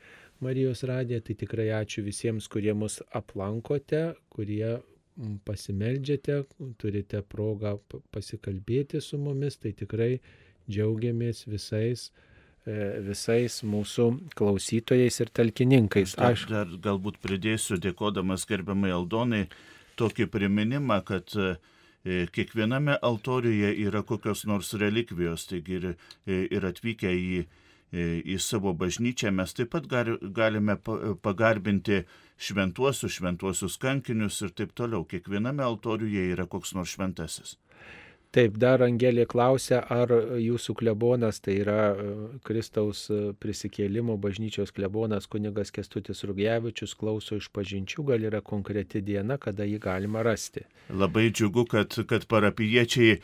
Marijos 0.43 0.83
radiją. 0.83 1.21
Tai 1.23 1.35
tikrai 1.39 1.69
ačiū 1.77 2.03
visiems, 2.03 2.49
kurie 2.51 2.73
mus 2.75 2.99
aplankote, 3.15 4.09
kurie 4.35 4.81
pasimeldžiate, 5.47 6.41
turite 6.81 7.23
progą 7.31 7.77
pasikalbėti 8.11 8.99
su 9.03 9.19
mumis, 9.21 9.55
tai 9.59 9.71
tikrai 9.77 10.17
džiaugiamės 10.67 11.45
visais 11.51 12.09
E, 12.11 12.30
visais 12.65 13.61
mūsų 13.65 14.07
klausytojais 14.37 15.19
ir 15.23 15.31
talkininkais. 15.33 16.15
Aš 16.21 16.45
dar, 16.49 16.67
dar 16.67 16.91
galbūt 16.91 17.17
pridėsiu, 17.23 17.79
dėkodamas 17.81 18.45
gerbiamai 18.49 18.91
Aldonai, 18.93 19.47
tokį 19.97 20.27
priminimą, 20.29 21.01
kad 21.05 21.33
e, 21.35 21.55
kiekviename 22.05 22.99
altoriuje 23.01 23.73
yra 23.87 24.03
kokios 24.03 24.45
nors 24.45 24.73
relikvijos, 24.73 25.47
taigi 25.49 25.79
ir, 25.79 25.89
e, 26.25 26.45
ir 26.53 26.65
atvykę 26.69 27.11
į, 27.11 27.41
į 27.91 28.37
savo 28.39 28.71
bažnyčią 28.71 29.33
mes 29.35 29.51
taip 29.51 29.73
pat 29.73 29.89
galime 29.89 30.77
pagarbinti 30.79 32.05
šventuosius, 32.39 33.17
šventuosius 33.17 33.75
kankinius 33.81 34.37
ir 34.45 34.53
taip 34.55 34.71
toliau. 34.77 35.03
Kiekviename 35.03 35.65
altoriuje 35.65 36.29
yra 36.31 36.45
koks 36.47 36.71
nors 36.77 36.93
šventasis. 36.95 37.57
Taip, 38.31 38.53
dar 38.55 38.79
Angelė 38.85 39.25
klausia, 39.27 39.81
ar 39.91 40.11
jūsų 40.39 40.77
klebonas, 40.79 41.41
tai 41.43 41.57
yra 41.65 41.89
e, 41.91 42.11
Kristaus 42.47 43.01
e, 43.11 43.33
prisikėlimo 43.35 44.15
bažnyčios 44.23 44.71
klebonas 44.71 45.27
kunigas 45.27 45.73
Kestutis 45.75 46.23
Rugjevičius, 46.23 46.93
klauso 46.95 47.35
iš 47.41 47.49
pažinčių, 47.51 48.05
gal 48.07 48.23
yra 48.29 48.39
konkreti 48.39 49.03
diena, 49.03 49.35
kada 49.35 49.67
jį 49.67 49.81
galima 49.83 50.23
rasti. 50.23 50.63
Labai 50.95 51.25
džiugu, 51.27 51.67
kad, 51.75 51.99
kad 52.07 52.23
parapiečiai 52.31 53.17
e, 53.17 53.21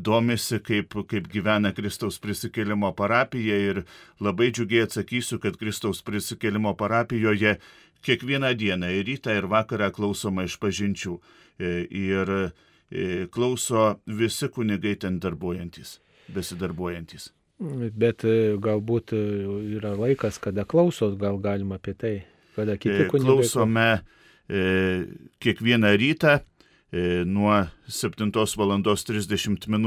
domisi, 0.00 0.62
kaip, 0.64 0.96
kaip 1.12 1.28
gyvena 1.28 1.76
Kristaus 1.76 2.16
prisikėlimo 2.16 2.94
parapija 2.96 3.60
ir 3.68 3.84
labai 4.24 4.48
džiugiai 4.56 4.88
atsakysiu, 4.88 5.36
kad 5.44 5.60
Kristaus 5.60 6.00
prisikėlimo 6.00 6.72
parapijoje 6.80 7.58
kiekvieną 8.08 8.56
dieną, 8.56 8.88
ir 8.88 9.04
rytą, 9.04 9.36
ir 9.36 9.52
vakarą 9.52 9.92
klausoma 9.92 10.48
iš 10.48 10.56
pažinčių. 10.64 11.20
Ir 11.60 12.38
klauso 13.34 13.94
visi 14.06 14.48
kunigai 14.48 14.94
ten 15.02 15.18
darbuojantis, 15.22 15.98
besidarbuojantis. 16.34 17.32
Bet 17.94 18.24
e, 18.26 18.56
galbūt 18.60 19.14
e, 19.14 19.20
yra 19.76 19.94
laikas, 19.94 20.40
kada 20.42 20.64
klausos, 20.66 21.14
gal 21.20 21.38
galima 21.42 21.78
apie 21.78 21.94
tai, 21.94 22.14
kada 22.56 22.74
kiti 22.76 23.06
kunigai. 23.12 23.36
Klausome 23.38 23.86
e, 24.48 24.64
kiekvieną 25.38 25.92
rytą 26.00 26.38
e, 26.38 27.22
nuo 27.24 27.64
7 27.86 28.32
val. 28.58 28.74
30 28.82 29.68
min. 29.68 29.86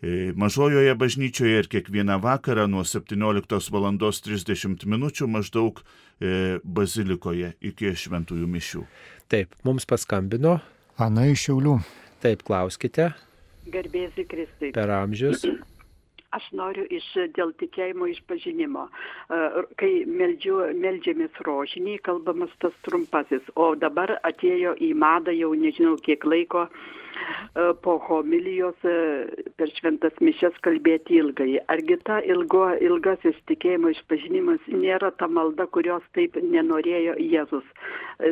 E, 0.00 0.32
mažojoje 0.36 0.94
bažnyčioje 0.96 1.58
ir 1.58 1.68
kiekvieną 1.68 2.20
vakarą 2.20 2.68
nuo 2.68 2.84
17 2.84 3.70
val. 3.72 3.88
30 3.96 4.86
min. 4.86 5.08
maždaug 5.32 5.80
e, 6.20 6.60
bazilikoje 6.64 7.54
iki 7.60 7.96
šventųjų 7.96 8.46
mišių. 8.46 8.84
Taip, 9.32 9.56
mums 9.64 9.88
paskambino 9.88 10.60
Ana 11.00 11.22
iš 11.30 11.46
Šiaulių. 11.46 11.78
Taip, 12.20 12.42
klauskite. 12.44 13.10
Garbėsi 13.72 14.26
Kristai. 14.28 14.72
Per 14.76 14.90
amžius. 14.92 15.46
Aš 16.36 16.44
noriu 16.54 16.84
iš 16.94 17.06
dėl 17.34 17.50
tikėjimo 17.58 18.06
išpažinimo. 18.12 18.84
Kai 19.80 19.90
meldžiu, 20.06 20.60
meldžiamės 20.78 21.40
rožiniai, 21.46 21.98
kalbamas 22.06 22.52
tas 22.62 22.76
trumpasis, 22.86 23.42
o 23.58 23.72
dabar 23.74 24.12
atėjo 24.28 24.76
į 24.78 24.92
madą 24.94 25.34
jau 25.34 25.50
nežinau 25.58 25.96
kiek 26.04 26.22
laiko 26.28 26.68
po 27.82 27.96
homilijos 28.06 28.78
per 29.58 29.70
šventas 29.74 30.14
mišes 30.22 30.54
kalbėti 30.64 31.18
ilgai. 31.18 31.58
Argi 31.72 31.96
ta 32.06 32.20
ilgo, 32.22 32.68
ilgasis 32.78 33.38
tikėjimo 33.50 33.90
išpažinimas 33.94 34.68
nėra 34.70 35.10
ta 35.18 35.26
malda, 35.26 35.66
kurios 35.66 36.04
taip 36.14 36.38
nenorėjo 36.38 37.16
Jėzus. 37.18 37.66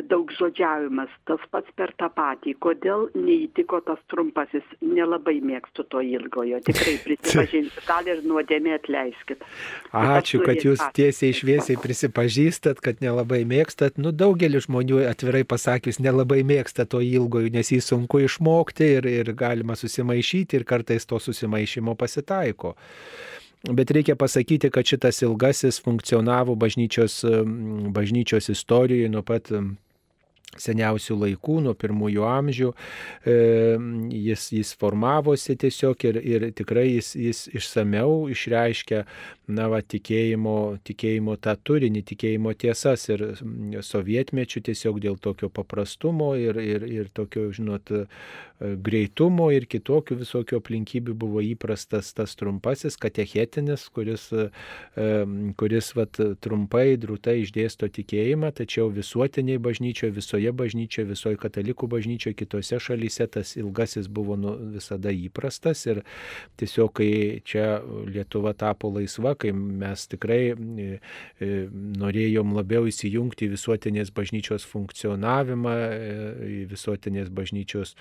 Daug 0.07 0.29
žodžiavimas, 0.37 1.11
tas 1.27 1.41
pats 1.51 1.71
per 1.75 1.91
tą 1.99 2.11
patį. 2.13 2.53
Kodėl 2.63 3.07
neįtiko 3.17 3.81
tas 3.87 3.99
trumpasis? 4.11 4.63
Nelabai 4.85 5.39
mėgstu 5.43 5.83
to 5.89 6.03
ilgojo. 6.05 6.61
Tikrai 6.65 6.95
prisipažinsiu, 7.05 7.83
gal 7.89 8.07
ir 8.07 8.23
nuodėmė 8.23 8.77
atleiskit. 8.77 9.43
Ačiū, 9.91 10.43
kad 10.45 10.63
jūs 10.63 10.83
tiesiai 10.95 11.33
išviesiai 11.33 11.79
prisipažįstat, 11.81 12.79
kad 12.85 13.03
nelabai 13.03 13.41
mėgstat. 13.49 13.99
Nu, 13.99 14.13
daugelis 14.15 14.69
žmonių 14.69 15.03
atvirai 15.09 15.43
pasakius 15.49 15.99
nelabai 15.99 16.43
mėgsta 16.47 16.85
to 16.89 17.01
ilgojo, 17.03 17.51
nes 17.51 17.73
jį 17.73 17.81
sunku 17.83 18.23
išmokti 18.27 18.78
ir, 18.85 19.05
ir 19.05 19.33
galima 19.37 19.75
susimaišyti 19.75 20.59
ir 20.59 20.63
kartais 20.63 21.05
to 21.05 21.19
susimaišymo 21.19 21.95
pasitaiko. 21.95 22.75
Bet 23.75 23.91
reikia 23.91 24.15
pasakyti, 24.15 24.69
kad 24.71 24.87
šitas 24.87 25.21
ilgasis 25.21 25.81
funkcionavo 25.83 26.55
bažnyčios, 26.55 27.25
bažnyčios 27.91 28.49
istorijoje 28.49 29.09
nuo 29.11 29.21
pat 29.27 29.51
seniausių 30.57 31.17
laikų, 31.23 31.59
nuo 31.65 31.75
pirmųjų 31.77 32.25
amžių. 32.25 32.71
E, 33.29 33.35
jis, 34.15 34.49
jis 34.55 34.73
formavosi 34.79 35.55
tiesiog 35.59 36.05
ir, 36.09 36.19
ir 36.25 36.47
tikrai 36.57 36.87
jis, 36.89 37.13
jis 37.19 37.43
išsameu 37.59 38.27
išreiškia 38.33 39.03
na, 39.49 39.69
va, 39.69 39.81
tikėjimo, 39.85 40.79
tikėjimo 40.85 41.37
tą 41.41 41.55
turinį, 41.65 42.03
tikėjimo 42.11 42.53
tiesas 42.57 43.07
ir 43.13 43.25
sovietmečių 43.85 44.63
tiesiog 44.69 45.01
dėl 45.05 45.19
tokio 45.21 45.51
paprastumo 45.53 46.33
ir, 46.39 46.57
ir, 46.61 46.85
ir 46.85 47.09
tokio, 47.13 47.49
žinot, 47.53 47.93
greitumo 48.59 49.47
ir 49.55 49.65
kitokių 49.71 50.17
visokių 50.19 50.57
aplinkybių 50.59 51.13
buvo 51.15 51.41
įprastas 51.45 52.11
tas 52.17 52.33
trumpasis 52.35 52.97
katechetinis, 52.99 53.85
kuris, 53.95 54.27
kuris 55.61 55.91
vat, 55.95 56.19
trumpai, 56.43 56.97
drūtai 56.99 57.39
išdėsto 57.45 57.87
tikėjimą, 57.95 58.51
tačiau 58.59 58.89
visuotiniai 58.93 59.61
bažnyčioje, 59.63 60.11
visoje 60.17 60.38
bažnyčioje, 60.55 61.07
visoje 61.09 61.39
katalikų 61.39 61.89
bažnyčioje, 61.91 62.37
kitose 62.39 62.79
šalyse 62.81 63.27
tas 63.33 63.55
ilgasis 63.59 64.07
buvo 64.07 64.37
nu, 64.39 64.55
visada 64.75 65.11
įprastas 65.13 65.85
ir 65.89 66.01
tiesiog 66.59 66.93
kai 66.99 67.11
čia 67.45 67.79
Lietuva 68.09 68.53
tapo 68.57 68.91
laisva, 68.93 69.35
kai 69.39 69.51
mes 69.53 70.05
tikrai 70.11 70.39
e, 70.53 70.87
e, 71.39 71.51
norėjom 71.71 72.55
labiau 72.57 72.87
įsijungti 72.89 73.47
į 73.47 73.53
visuotinės 73.55 74.13
bažnyčios 74.15 74.65
funkcionavimą, 74.69 75.75
e, 75.75 76.49
į 76.61 76.63
visuotinės 76.71 77.31
bažnyčios, 77.35 77.95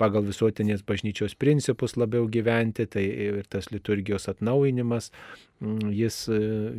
pagal 0.00 0.26
visuotinės 0.28 0.84
bažnyčios 0.86 1.36
principus 1.38 1.96
labiau 1.96 2.28
gyventi, 2.30 2.86
tai 2.86 3.04
ir 3.08 3.42
tas 3.48 3.72
liturgijos 3.72 4.28
atnaujinimas 4.30 5.12
Mm, 5.58 5.90
jis 5.90 6.28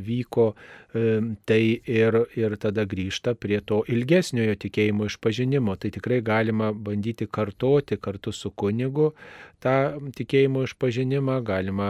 vyko, 0.07 0.53
tai 1.45 1.63
ir, 1.83 2.15
ir 2.39 2.53
tada 2.63 2.85
grįžta 2.87 3.33
prie 3.35 3.59
to 3.59 3.81
ilgesniojo 3.91 4.55
tikėjimo 4.61 4.98
išpažinimo. 5.07 5.75
Tai 5.79 5.91
tikrai 5.95 6.19
galima 6.25 6.73
bandyti 6.73 7.27
kartoti 7.31 7.97
kartu 7.97 8.33
su 8.35 8.51
kunigu 8.51 9.13
tą 9.63 9.99
tikėjimo 10.15 10.63
išpažinimą, 10.67 11.39
galima 11.43 11.89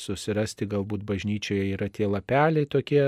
susirasti 0.00 0.68
galbūt 0.70 1.04
bažnyčioje 1.06 1.68
yra 1.74 1.88
tie 1.92 2.08
lapeliai 2.08 2.68
tokie, 2.72 3.02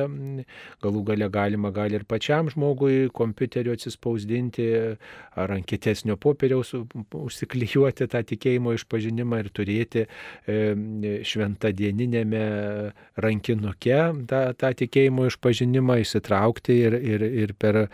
galų 0.85 1.05
gale 1.09 1.29
galima 1.33 1.73
gal 1.75 1.97
ir 1.97 2.05
pačiam 2.09 2.51
žmogui 2.53 3.09
kompiuteriu 3.15 3.73
atsispausdinti 3.73 4.69
ar 5.39 5.55
ant 5.57 5.67
kitesnio 5.69 6.19
popieriaus 6.21 6.75
užsiklijuoti 6.77 8.09
tą 8.13 8.23
tikėjimo 8.29 8.77
išpažinimą 8.77 9.41
ir 9.45 9.51
turėti 9.57 10.05
e, 10.05 10.59
šventadieninėme 11.29 12.45
rankinuke 13.25 14.01
tą, 14.29 14.43
tą 14.59 14.75
tikėjimo 14.83 15.29
išpažinimą 15.33 16.01
įsitraukti 16.05 16.81
ir, 16.85 16.99
ir, 17.01 17.27
ir 17.47 17.57
per 17.59 17.87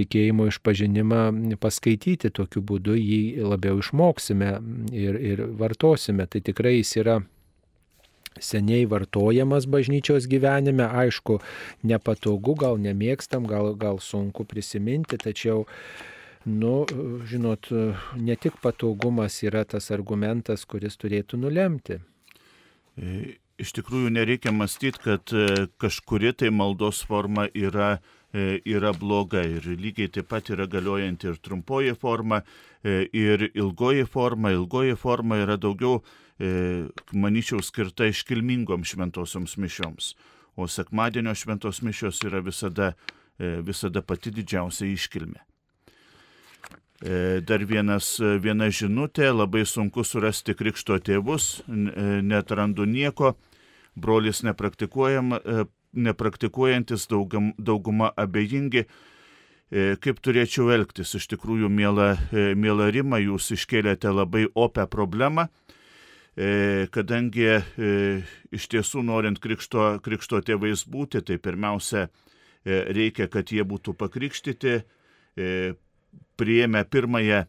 tikėjimo 0.00 0.48
išpažinimą 0.50 1.56
paskaityti. 1.62 2.32
Tokiu 2.34 2.62
būdu 2.66 2.96
jį 2.98 3.42
labiau 3.46 3.80
išmoksime 3.80 4.54
ir, 4.92 5.18
ir 5.32 5.44
vartosime. 5.60 6.26
Tai 6.30 6.42
tikrai 6.44 6.78
jis 6.80 6.96
yra 7.02 7.20
seniai 8.38 8.86
vartojamas 8.86 9.66
bažnyčios 9.66 10.28
gyvenime, 10.30 10.86
aišku, 10.86 11.40
nepatogu, 11.82 12.54
gal 12.58 12.78
nemėgstam, 12.78 13.46
gal, 13.48 13.74
gal 13.74 13.98
sunku 14.02 14.46
prisiminti, 14.48 15.18
tačiau 15.18 15.66
nu, 16.46 16.86
žinot, 17.28 17.68
ne 18.16 18.36
tik 18.36 18.60
patogumas 18.62 19.42
yra 19.44 19.64
tas 19.68 19.90
argumentas, 19.92 20.64
kuris 20.64 20.96
turėtų 21.00 21.40
nulemti. 21.42 22.00
E, 22.96 23.36
iš 23.60 23.74
tikrųjų 23.76 24.14
nereikia 24.14 24.54
mąstyti, 24.54 25.02
kad 25.04 25.34
e, 25.34 25.66
kažkuri 25.82 26.32
tai 26.32 26.52
maldos 26.54 27.02
forma 27.06 27.48
yra, 27.52 27.98
yra 28.32 28.92
bloga 28.94 29.42
ir 29.42 29.64
lygiai 29.80 30.10
taip 30.12 30.28
pat 30.30 30.50
yra 30.54 30.66
galiojanti 30.70 31.28
ir 31.30 31.38
trumpoji 31.42 31.94
forma, 31.98 32.42
e, 32.84 33.08
ir 33.12 33.50
ilgoji 33.54 34.06
forma. 34.06 34.52
Ilgoji 34.54 34.96
forma 34.96 35.40
yra 35.42 35.56
daugiau, 35.60 36.02
manyčiau, 37.12 37.60
skirta 37.60 38.06
iškilmingom 38.08 38.86
šventosioms 38.88 39.58
mišioms, 39.60 40.14
o 40.56 40.64
sekmadienio 40.64 41.34
šventos 41.36 41.82
mišios 41.84 42.22
yra 42.24 42.40
visada, 42.40 42.94
visada 43.36 44.00
pati 44.00 44.32
didžiausia 44.32 44.88
iškilmė. 44.88 45.42
Dar 47.44 47.62
vienas, 47.64 48.14
viena 48.40 48.70
žinutė, 48.72 49.28
labai 49.32 49.66
sunku 49.68 50.00
surasti 50.04 50.56
krikšto 50.56 50.96
tėvus, 51.04 51.62
net 51.68 52.56
randu 52.56 52.88
nieko, 52.88 53.34
brolis 53.96 54.42
e, 54.44 55.64
nepraktikuojantis, 55.92 57.06
daugum, 57.10 57.52
dauguma 57.58 58.12
abejingi. 58.18 58.84
E, 59.70 59.96
kaip 60.02 60.22
turėčiau 60.22 60.70
elgtis? 60.74 61.14
Iš 61.18 61.28
tikrųjų, 61.34 61.70
mėla, 61.72 62.12
e, 62.30 62.50
mėla 62.58 62.90
Rima, 62.94 63.20
jūs 63.22 63.52
iškėlėte 63.56 64.12
labai 64.14 64.46
opę 64.54 64.86
problemą, 64.90 65.50
kadangi 66.94 67.42
iš 68.54 68.66
tiesų 68.70 69.02
norint 69.04 69.40
krikšto, 69.42 69.98
krikšto 70.00 70.38
tėvais 70.46 70.86
būti, 70.88 71.20
tai 71.26 71.36
pirmiausia 71.42 72.06
reikia, 72.64 73.26
kad 73.28 73.50
jie 73.52 73.66
būtų 73.66 73.92
pakrikštyti, 73.98 74.76
priėmę 76.40 76.84
pirmąją 76.88 77.42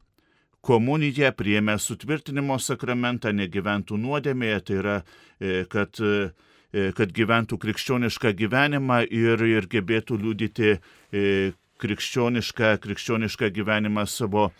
komuniją, 0.65 1.31
priėmė 1.37 1.77
sutvirtinimo 1.81 2.57
sakramentą, 2.61 3.33
negyventų 3.35 3.97
nuodėmėje, 4.01 4.59
tai 4.67 4.79
yra, 4.81 4.97
e, 5.39 5.63
kad, 5.69 5.97
e, 5.99 6.31
kad 6.71 7.11
gyventų 7.11 7.57
krikščionišką 7.59 8.31
gyvenimą 8.39 9.01
ir, 9.11 9.41
ir 9.43 9.67
gebėtų 9.71 10.17
liūdyti 10.21 10.69
e, 10.71 11.23
krikščionišką, 11.81 12.75
krikščionišką 12.83 13.49
gyvenimą 13.55 14.05
savo, 14.07 14.51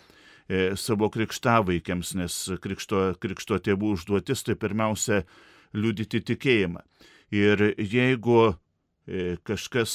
savo 0.76 1.08
krikštavaikiams, 1.14 2.10
nes 2.18 2.38
krikšto, 2.60 3.04
krikšto 3.22 3.60
tėvų 3.62 3.94
užduotis 3.96 4.42
tai 4.44 4.56
pirmiausia 4.58 5.22
liūdyti 5.72 6.20
tikėjimą. 6.32 6.82
Ir 7.32 7.62
jeigu 7.78 8.56
kažkas, 9.48 9.94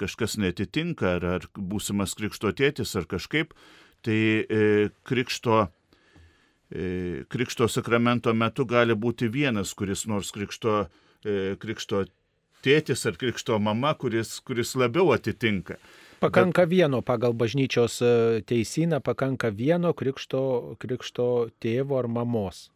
kažkas 0.00 0.38
netitinka, 0.40 1.16
ar, 1.18 1.26
ar 1.34 1.48
būsimas 1.52 2.14
krikšto 2.16 2.54
tėtis, 2.56 2.94
ar 2.96 3.10
kažkaip, 3.10 3.52
tai 4.06 4.46
e, 4.46 4.88
krikšto, 5.04 5.66
e, 6.70 7.26
krikšto 7.28 7.68
sakramento 7.68 8.32
metu 8.34 8.64
gali 8.70 8.94
būti 8.94 9.28
vienas, 9.28 9.74
kuris 9.74 10.06
nors 10.06 10.30
krikšto, 10.34 10.86
e, 10.86 11.07
krikšto 11.24 12.04
tėtis 12.64 13.06
ar 13.06 13.18
krikšto 13.18 13.58
mama, 13.62 13.94
kuris, 13.94 14.38
kuris 14.44 14.74
labiau 14.78 15.12
atitinka. 15.14 15.78
Pakanka 16.18 16.64
Bet... 16.66 16.72
vieno 16.72 17.02
pagal 17.06 17.34
bažnyčios 17.38 18.00
e, 18.02 18.10
teisyną, 18.46 18.98
pakanka 19.04 19.52
vieno 19.54 19.94
krikšto, 19.94 20.74
krikšto 20.82 21.28
tėvo 21.62 22.00
ar 22.00 22.10
mamos. 22.10 22.68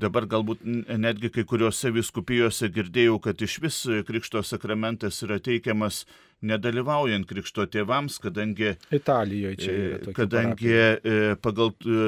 Dabar 0.00 0.24
galbūt 0.30 0.62
netgi 0.64 1.28
kai 1.34 1.42
kuriuose 1.44 1.90
viskupijose 1.92 2.70
girdėjau, 2.72 3.18
kad 3.20 3.42
iš 3.42 3.56
vis 3.60 3.78
Krikšto 4.06 4.40
sakramentas 4.46 5.18
yra 5.26 5.40
teikiamas 5.42 6.04
nedalyvaujant 6.46 7.26
Krikšto 7.28 7.66
tėvams, 7.68 8.20
kadangi... 8.22 8.76
Italijoje 8.94 9.58
čia 9.60 9.72
yra. 9.74 9.98
E, 9.98 10.14
kadangi 10.16 10.70
parapija. 10.70 11.34
E, 11.34 11.36
pagal 11.42 11.74
e, 11.74 12.06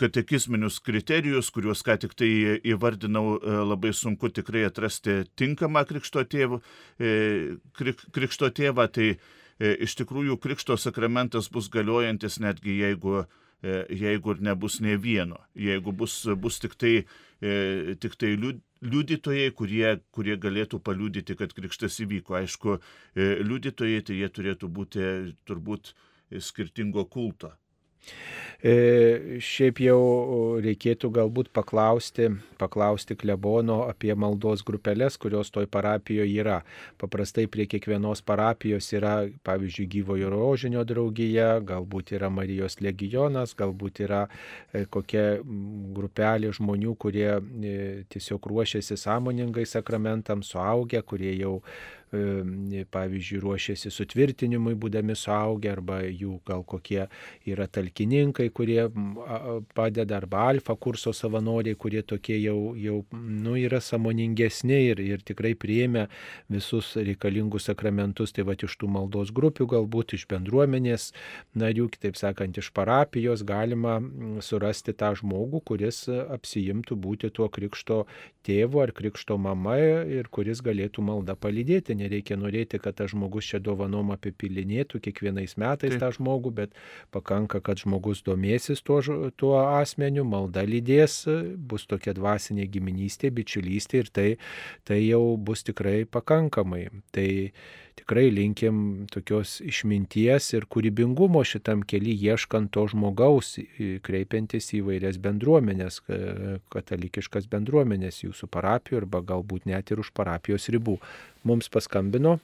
katekizminius 0.00 0.80
kriterijus, 0.84 1.50
kuriuos 1.54 1.82
ką 1.86 1.96
tik 2.02 2.12
tai 2.18 2.28
įvardinau, 2.66 3.38
labai 3.70 3.94
sunku 3.96 4.28
tikrai 4.34 4.66
atrasti 4.68 5.22
tinkamą 5.38 5.86
krikšto 5.88 6.26
tėvą, 6.28 6.60
krik, 7.78 8.04
krikšto 8.12 8.52
tėvą 8.52 8.86
tai 8.92 9.08
iš 9.58 9.96
tikrųjų 10.02 10.36
krikšto 10.42 10.76
sakramentas 10.76 11.48
bus 11.52 11.70
galiojantis 11.72 12.36
netgi 12.44 12.76
jeigu 12.82 13.24
E, 13.62 13.86
jeigu 13.88 14.34
ir 14.34 14.42
nebus 14.44 14.80
ne 14.84 14.96
vieno, 15.00 15.38
jeigu 15.56 15.92
bus, 15.92 16.14
bus 16.36 16.58
tik 16.60 16.76
tai, 16.76 16.94
e, 17.40 17.94
tik 18.02 18.16
tai 18.20 18.34
liudytojai, 18.36 19.48
kurie, 19.56 19.94
kurie 20.12 20.36
galėtų 20.36 20.80
paliudyti, 20.84 21.36
kad 21.40 21.54
krikštas 21.56 21.96
įvyko. 22.04 22.36
Aišku, 22.42 22.76
e, 23.16 23.30
liudytojai 23.48 24.02
tai 24.04 24.18
jie 24.20 24.28
turėtų 24.28 24.68
būti 24.68 25.06
turbūt 25.48 25.94
skirtingo 26.42 27.06
kulto. 27.08 27.54
E, 28.66 29.38
šiaip 29.44 29.82
jau 29.84 29.98
reikėtų 30.64 31.10
galbūt 31.12 31.50
paklausti, 31.54 32.30
paklausti 32.56 33.14
klebono 33.18 33.82
apie 33.84 34.14
maldos 34.16 34.64
grupelės, 34.66 35.18
kurios 35.20 35.52
toj 35.52 35.68
parapijoje 35.68 36.40
yra. 36.40 36.62
Paprastai 36.98 37.44
prie 37.52 37.66
kiekvienos 37.68 38.24
parapijos 38.26 38.88
yra, 38.96 39.28
pavyzdžiui, 39.46 39.86
gyvojo 39.92 40.32
rožinio 40.32 40.86
draugija, 40.88 41.58
galbūt 41.68 42.14
yra 42.16 42.30
Marijos 42.32 42.80
legionas, 42.80 43.52
galbūt 43.58 44.00
yra 44.06 44.24
e, 44.72 44.86
kokia 44.88 45.26
grupelė 45.98 46.54
žmonių, 46.56 46.96
kurie 46.96 47.28
e, 47.36 47.76
tiesiog 48.08 48.48
ruošiasi 48.50 48.96
sąmoningai 49.04 49.68
sakramentams, 49.68 50.54
suaugę, 50.56 51.04
kurie 51.04 51.36
jau 51.36 51.60
pavyzdžiui, 52.10 53.40
ruošiasi 53.42 53.90
sutvirtinimui, 53.90 54.76
būdami 54.78 55.16
suaugę, 55.18 55.72
arba 55.72 56.00
jų 56.06 56.38
gal 56.46 56.62
kokie 56.64 57.06
yra 57.48 57.66
talkininkai, 57.66 58.48
kurie 58.54 58.86
padeda, 59.74 60.20
arba 60.20 60.46
alfa 60.52 60.76
kurso 60.78 61.12
savanoriai, 61.16 61.74
kurie 61.74 62.02
tokie 62.06 62.38
jau, 62.38 62.74
jau 62.78 63.00
nu, 63.12 63.56
yra 63.58 63.80
samoningesni 63.82 64.78
ir, 64.92 65.02
ir 65.02 65.24
tikrai 65.26 65.54
priėmė 65.58 66.06
visus 66.52 66.92
reikalingus 66.96 67.66
sakramentus, 67.70 68.32
tai 68.36 68.46
va 68.46 68.54
iš 68.54 68.78
tų 68.78 68.90
maldos 68.92 69.32
grupių, 69.34 69.66
galbūt 69.74 70.14
iš 70.16 70.26
bendruomenės 70.30 71.10
narių, 71.58 71.88
kitaip 71.96 72.18
sakant, 72.18 72.56
iš 72.56 72.70
parapijos 72.76 73.42
galima 73.46 73.98
surasti 74.44 74.94
tą 74.94 75.12
žmogų, 75.18 75.64
kuris 75.66 76.04
apsijimtų 76.08 76.96
būti 77.02 77.32
tuo 77.34 77.50
krikšto 77.50 78.04
tėvu 78.46 78.82
ar 78.84 78.94
krikšto 78.94 79.36
mama 79.42 79.76
ir 79.78 80.28
kuris 80.30 80.62
galėtų 80.64 81.02
maldą 81.02 81.34
palydėti 81.38 81.95
nereikia 81.96 82.36
norėti, 82.38 82.80
kad 82.82 82.98
tas 82.98 83.12
žmogus 83.12 83.48
čia 83.50 83.60
dovanom 83.62 84.12
apipilinėtų 84.14 85.00
kiekvienais 85.06 85.56
metais 85.60 85.94
Taip. 85.94 86.02
tą 86.02 86.10
žmogų, 86.16 86.52
bet 86.60 86.76
pakanka, 87.14 87.62
kad 87.64 87.80
žmogus 87.82 88.22
domėsis 88.26 88.84
tuo, 88.86 89.00
tuo 89.36 89.54
asmeniu, 89.64 90.26
malda 90.28 90.66
lydės, 90.66 91.22
bus 91.56 91.88
tokia 91.90 92.16
dvasinė 92.16 92.68
giminystė, 92.70 93.32
bičiulystė 93.34 94.04
ir 94.04 94.12
tai, 94.12 94.28
tai 94.88 95.00
jau 95.02 95.24
bus 95.36 95.64
tikrai 95.66 96.04
pakankamai. 96.04 96.86
Tai 97.16 97.28
tikrai 97.96 98.26
linkim 98.30 99.06
tokios 99.12 99.58
išminties 99.64 100.50
ir 100.56 100.66
kūrybingumo 100.72 101.42
šitam 101.46 101.82
keli 101.88 102.14
ieškant 102.28 102.72
to 102.74 102.86
žmogaus, 102.92 103.56
kreipiantis 104.06 104.72
į 104.76 104.82
vairias 104.90 105.20
bendruomenės, 105.22 106.02
katalikiškas 106.72 107.48
bendruomenės 107.52 108.22
jūsų 108.24 108.50
parapijų 108.52 109.02
arba 109.02 109.22
galbūt 109.32 109.66
net 109.70 109.90
ir 109.90 110.04
už 110.04 110.12
parapijos 110.16 110.68
ribų. 110.72 110.98
Mums 111.46 111.70
paskambino. 111.72 112.38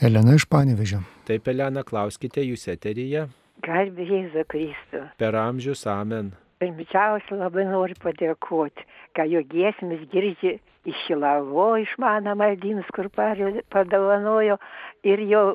Elena 0.00 0.34
iš 0.36 0.44
Panevežio. 0.52 1.00
Taip, 1.28 1.48
Elena, 1.48 1.82
klauskite 1.86 2.44
jūs 2.44 2.66
eteryje. 2.68 3.26
Garbė 3.64 4.04
Jėzų 4.04 4.44
Kristų. 4.52 5.06
Per 5.16 5.38
amžius 5.40 5.86
amen. 5.88 6.34
Pirmiausia, 6.56 7.36
labai 7.36 7.66
noriu 7.68 7.96
padėkoti, 8.00 8.84
kad 9.16 9.28
jo 9.28 9.42
giesmės 9.50 10.06
girdži 10.12 10.54
iš 10.88 11.00
Šilavo, 11.04 11.66
iš 11.82 11.92
mano 12.00 12.32
maldyns, 12.38 12.86
kur 12.96 13.10
padovanojo 13.12 14.56
ir 15.04 15.22
jau 15.28 15.46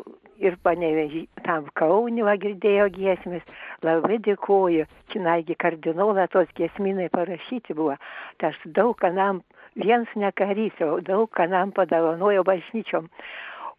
ir 0.41 0.57
panevežį 0.65 1.23
tam 1.45 1.69
kauniu 1.79 2.27
girdėjo 2.43 2.87
giesmės. 2.97 3.45
Labai 3.85 4.19
dėkoju, 4.27 4.85
činaigi 5.13 5.57
kardinolą 5.63 6.27
tos 6.33 6.49
giesminai 6.57 7.09
parašyti 7.13 7.77
buvo. 7.77 7.95
Tas 8.37 8.57
daug 8.65 8.93
kanam, 9.01 9.41
viens 9.75 10.09
nekarys, 10.15 10.77
o 10.85 10.99
daug 11.01 11.29
kanam 11.37 11.71
padovanojo 11.71 12.43
bažnyčiom. 12.45 13.09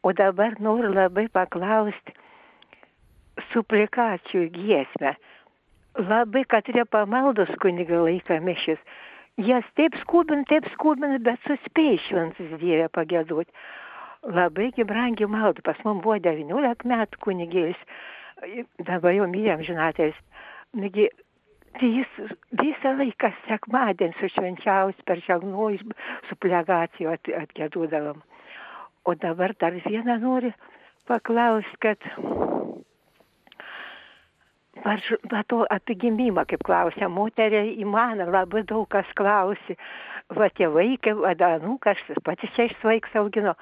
O 0.03 0.12
dabar 0.12 0.59
noriu 0.59 0.91
labai 0.95 1.29
paklausti 1.31 2.18
suplikacijų 3.53 4.49
giesmę. 4.55 5.14
Labai, 5.99 6.45
yra 6.72 6.84
pamaldos 6.88 7.51
kuniga 7.61 8.01
laika 8.01 8.40
mišis 8.40 8.80
jas 9.40 9.64
taip 9.76 9.97
skubint, 10.03 10.47
taip 10.49 10.66
skubint, 10.74 11.22
bet 11.24 11.40
suspėjai 11.47 11.99
šventas 12.07 12.59
Dieve 12.61 12.88
pagėduoti. 12.93 13.51
Labai 14.22 14.70
brangi 14.86 15.26
malda, 15.26 15.62
pas 15.64 15.78
mum 15.84 16.01
buvo 16.01 16.18
19 16.22 16.86
metų 16.86 17.18
kunigėlis, 17.24 17.78
dabar 18.78 19.12
jau 19.16 19.26
mylėm 19.26 19.64
žinatės. 19.66 20.14
Nagi, 20.78 21.09
tai 21.80 21.88
jis 21.88 22.12
visą 22.61 22.95
laiką 23.01 23.32
sekmadienį 23.49 24.14
su 24.20 24.30
švenčiaus 24.36 24.95
per 25.07 25.18
žagnojus 25.26 25.82
su 26.28 26.38
plegacijų 26.38 27.16
at, 27.16 27.32
atgėdudavom. 27.43 28.22
O 29.05 29.14
dabar 29.18 29.57
dar 29.59 29.74
vieną 29.74 30.20
noriu 30.22 30.53
paklausti, 31.11 31.80
kad 31.82 31.99
Aš 34.83 35.12
va 35.30 35.45
to 35.47 35.62
apie 35.70 35.95
gimimą, 35.95 36.43
kaip 36.51 36.64
klausia, 36.66 37.07
moterė 37.07 37.62
į 37.78 37.87
maną 37.87 38.26
labai 38.35 38.64
daug 38.66 38.89
kas 38.91 39.07
klausi. 39.18 39.76
Va 40.35 40.49
tie 40.51 40.66
vaikai, 40.72 41.14
va 41.18 41.35
anūkas, 41.37 42.01
pati 42.26 42.51
šešias 42.57 42.83
vaiks 42.87 43.14
augino. 43.20 43.55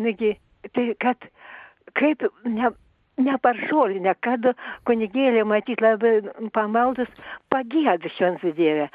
Nagi, 0.00 0.36
tai 0.72 0.86
kad 1.02 1.28
kaip 1.98 2.24
ne, 2.44 2.70
neparžolinę, 3.20 4.14
kad 4.20 4.44
kunigėlė 4.88 5.44
matyt 5.48 5.80
labai 5.84 6.20
pamaldus 6.54 7.08
pagėda 7.52 8.10
šventų 8.16 8.52
Dievę. 8.56 8.88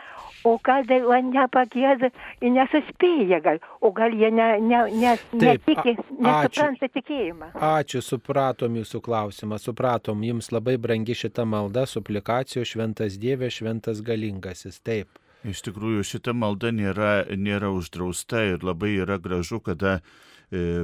O 0.48 0.56
kad 0.64 0.90
nepagėda, 0.90 2.10
nesuspėja 2.42 3.42
gal, 3.46 3.60
o 3.82 3.92
gal 3.94 4.14
jie 4.18 4.32
ne, 4.34 4.48
ne, 4.62 4.82
ne, 4.94 5.16
netiki, 5.34 5.96
nesupranta 6.18 6.90
tikėjimą. 6.90 7.52
Ačiū, 7.72 8.02
supratom 8.06 8.80
jūsų 8.82 9.04
klausimą, 9.06 9.60
supratom, 9.62 10.24
jums 10.26 10.52
labai 10.54 10.78
brangi 10.82 11.18
šita 11.18 11.46
malda, 11.46 11.86
suplikacijos 11.90 12.74
šventas 12.74 13.20
Dieve, 13.22 13.52
šventas 13.54 14.02
galingasis, 14.06 14.82
taip. 14.82 15.22
Iš 15.46 15.64
tikrųjų, 15.66 16.04
šita 16.06 16.36
malda 16.38 16.70
nėra, 16.74 17.14
nėra 17.34 17.72
uždrausta 17.74 18.44
ir 18.54 18.66
labai 18.66 18.94
yra 19.02 19.18
gražu, 19.22 19.58
kada 19.66 20.00
E, 20.02 20.31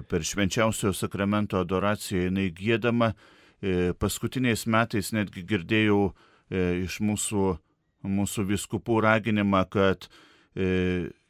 per 0.07 0.23
švenčiausio 0.23 0.93
sakramento 0.95 1.59
adoraciją 1.59 2.27
jinai 2.27 2.47
gėdama. 2.55 3.11
E, 3.59 3.91
paskutiniais 3.99 4.63
metais 4.69 5.11
netgi 5.11 5.43
girdėjau 5.43 6.01
e, 6.07 6.85
iš 6.85 7.01
mūsų, 7.03 7.47
mūsų 8.07 8.45
viskupų 8.53 9.01
raginimą, 9.03 9.65
kad 9.73 10.07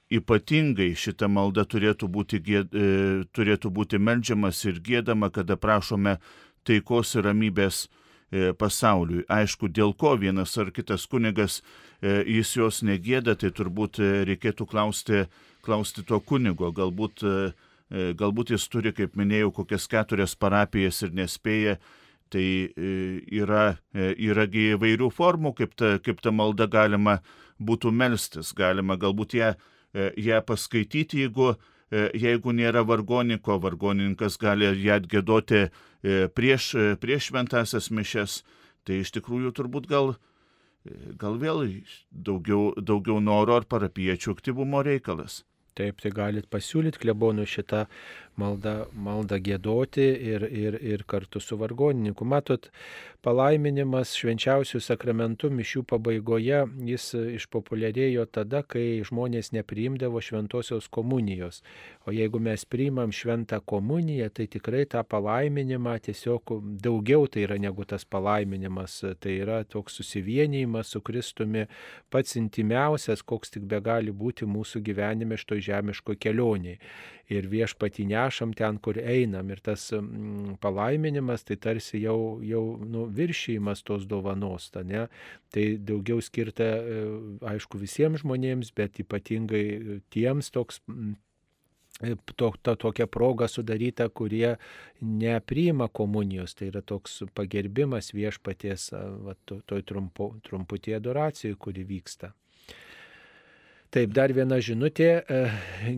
ypatingai 0.07 0.93
šita 0.95 1.27
malda 1.27 1.65
turėtų 1.67 2.07
būti, 2.07 2.37
gėd, 2.39 2.75
turėtų 3.35 3.71
būti 3.75 3.99
melžiamas 3.99 4.61
ir 4.69 4.77
gėdama, 4.79 5.27
kada 5.35 5.57
prašome 5.59 6.13
taikos 6.63 7.11
ir 7.17 7.27
ramybės 7.27 7.81
pasauliui. 8.55 9.25
Aišku, 9.27 9.67
dėl 9.67 9.91
ko 9.99 10.13
vienas 10.15 10.55
ar 10.55 10.71
kitas 10.71 11.03
kunigas 11.11 11.59
jis 11.99 12.53
jos 12.55 12.79
negėda, 12.87 13.35
tai 13.35 13.51
turbūt 13.51 13.99
reikėtų 14.29 14.69
klausti, 14.71 15.25
klausti 15.67 16.07
to 16.07 16.21
kunigo. 16.23 16.71
Galbūt 16.71 17.27
E, 17.27 17.35
galbūt 17.89 18.51
jis 18.51 18.67
turi, 18.67 18.91
kaip 18.95 19.15
minėjau, 19.15 19.53
kokias 19.61 19.87
keturias 19.87 20.35
parapijas 20.35 21.01
ir 21.05 21.15
nespėja. 21.15 21.77
Tai 22.27 22.43
e, 22.43 22.89
yra, 23.39 23.77
e, 23.95 24.11
yragi 24.27 24.73
įvairių 24.73 25.07
formų, 25.15 25.53
kaip 25.55 25.77
ta, 25.79 25.93
kaip 26.03 26.19
ta 26.19 26.33
malda 26.35 26.67
galima 26.67 27.21
būtų 27.63 27.93
melstis. 27.95 28.51
Galima 28.57 28.97
galbūt 28.99 29.37
ją, 29.39 29.53
ją 30.19 30.41
paskaityti, 30.43 31.23
jeigu, 31.23 31.53
jeigu 32.11 32.51
nėra 32.51 32.83
vargoniko, 32.83 33.55
vargonininkas 33.63 34.35
gali 34.37 34.67
ją 34.83 34.99
atgėdoti 34.99 35.63
prieš, 36.35 36.73
prieš 36.99 37.31
šventasias 37.31 37.87
mišes. 37.89 38.41
Tai 38.83 38.99
iš 38.99 39.15
tikrųjų 39.15 39.55
turbūt 39.55 39.87
gal, 39.87 40.17
gal 41.15 41.39
vėl 41.39 41.63
daugiau, 42.11 42.73
daugiau 42.75 43.23
noro 43.23 43.55
ar 43.55 43.65
parapiečių 43.71 44.35
aktyvumo 44.35 44.83
reikalas. 44.83 45.46
Taip, 45.77 45.99
tai 46.01 46.11
galit 46.15 46.47
pasiūlyti 46.49 47.03
klebonų 47.03 47.45
šitą 47.49 47.83
maldą, 48.37 48.85
maldą 48.93 49.39
gėdoti 49.43 50.05
ir, 50.31 50.45
ir, 50.51 50.77
ir 50.81 51.03
kartu 51.09 51.41
su 51.41 51.57
vargonininku. 51.59 52.25
Matot, 52.25 52.69
palaiminimas 53.25 54.13
švenčiausių 54.17 54.79
sakramentų 54.83 55.49
mišių 55.57 55.83
pabaigoje 55.89 56.61
jis 56.87 57.09
išpopuliarėjo 57.39 58.27
tada, 58.31 58.61
kai 58.63 59.01
žmonės 59.07 59.51
nepriimdavo 59.55 60.21
šventosios 60.23 60.87
komunijos. 60.93 61.63
O 62.07 62.13
jeigu 62.15 62.39
mes 62.43 62.63
priimam 62.69 63.11
šventą 63.11 63.59
komuniją, 63.65 64.29
tai 64.29 64.47
tikrai 64.51 64.85
tą 64.89 65.03
palaiminimą 65.03 65.97
tiesiog 66.07 66.55
daugiau 66.83 67.27
tai 67.27 67.47
yra 67.47 67.59
negu 67.61 67.85
tas 67.89 68.05
palaiminimas. 68.05 69.01
Tai 69.19 69.33
yra 69.33 69.63
toks 69.67 69.99
susivienijimas 69.99 70.93
su 70.93 71.01
Kristumi 71.01 71.65
pats 72.13 72.37
intimiausias, 72.39 73.25
koks 73.25 73.57
tik 73.57 73.67
be 73.67 73.81
gali 73.83 74.13
būti 74.13 74.47
mūsų 74.47 74.83
gyvenime 74.85 75.37
šito 75.41 75.59
žemiško 75.69 76.15
kelionėje 76.21 76.77
ir 77.33 77.47
viešpatį 77.51 78.05
nešam 78.27 78.53
ten, 78.53 78.77
kur 78.83 78.97
einam. 78.99 79.49
Ir 79.51 79.61
tas 79.63 79.89
mm, 79.95 80.57
palaiminimas 80.63 81.45
tai 81.47 81.57
tarsi 81.57 82.01
jau, 82.03 82.39
jau 82.43 82.63
nu, 82.83 83.05
viršymas 83.07 83.83
tos 83.87 84.07
dovanos. 84.07 84.69
Ta, 84.71 84.83
ne? 84.83 85.07
Tai 85.53 85.65
daugiau 85.79 86.21
skirta, 86.21 86.67
e, 86.77 87.05
aišku, 87.53 87.79
visiems 87.81 88.23
žmonėms, 88.25 88.73
bet 88.75 88.99
ypatingai 89.03 90.01
tiems 90.13 90.51
toks 90.53 90.81
mm, 90.87 91.15
to, 92.35 92.53
to, 92.61 92.75
tokia 92.75 93.07
proga 93.07 93.47
sudaryta, 93.47 94.09
kurie 94.09 94.55
nepriima 95.01 95.87
komunijos. 95.87 96.55
Tai 96.57 96.71
yra 96.71 96.81
toks 96.81 97.23
pagerbimas 97.33 98.13
viešpaties 98.13 98.91
va, 98.93 99.37
to, 99.45 99.61
toj 99.65 99.85
trumpu, 99.87 100.33
trumputėje 100.45 100.99
adoracijoje, 101.01 101.57
kuri 101.59 101.87
vyksta. 101.87 102.33
Taip, 103.97 104.11
dar 104.13 104.29
viena 104.29 104.59
žinutė. 104.61 105.07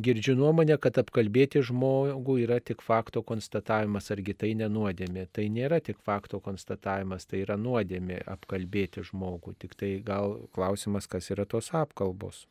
Girdžiu 0.05 0.31
nuomonę, 0.39 0.77
kad 0.79 0.95
apkalbėti 1.01 1.59
žmogų 1.67 2.37
yra 2.45 2.61
tik 2.63 2.79
fakto 2.79 3.19
konstatavimas, 3.27 4.05
argi 4.15 4.31
tai 4.39 4.53
nenuodėmė. 4.55 5.25
Tai 5.35 5.43
nėra 5.51 5.81
tik 5.83 5.97
fakto 6.07 6.39
konstatavimas, 6.39 7.25
tai 7.27 7.41
yra 7.43 7.57
nuodėmė 7.59 8.21
apkalbėti 8.31 9.03
žmogų. 9.09 9.51
Tik 9.59 9.75
tai 9.75 9.89
gal 10.05 10.37
klausimas, 10.55 11.09
kas 11.11 11.27
yra 11.35 11.43
tos 11.43 11.73
apkalbos. 11.75 12.45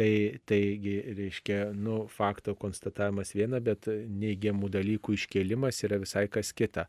Tai, 0.00 0.08
taigi, 0.48 0.94
reiškia, 1.18 1.58
nu, 1.76 2.06
fakto 2.08 2.54
konstatavimas 2.56 3.34
viena, 3.36 3.60
bet 3.60 3.84
neigiamų 3.90 4.70
dalykų 4.78 5.18
iškėlimas 5.18 5.82
yra 5.84 5.98
visai 6.00 6.24
kas 6.32 6.54
kita. 6.56 6.86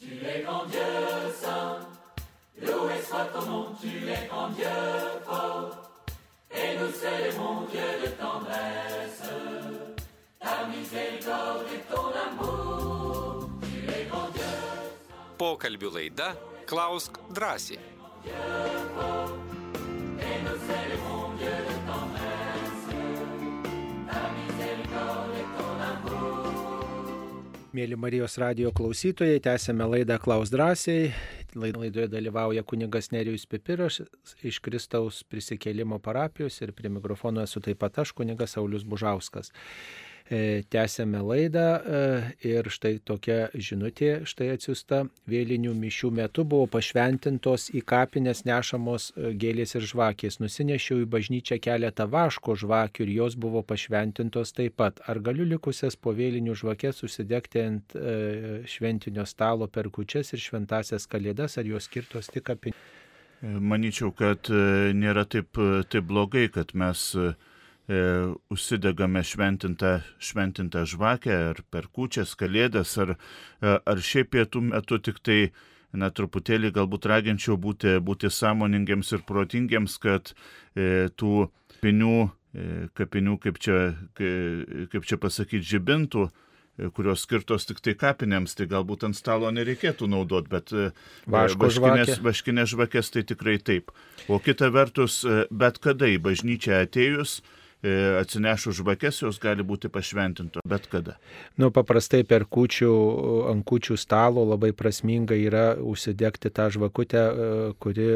Tu 0.00 0.10
es 0.10 0.42
grand 0.42 0.74
Dieu 0.74 1.30
saint, 1.38 1.86
loué 2.66 2.98
soit 3.06 3.30
ton 3.36 3.46
nom, 3.46 3.78
tu 3.78 3.86
es 3.86 4.26
grand 4.26 4.58
Dieu 4.58 5.22
fort, 5.28 5.79
nous 6.80 6.92
célébrons 6.92 7.66
Dieu 7.70 7.90
de 8.02 8.10
tendresse, 8.16 9.30
ta 10.40 10.66
miséricorde 10.68 11.66
et 11.74 11.82
ton 11.92 12.08
amour, 12.26 13.50
tu 13.60 13.90
es 13.90 14.04
grand 14.08 14.30
Dieu. 14.32 14.58
Pokalbių 15.40 15.90
laida 15.96 16.34
Klausk 16.68 17.20
drąsiai. 17.36 17.80
Mėly 27.70 27.96
Marijos 27.96 28.34
radio 28.42 28.72
klausytojai, 28.74 29.38
tęsėme 29.44 29.86
laidą 29.92 30.16
Klaus 30.20 30.50
drąsiai. 30.50 31.12
Laidoje 31.54 32.08
dalyvauja 32.08 32.62
kunigas 32.62 33.10
Nerijus 33.10 33.46
Pipiras 33.46 34.00
iš 34.42 34.60
Kristaus 34.62 35.22
prisikėlimo 35.24 35.98
parapijos 35.98 36.60
ir 36.62 36.72
prie 36.76 36.90
mikrofono 36.92 37.42
esu 37.42 37.62
taip 37.64 37.80
pat 37.82 37.98
aš, 38.04 38.12
kunigas 38.12 38.56
Saulis 38.56 38.84
Bužauskas. 38.84 39.52
E, 40.30 40.62
tęsėme 40.70 41.18
laidą 41.26 41.62
e, 41.82 42.00
ir 42.46 42.68
štai 42.70 43.00
tokia 43.02 43.48
žinutė 43.50 44.20
štai 44.30 44.52
atsiusta. 44.52 45.00
Vėlinių 45.26 45.72
mišių 45.74 46.10
metu 46.14 46.44
buvo 46.46 46.68
pašventintos 46.70 47.64
į 47.74 47.82
kapines 47.82 48.44
nešamos 48.46 49.08
e, 49.16 49.32
gėlės 49.34 49.74
ir 49.74 49.88
žvakės. 49.90 50.38
Nusinešiau 50.38 51.02
į 51.02 51.08
bažnyčią 51.16 51.58
keletą 51.66 52.06
vaško 52.14 52.54
žvakių 52.62 53.08
ir 53.08 53.12
jos 53.16 53.34
buvo 53.42 53.64
pašventintos 53.66 54.54
taip 54.54 54.78
pat. 54.78 55.02
Ar 55.10 55.18
galiu 55.18 55.48
likusias 55.50 55.98
po 55.98 56.14
vėlinių 56.14 56.54
žvakės 56.62 57.02
užsidegti 57.08 57.66
ant 57.66 57.98
šventinio 58.70 59.26
stalo 59.26 59.66
per 59.66 59.90
kučias 59.90 60.30
ir 60.30 60.46
šventasias 60.46 61.10
kalėdas, 61.10 61.58
ar 61.58 61.66
jos 61.66 61.90
skirtos 61.90 62.30
tik 62.30 62.46
kapinėms? 62.52 62.98
Manyčiau, 63.40 64.12
kad 64.12 64.46
nėra 64.94 65.24
taip, 65.26 65.58
taip 65.90 66.04
blogai, 66.06 66.50
kad 66.52 66.74
mes 66.76 67.06
e, 67.16 67.32
užsidegame 67.90 69.22
šventintą, 69.24 70.00
šventintą 70.22 70.84
žvakę 70.86 71.34
ar 71.50 71.62
per 71.72 71.88
kučias, 71.90 72.36
kalėdas, 72.38 72.92
ar, 73.02 73.16
e, 73.16 73.72
ar 73.78 74.02
šiaip 74.04 74.30
pietų 74.34 74.62
metu 74.68 74.98
tik 75.02 75.18
tai, 75.24 75.40
na, 75.92 76.10
truputėlį 76.14 76.70
galbūt 76.76 77.08
raginčiau 77.10 77.56
būti, 77.58 77.98
būti 77.98 78.30
sąmoningiams 78.30 79.10
ir 79.16 79.24
protingiams, 79.26 79.98
kad 79.98 80.34
e, 80.76 81.08
tų 81.18 81.48
pinių, 81.80 82.30
e, 82.54 82.68
kapinių, 82.94 83.40
kaip 83.42 83.58
čia, 83.58 83.80
kaip 84.14 85.08
čia 85.08 85.18
pasakyti, 85.18 85.66
žibintų, 85.72 86.28
e, 86.30 86.90
kurios 86.94 87.26
skirtos 87.26 87.66
tik 87.66 87.82
tai 87.82 87.96
kapinėms, 87.98 88.54
tai 88.54 88.68
galbūt 88.70 89.08
ant 89.08 89.18
stalo 89.18 89.50
nereikėtų 89.50 90.06
naudoti, 90.14 90.52
bet 90.52 90.70
e, 90.70 90.90
vaškinės, 91.26 92.20
vaškinės 92.22 92.76
žvakės 92.76 93.10
tai 93.16 93.26
tikrai 93.26 93.58
taip. 93.58 93.90
O 94.30 94.38
kita 94.38 94.70
vertus, 94.70 95.24
bet 95.50 95.82
kada 95.82 96.06
į 96.06 96.20
bažnyčią 96.22 96.84
atėjus, 96.84 97.40
E, 97.40 97.59
atsinešus 98.20 98.76
žvakes, 98.76 99.22
jos 99.22 99.38
gali 99.40 99.64
būti 99.64 99.88
pašventintos 99.88 100.60
bet 100.70 100.86
kada. 100.90 101.16
Nu, 101.60 101.70
paprastai 101.74 102.22
per 102.28 102.44
kučių, 102.44 102.90
ant 103.50 103.64
kučių 103.66 103.96
stalo 104.00 104.44
labai 104.48 104.72
prasminga 104.76 105.36
yra 105.38 105.64
užsidegti 105.76 106.52
tą 106.54 106.68
žvakutę, 106.74 107.20
e, 107.20 107.48
kuri 107.82 108.08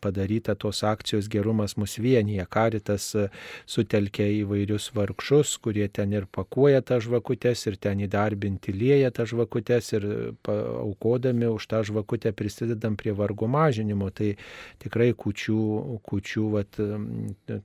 padaryta 0.00 0.54
tos 0.54 0.82
akcijos 0.86 1.28
gerumas 1.32 1.76
mus 1.80 1.96
vienyje. 1.98 2.46
Karitas 2.50 3.08
e, 3.16 3.26
sutelkia 3.66 4.28
įvairius 4.42 4.90
vargšus, 4.96 5.56
kurie 5.64 5.88
ten 5.88 6.14
ir 6.14 6.28
pakuoja 6.30 6.82
tą 6.86 7.00
žvakutės, 7.02 7.66
ir 7.70 7.78
ten 7.80 8.04
įdarbinti 8.06 8.74
lieja 8.76 9.10
tą 9.14 9.26
žvakutės, 9.28 9.92
ir 9.96 10.08
aukodami 10.46 11.50
už 11.50 11.66
tą 11.70 11.82
žvakutę 11.86 12.32
prisidedam 12.36 12.96
prie 12.96 13.16
vargo 13.16 13.48
mažinimo. 13.50 14.10
Tai 14.16 14.34
tikrai 14.82 15.10
kučių, 15.16 15.60
kučių 16.06 16.46
vat, 16.54 16.80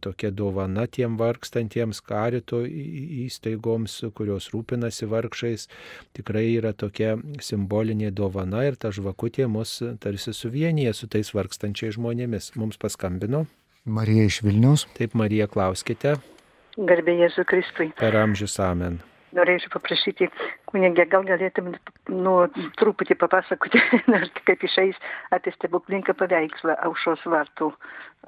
tokia 0.01 0.31
dovana 0.33 0.87
tie 0.87 1.00
tiem 1.01 1.17
vargstantiems 1.17 2.01
karito 2.05 2.61
įstaigoms, 2.65 3.97
kurios 4.17 4.51
rūpinasi 4.53 5.09
vargšais, 5.09 5.67
tikrai 6.17 6.45
yra 6.53 6.73
tokia 6.77 7.15
simbolinė 7.41 8.11
dovana 8.13 8.65
ir 8.69 8.77
ta 8.77 8.93
žvakutė 8.93 9.49
mus 9.49 9.79
tarsi 10.03 10.35
suvienyje 10.37 10.93
su 10.93 11.09
tais 11.11 11.33
vargstančiais 11.33 11.97
žmonėmis. 11.97 12.53
Mums 12.61 12.77
paskambino. 12.81 13.47
Marija 13.85 14.27
iš 14.29 14.43
Vilnius. 14.45 14.85
Taip, 14.97 15.17
Marija, 15.17 15.49
klauskite. 15.49 16.19
Garbė 16.77 17.17
Jėzų 17.25 17.47
Kristui. 17.49 17.93
Per 17.97 18.15
amžius 18.15 18.59
amen 18.61 19.01
norėčiau 19.37 19.73
paprašyti 19.75 20.29
kunigė, 20.71 21.05
gal 21.11 21.25
galėtum 21.27 21.71
nu, 22.09 22.35
truputį 22.81 23.17
papasakoti, 23.21 23.81
kaip 24.49 24.67
išeis 24.67 24.99
apie 25.37 25.53
stebuklingą 25.55 26.15
paveikslą 26.19 26.77
aušos 26.89 27.25
vartų, 27.35 27.71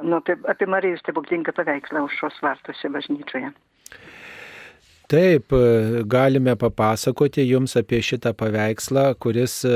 nu, 0.01 0.19
apie, 0.21 0.37
apie 0.55 0.69
Marijos 0.69 1.03
stebuklingą 1.05 1.55
paveikslą 1.59 2.05
aušos 2.05 2.41
vartuose 2.45 2.91
bažnyčioje. 2.97 3.53
Taip, 5.11 5.51
galime 6.07 6.53
papasakoti 6.55 7.43
jums 7.43 7.75
apie 7.75 7.99
šitą 8.05 8.31
paveikslą, 8.39 9.03
kuris 9.19 9.57
e, 9.67 9.73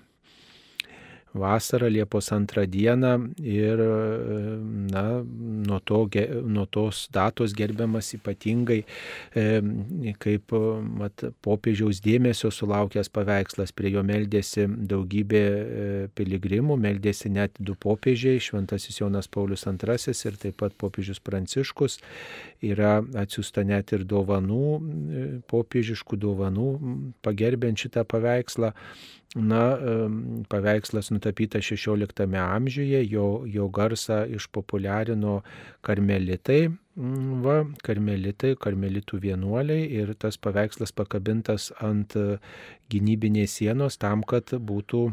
vasarą, 1.34 1.88
Liepos 1.92 2.32
antrą 2.32 2.66
dieną 2.66 3.12
ir 3.40 3.80
na, 4.92 5.04
nuo, 5.68 5.80
to, 5.80 6.04
nuo 6.44 6.66
tos 6.66 7.06
datos 7.12 7.54
gerbiamas 7.56 8.12
ypatingai 8.16 8.82
kaip 10.22 10.52
mat, 10.98 11.24
popiežiaus 11.44 12.00
dėmesio 12.04 12.50
sulaukęs 12.52 13.10
paveikslas. 13.12 13.72
Prie 13.76 13.92
jo 13.94 14.02
meldėsi 14.06 14.66
daugybė 14.68 15.42
e, 15.42 15.86
piligrimų, 16.16 16.76
meldėsi 16.80 17.32
net 17.32 17.56
du 17.58 17.76
popiežiai, 17.78 18.40
Šventasis 18.42 19.00
Jonas 19.00 19.30
Paulius 19.32 19.66
II 19.66 20.14
ir 20.28 20.38
taip 20.44 20.58
pat 20.60 20.76
popiežius 20.78 21.22
Pranciškus. 21.24 21.98
Yra 22.62 23.00
atsiusta 23.22 23.64
net 23.66 23.92
ir 23.96 24.06
dovanų, 24.08 24.68
e, 24.76 25.26
popiežiškų 25.50 26.20
dovanų, 26.26 26.70
pagerbent 27.24 27.82
šitą 27.82 28.06
paveikslą. 28.08 28.72
Na, 29.34 29.78
paveikslas 30.52 31.08
nutapytas 31.08 31.64
XVI 31.64 32.36
amžiuje, 32.36 33.00
jo, 33.08 33.44
jo 33.48 33.68
garsą 33.72 34.26
išpopuliarino 34.28 35.38
karmelitai, 35.80 36.66
mm, 36.68 37.38
va, 37.40 37.54
karmelitai, 37.86 38.52
karmelitų 38.60 39.22
vienuoliai 39.24 39.88
ir 39.88 40.12
tas 40.20 40.36
paveikslas 40.36 40.92
pakabintas 40.92 41.70
ant 41.80 42.12
gynybinės 42.92 43.56
sienos 43.56 43.96
tam, 43.96 44.20
kad 44.20 44.52
būtų 44.52 45.06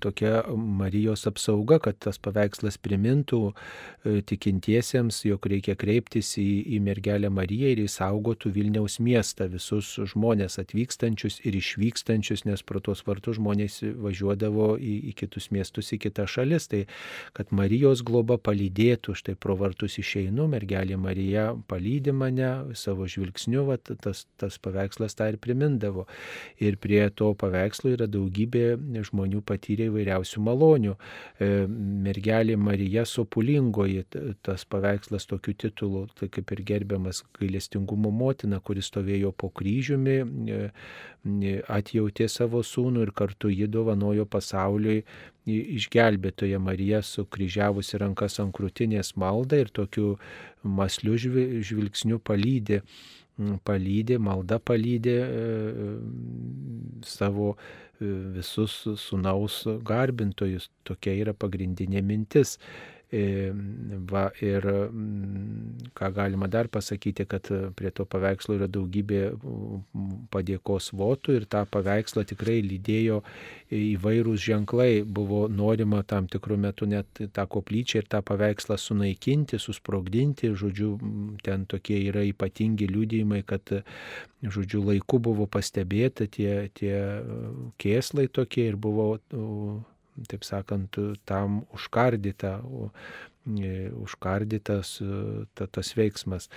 tokia 0.00 0.42
Marijos 0.56 1.26
apsauga, 1.26 1.76
kad 1.78 1.98
tas 2.00 2.16
paveikslas 2.22 2.78
primintų 2.80 3.40
e, 3.50 4.22
tikintiesiems, 4.24 5.18
jog 5.28 5.44
reikia 5.52 5.74
kreiptis 5.76 6.30
į, 6.40 6.46
į 6.72 6.78
mergelę 6.80 7.28
Mariją 7.28 7.74
ir 7.74 7.82
įsaugotų 7.84 8.54
Vilniaus 8.54 8.96
miestą, 9.04 9.50
visus 9.52 9.98
žmonės 10.14 10.56
atvykstančius 10.62 11.42
ir 11.44 11.58
išvykstančius, 11.58 12.46
nes 12.48 12.64
pro 12.64 12.80
tuos 12.80 13.04
vartus 13.04 13.36
žmonės 13.36 13.82
važiuodavo 14.00 14.78
į, 14.80 14.94
į 15.10 15.14
kitus 15.20 15.50
miestus, 15.52 15.92
į 15.92 16.00
kitas 16.06 16.32
šalis. 16.32 16.70
Tai 16.72 16.86
kad 17.36 17.52
Marijos 17.52 18.00
globa 18.00 18.38
palydėtų, 18.40 19.12
štai 19.20 19.36
pro 19.36 19.58
vartus 19.60 19.98
išeinu, 20.00 20.48
mergelė 20.54 20.96
Marija 20.96 21.50
palydė 21.68 22.16
mane 22.16 22.50
savo 22.80 23.04
žvilgsniu, 23.04 23.66
va, 23.68 23.76
tas, 23.76 24.24
tas 24.40 24.56
paveikslas 24.56 25.20
tą 25.20 25.28
ir 25.34 25.40
primindavo. 25.42 26.08
Ir 26.64 26.80
prie 26.80 27.04
to 27.12 27.34
paveikslo 27.36 27.92
yra 27.92 28.08
daugybė 28.08 28.78
žmonių 29.04 29.33
žmonių 29.34 29.42
patyrė 29.44 29.88
įvairiausių 29.90 30.42
malonių. 30.42 30.94
E, 31.38 31.66
mergelė 32.06 32.56
Marija 32.56 33.04
Sopulingoji, 33.04 34.04
tas 34.42 34.64
paveikslas 34.64 35.26
tokiu 35.26 35.54
titulu, 35.54 36.06
tai 36.14 36.28
kaip 36.28 36.52
ir 36.52 36.62
gerbiamas 36.64 37.24
gailestingumo 37.38 38.10
motina, 38.10 38.60
kuris 38.60 38.90
stovėjo 38.90 39.32
po 39.32 39.50
kryžiumi, 39.50 40.22
e, 40.48 40.70
atjautė 41.68 42.28
savo 42.28 42.62
sūnų 42.62 43.02
ir 43.02 43.12
kartu 43.12 43.48
jį 43.48 43.68
dovanojo 43.68 44.26
pasauliui 44.26 45.04
išgelbėtoje 45.46 46.58
Marija 46.58 47.02
sukryžiavusi 47.02 47.98
rankas 48.00 48.38
ant 48.40 48.54
krūtinės 48.56 49.14
maldą 49.16 49.60
ir 49.60 49.68
tokiu 49.68 50.16
masliu 50.62 51.18
žvilgsniu 51.18 52.18
palydė 52.18 52.80
palydė, 53.66 54.18
malda 54.22 54.60
palydė 54.62 55.16
e, 55.24 55.88
savo 57.04 57.54
visus 58.00 58.84
sunaus 58.98 59.62
garbintojus. 59.86 60.68
Tokia 60.84 61.14
yra 61.22 61.34
pagrindinė 61.34 62.02
mintis. 62.02 62.58
Va, 63.14 64.24
ir 64.42 64.64
mm, 64.66 65.90
ką 65.94 66.08
galima 66.16 66.48
dar 66.50 66.66
pasakyti, 66.72 67.26
kad 67.30 67.46
prie 67.76 67.92
to 67.94 68.06
paveikslo 68.10 68.56
yra 68.56 68.66
daugybė 68.70 69.20
padėkos 70.34 70.90
votų 70.96 71.36
ir 71.38 71.46
tą 71.50 71.62
paveikslą 71.70 72.24
tikrai 72.26 72.58
lydėjo 72.64 73.20
įvairūs 73.74 74.42
ženklai. 74.48 75.04
Buvo 75.06 75.44
norima 75.46 76.02
tam 76.02 76.26
tikrų 76.32 76.58
metų 76.66 76.90
net 76.90 77.22
tą 77.36 77.46
koplyčią 77.54 78.02
ir 78.02 78.10
tą 78.10 78.22
paveikslą 78.26 78.80
sunaikinti, 78.80 79.62
susprogdinti. 79.62 80.50
Žodžiu, 80.58 80.90
ten 81.46 81.68
tokie 81.70 82.00
yra 82.08 82.26
ypatingi 82.26 82.90
liūdėjimai, 82.90 83.44
kad 83.46 83.76
žodžiu, 84.42 84.82
laiku 84.90 85.22
buvo 85.22 85.46
pastebėta 85.46 86.26
tie, 86.26 86.70
tie 86.74 86.94
kėslai 87.78 88.26
tokie 88.26 88.70
ir 88.72 88.80
buvo 88.80 89.14
taip 90.30 90.46
sakant, 90.46 90.98
tam 91.28 91.62
užkardyta, 91.74 92.58
e, 93.60 93.90
užkardytas 94.04 94.96
ta, 95.54 95.66
tas 95.66 95.92
veiksmas. 95.98 96.48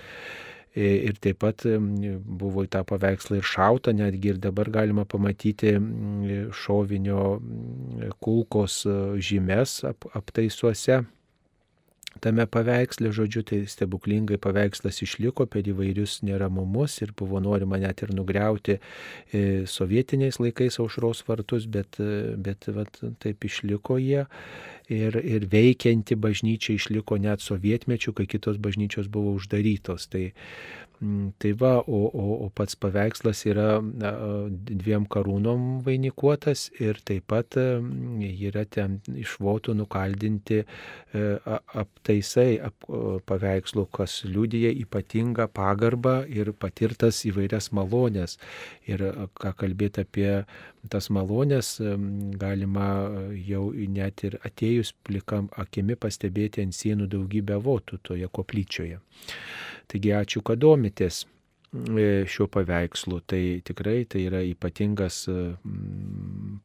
E, 0.76 0.88
ir 1.08 1.18
taip 1.22 1.40
pat 1.42 1.64
buvo 1.64 2.64
į 2.66 2.72
tą 2.74 2.84
paveikslą 2.86 3.40
ir 3.40 3.46
šauta, 3.46 3.94
netgi 3.96 4.34
ir 4.34 4.40
dabar 4.42 4.70
galima 4.70 5.06
pamatyti 5.08 5.74
šovinio 6.54 7.22
kulkos 8.22 8.82
žymes 9.30 9.80
ap, 9.88 10.10
aptaisuose 10.18 11.02
tame 12.22 12.46
paveiksle, 12.50 13.12
žodžiu, 13.14 13.42
tai 13.48 13.60
stebuklingai 13.70 14.38
paveikslas 14.42 15.02
išliko 15.04 15.46
per 15.50 15.68
įvairius 15.70 16.20
neramumus 16.26 16.98
ir 17.04 17.14
buvo 17.18 17.40
norima 17.42 17.80
net 17.80 18.02
ir 18.04 18.14
nugriauti 18.16 18.78
e, 18.78 19.44
sovietiniais 19.66 20.40
laikais 20.42 20.80
aušros 20.82 21.24
vartus, 21.28 21.68
bet, 21.70 22.00
e, 22.02 22.34
bet 22.36 22.68
vat, 22.74 23.00
taip 23.22 23.48
išliko 23.48 23.98
jie. 24.02 24.26
Ir, 24.88 25.18
ir 25.20 25.44
veikianti 25.52 26.16
bažnyčia 26.16 26.78
išliko 26.78 27.18
net 27.20 27.44
sovietmečių, 27.44 28.14
kai 28.16 28.24
kitos 28.24 28.56
bažnyčios 28.56 29.10
buvo 29.12 29.34
uždarytos. 29.36 30.08
Tai 30.08 30.22
Mm, 31.00 31.30
tai 31.38 31.52
va, 31.52 31.78
o, 31.86 31.98
o, 32.10 32.24
o 32.44 32.48
pats 32.50 32.74
paveikslas 32.74 33.44
yra 33.46 33.76
dviem 34.80 35.04
karūnom 35.06 35.76
vainikuotas 35.86 36.64
ir 36.82 36.98
taip 37.06 37.28
pat 37.30 37.54
yra 37.54 38.64
ten 38.66 38.96
iš 39.14 39.36
votų 39.38 39.76
nukaldinti 39.78 40.58
e, 40.58 41.22
aptaisai 41.54 42.58
ap, 42.66 42.88
paveikslų, 43.30 43.84
kas 43.94 44.24
liūdija 44.26 44.72
ypatingą 44.82 45.46
pagarbą 45.54 46.16
ir 46.26 46.50
patirtas 46.58 47.22
įvairias 47.30 47.70
malonės. 47.78 48.34
Ir 48.90 49.06
ką 49.38 49.54
kalbėti 49.54 50.02
apie 50.02 50.32
tas 50.90 51.08
malonės, 51.10 51.76
galima 52.40 52.88
jau 53.46 53.68
net 53.72 54.24
ir 54.28 54.38
atėjus 54.46 54.92
plikam 55.06 55.48
akimi 55.58 55.96
pastebėti 55.98 56.62
ant 56.64 56.76
sienų 56.76 57.08
daugybę 57.10 57.58
votų 57.64 57.98
toje 58.02 58.28
koplyčioje. 58.32 59.00
Taigi 59.88 60.14
ačiū, 60.14 60.42
kad 60.44 60.60
domitės 60.60 61.22
e, 61.24 62.24
šiuo 62.28 62.48
paveikslu. 62.52 63.20
Tai 63.26 63.42
tikrai 63.64 64.02
tai 64.04 64.26
yra 64.28 64.42
ypatingas 64.44 65.22
e, 65.32 65.36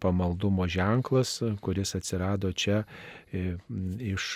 pamaldumo 0.04 0.68
ženklas, 0.68 1.38
kuris 1.64 1.96
atsirado 2.00 2.52
čia 2.52 2.84
e, 3.32 3.56
iš 4.14 4.36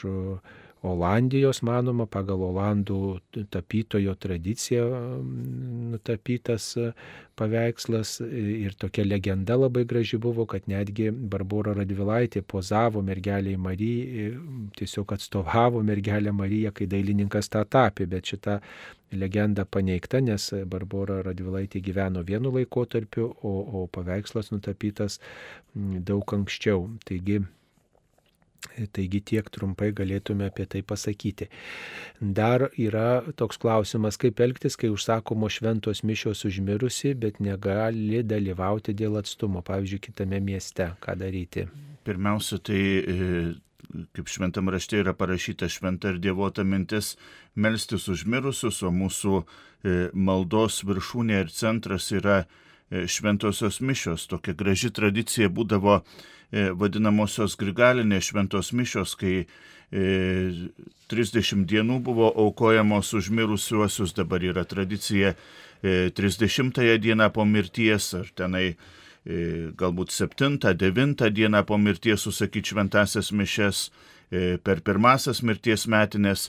Olandijos, 0.86 1.63
manoma, 1.65 2.05
pagal 2.05 2.43
Olandų 2.51 2.97
tapytojo 3.49 4.13
tradiciją 4.21 4.84
nutapytas 5.93 6.67
paveikslas 7.38 8.17
ir 8.21 8.75
tokia 8.78 9.05
legenda 9.07 9.57
labai 9.57 9.86
graži 9.89 10.19
buvo, 10.21 10.45
kad 10.45 10.69
netgi 10.69 11.09
Barbara 11.11 11.73
Radvilaitė 11.78 12.43
pozavo 12.45 13.01
mergeliai 13.01 13.57
Marijai, 13.57 14.30
tiesiog 14.78 15.15
atstovavo 15.17 15.82
mergelę 15.86 16.34
Mariją, 16.34 16.73
kai 16.78 16.89
dailininkas 16.89 17.49
tą 17.53 17.65
tapė, 17.65 18.05
bet 18.05 18.30
šita 18.34 18.59
legenda 19.17 19.65
paneigta, 19.65 20.21
nes 20.21 20.49
Barbara 20.69 21.23
Radvilaitė 21.25 21.82
gyveno 21.82 22.21
vienu 22.28 22.53
laikotarpiu, 22.53 23.32
o, 23.41 23.53
o 23.82 23.86
paveikslas 23.91 24.53
nutapytas 24.53 25.21
daug 25.73 26.38
anksčiau. 26.38 26.86
Taigi 27.07 27.41
Taigi 28.93 29.22
tiek 29.26 29.47
trumpai 29.53 29.91
galėtume 29.95 30.47
apie 30.49 30.66
tai 30.70 30.82
pasakyti. 30.86 31.47
Dar 32.20 32.68
yra 32.78 33.22
toks 33.38 33.60
klausimas, 33.62 34.18
kaip 34.22 34.41
elgtis, 34.43 34.78
kai 34.80 34.89
užsakomo 34.93 35.49
šventos 35.51 36.03
mišios 36.08 36.43
užmirusi, 36.49 37.14
bet 37.18 37.41
negali 37.43 38.24
dalyvauti 38.26 38.95
dėl 38.97 39.20
atstumo, 39.22 39.64
pavyzdžiui, 39.66 40.03
kitame 40.10 40.41
mieste. 40.43 40.91
Ką 41.03 41.18
daryti? 41.20 41.68
Pirmiausia, 42.08 42.60
tai 42.64 42.82
e, 43.01 43.32
kaip 44.16 44.30
šventam 44.32 44.70
rašte 44.74 45.01
yra 45.01 45.14
parašyta 45.18 45.70
šventa 45.72 46.14
ir 46.14 46.22
dievota 46.24 46.66
mintis 46.68 47.16
melstis 47.55 48.08
užmirusius, 48.12 48.82
o 48.84 48.93
mūsų 48.93 49.41
e, 49.41 49.97
maldos 50.14 50.84
viršūnė 50.88 51.43
ir 51.45 51.53
centras 51.53 52.12
yra 52.16 52.43
šventosios 52.89 53.81
mišios. 53.83 54.27
Tokia 54.31 54.55
graži 54.55 54.93
tradicija 54.95 55.49
būdavo 55.49 56.01
E, 56.47 56.69
vadinamosios 56.71 57.57
grigalinės 57.59 58.29
šventos 58.29 58.71
mišios, 58.71 59.17
kai 59.19 59.43
30 59.91 61.51
e, 61.51 61.63
dienų 61.67 61.97
buvo 62.05 62.29
aukojamos 62.45 63.11
už 63.19 63.29
mirusiuosius, 63.35 64.13
dabar 64.15 64.43
yra 64.43 64.63
tradicija 64.63 65.33
30 65.83 66.79
e, 66.85 66.95
dieną 67.03 67.27
po 67.35 67.43
mirties, 67.45 68.13
ar 68.15 68.31
tenai 68.35 68.69
galbūt 69.27 70.13
7-9 70.15 71.27
dieną 71.35 71.65
po 71.67 71.75
mirties 71.75 72.23
susakyti 72.23 72.71
šventasias 72.71 73.33
mišes 73.35 73.81
per 74.63 74.79
pirmasias 74.88 75.41
mirties 75.43 75.83
metinės. 75.91 76.45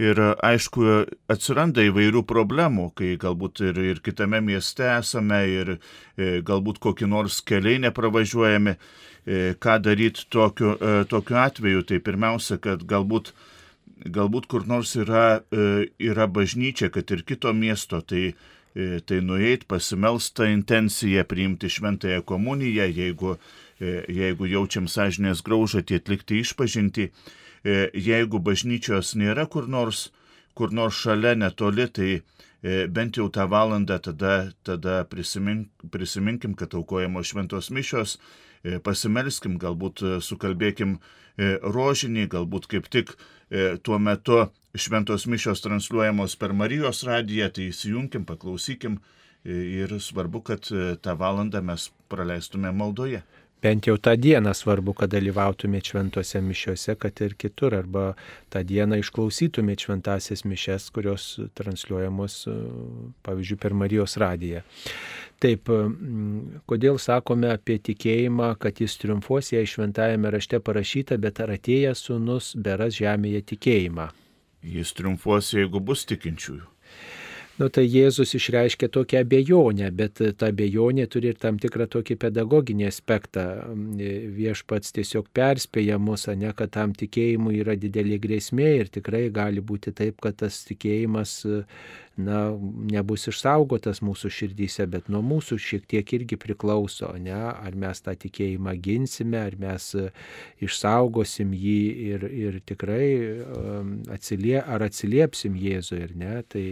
Ir 0.00 0.16
aišku, 0.16 0.84
atsiranda 1.28 1.82
įvairių 1.84 2.22
problemų, 2.24 2.86
kai 2.96 3.16
galbūt 3.20 3.60
ir, 3.68 3.80
ir 3.90 3.98
kitame 4.00 4.40
mieste 4.40 4.86
esame 4.94 5.42
ir 5.50 5.74
galbūt 6.16 6.78
kokį 6.80 7.08
nors 7.10 7.42
keliai 7.44 7.82
nepravažiuojami. 7.84 8.78
E, 9.26 9.54
ką 9.60 9.76
daryti 9.84 10.24
tokiu, 10.32 10.74
e, 10.80 11.04
tokiu 11.04 11.36
atveju, 11.36 11.82
tai 11.84 11.98
pirmiausia, 12.00 12.56
kad 12.58 12.86
galbūt, 12.88 13.34
galbūt 14.08 14.48
kur 14.48 14.64
nors 14.66 14.94
yra, 14.96 15.42
e, 15.52 15.90
yra 16.00 16.26
bažnyčia, 16.26 16.88
kad 16.90 17.10
ir 17.10 17.22
kito 17.22 17.52
miesto, 17.52 18.00
tai, 18.00 18.34
tai 18.70 19.16
nueit, 19.20 19.64
pasimelsta 19.66 20.46
intencija, 20.46 21.24
priimti 21.26 21.66
šventąją 21.66 22.22
komuniją, 22.22 22.84
jeigu, 22.86 23.32
jeigu 23.80 24.46
jaučiam 24.46 24.86
sąžinės 24.86 25.42
graužą, 25.42 25.82
tai 25.82 25.98
atlikti 25.98 26.38
išpažinti. 26.38 27.08
Jeigu 27.64 28.38
bažnyčios 28.40 29.14
nėra 29.20 29.44
kur 29.50 29.66
nors, 29.68 30.08
kur 30.56 30.72
nors 30.72 30.96
šalia 30.96 31.34
netoli, 31.36 31.84
tai 31.92 32.22
bent 32.92 33.16
jau 33.16 33.26
tą 33.32 33.44
valandą 33.48 33.98
tada, 34.00 34.52
tada 34.64 35.02
prisimink, 35.08 35.68
prisiminkim, 35.92 36.54
kad 36.56 36.72
aukojamos 36.76 37.32
šventos 37.32 37.68
mišios 37.68 38.16
E, 38.60 38.76
pasimelskim, 38.84 39.56
galbūt 39.60 40.02
e, 40.04 40.16
sukalbėkim 40.20 40.98
e, 40.98 41.54
rožinį, 41.64 42.26
galbūt 42.34 42.68
kaip 42.70 42.90
tik 42.92 43.14
tuo 43.82 43.96
metu 43.98 44.44
šventos 44.78 45.24
mišios 45.26 45.58
transliuojamos 45.64 46.36
per 46.38 46.52
Marijos 46.54 47.00
radiją, 47.02 47.48
tai 47.50 47.64
įsijunkim, 47.72 48.22
paklausykim 48.22 49.00
ir 49.42 49.96
svarbu, 49.98 50.42
kad 50.46 50.68
tą 51.02 51.14
valandą 51.18 51.58
mes 51.66 51.88
praleistume 52.12 52.70
maldoje. 52.70 53.24
Bent 53.62 53.86
jau 53.88 53.96
tą 53.98 54.16
dieną 54.16 54.54
svarbu, 54.56 54.94
kad 54.98 55.12
dalyvautumėte 55.12 55.92
šventose 55.92 56.40
mišiuose, 56.44 56.96
kad 57.00 57.20
ir 57.24 57.36
kitur, 57.40 57.76
arba 57.78 58.14
tą 58.52 58.62
dieną 58.66 59.00
išklausytumėte 59.02 59.86
šventasias 59.86 60.44
mišes, 60.48 60.90
kurios 60.94 61.26
transliuojamos, 61.58 62.38
e, 62.48 62.56
pavyzdžiui, 63.26 63.60
per 63.60 63.76
Marijos 63.76 64.16
radiją. 64.20 64.64
Taip, 65.40 65.70
kodėl 66.68 66.98
sakome 67.00 67.48
apie 67.54 67.78
tikėjimą, 67.80 68.50
kad 68.60 68.82
jis 68.82 68.98
triumfuos, 69.00 69.54
jei 69.54 69.64
šventajame 69.64 70.34
rašte 70.34 70.60
parašyta, 70.60 71.16
bet 71.16 71.40
ar 71.40 71.54
atėjęs 71.54 72.02
sunus 72.10 72.50
beras 72.60 72.98
žemėje 72.98 73.46
tikėjimą? 73.54 74.10
Jis 74.60 74.92
triumfuos, 74.92 75.54
jeigu 75.56 75.80
bus 75.80 76.04
tikinčiųjų. 76.10 76.66
Nu, 77.60 77.66
tai 77.68 77.82
Jėzus 77.84 78.30
išreiškia 78.38 78.88
tokią 78.88 79.20
abejonę, 79.20 79.90
bet 79.92 80.22
ta 80.40 80.48
abejonė 80.48 81.04
turi 81.12 81.28
ir 81.28 81.36
tam 81.42 81.58
tikrą 81.60 81.84
tokį 81.92 82.16
pedagoginį 82.22 82.86
aspektą. 82.88 83.42
Viešpats 84.38 84.94
tiesiog 84.96 85.28
perspėja 85.36 85.98
mus, 86.00 86.24
ne, 86.40 86.54
kad 86.56 86.72
tam 86.72 86.94
tikėjimui 86.96 87.58
yra 87.60 87.76
didelė 87.76 88.16
grėsmė 88.22 88.70
ir 88.78 88.92
tikrai 88.94 89.26
gali 89.28 89.60
būti 89.60 89.92
taip, 89.92 90.16
kad 90.24 90.38
tas 90.40 90.62
tikėjimas 90.70 91.36
na, 92.26 92.40
nebus 92.90 93.26
išsaugotas 93.30 94.02
mūsų 94.04 94.30
širdyse, 94.36 94.86
bet 94.90 95.08
nuo 95.12 95.22
mūsų 95.24 95.58
šiek 95.60 95.86
tiek 95.90 96.12
irgi 96.16 96.38
priklauso, 96.40 97.10
ne, 97.22 97.36
ar 97.36 97.76
mes 97.78 98.02
tą 98.04 98.14
tikėjimą 98.20 98.74
ginsime, 98.82 99.40
ar 99.40 99.56
mes 99.60 99.90
e, 99.98 100.06
išsaugosim 100.64 101.54
jį 101.56 101.80
ir, 102.10 102.28
ir 102.44 102.60
tikrai 102.68 103.08
atsilie, 104.14 104.58
ar 104.60 104.86
atsiliepsim 104.86 105.56
Jėzui 105.60 106.00
ir 106.04 106.14
ne, 106.18 106.36
tai 106.48 106.64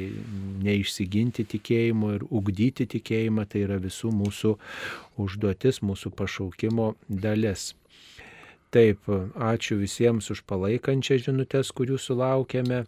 neišsiginti 0.64 1.46
tikėjimu 1.55 2.14
ir 2.16 2.26
ugdyti 2.28 2.88
tikėjimą, 2.99 3.49
tai 3.51 3.64
yra 3.66 3.80
visų 3.82 4.12
mūsų 4.14 4.55
užduotis, 5.18 5.82
mūsų 5.84 6.14
pašaukimo 6.18 6.92
dalis. 7.09 7.72
Taip, 8.74 9.07
ačiū 9.40 9.78
visiems 9.80 10.26
už 10.28 10.42
palaikančią 10.44 11.16
žinutės, 11.24 11.70
kurių 11.72 11.96
sulaukėme. 12.05 12.82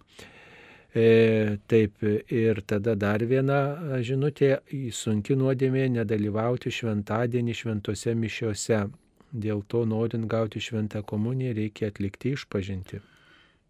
E, 0.94 1.58
taip, 1.68 2.02
ir 2.34 2.60
tada 2.66 2.96
dar 2.98 3.22
viena 3.22 3.60
žinutė, 4.02 4.56
sunki 4.90 5.36
nuodėmė 5.38 5.84
nedalyvauti 5.94 6.72
šventadienį 6.74 7.54
šventose 7.54 8.14
mišiuose. 8.18 8.88
Dėl 9.30 9.62
to, 9.70 9.84
norint 9.86 10.26
gauti 10.26 10.58
šventą 10.58 11.04
komuniją, 11.06 11.54
reikia 11.54 11.92
atlikti 11.92 12.32
išpažinti. 12.34 12.98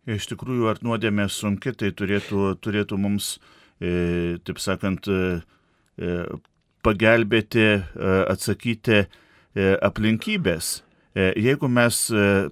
Iš 0.08 0.30
tikrųjų, 0.30 0.70
ar 0.70 0.80
nuodėmė 0.80 1.26
sunki, 1.28 1.74
tai 1.76 1.90
turėtų, 1.92 2.54
turėtų 2.64 2.96
mums, 2.96 3.34
e, 3.76 4.38
taip 4.40 4.56
sakant, 4.56 5.04
e, 5.04 5.42
e 6.00 6.14
pagelbėti, 6.80 7.66
e, 7.68 8.16
atsakyti 8.32 9.02
e, 9.02 9.04
aplinkybės. 9.76 10.78
E, 11.12 11.34
jeigu 11.36 11.68
mes, 11.68 12.06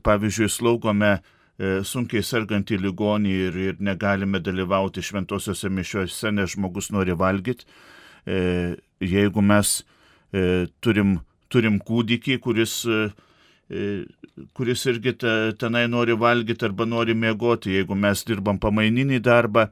pavyzdžiui, 0.05 0.53
slaugome 0.53 1.17
E, 1.17 1.38
sunkiai 1.59 2.23
sergantį 2.23 2.79
ligonį 2.79 3.31
ir, 3.49 3.57
ir 3.59 3.79
negalime 3.83 4.39
dalyvauti 4.39 5.03
šventosiuose 5.03 5.71
mišiuose, 5.75 6.31
nes 6.31 6.55
žmogus 6.55 6.93
nori 6.95 7.17
valgyti. 7.19 7.67
E, 8.27 8.77
jeigu 9.03 9.43
mes 9.43 9.81
e, 10.31 10.69
turim, 10.85 11.17
turim 11.51 11.81
kūdikį, 11.83 12.39
kuris, 12.45 12.75
kuris 14.55 14.87
irgi 14.93 15.17
tenai 15.59 15.87
nori 15.91 16.15
valgyti 16.15 16.69
arba 16.69 16.87
nori 16.87 17.17
miegoti, 17.19 17.75
jeigu 17.75 17.97
mes 17.99 18.23
dirbam 18.29 18.61
pamaininį 18.63 19.19
darbą, 19.25 19.67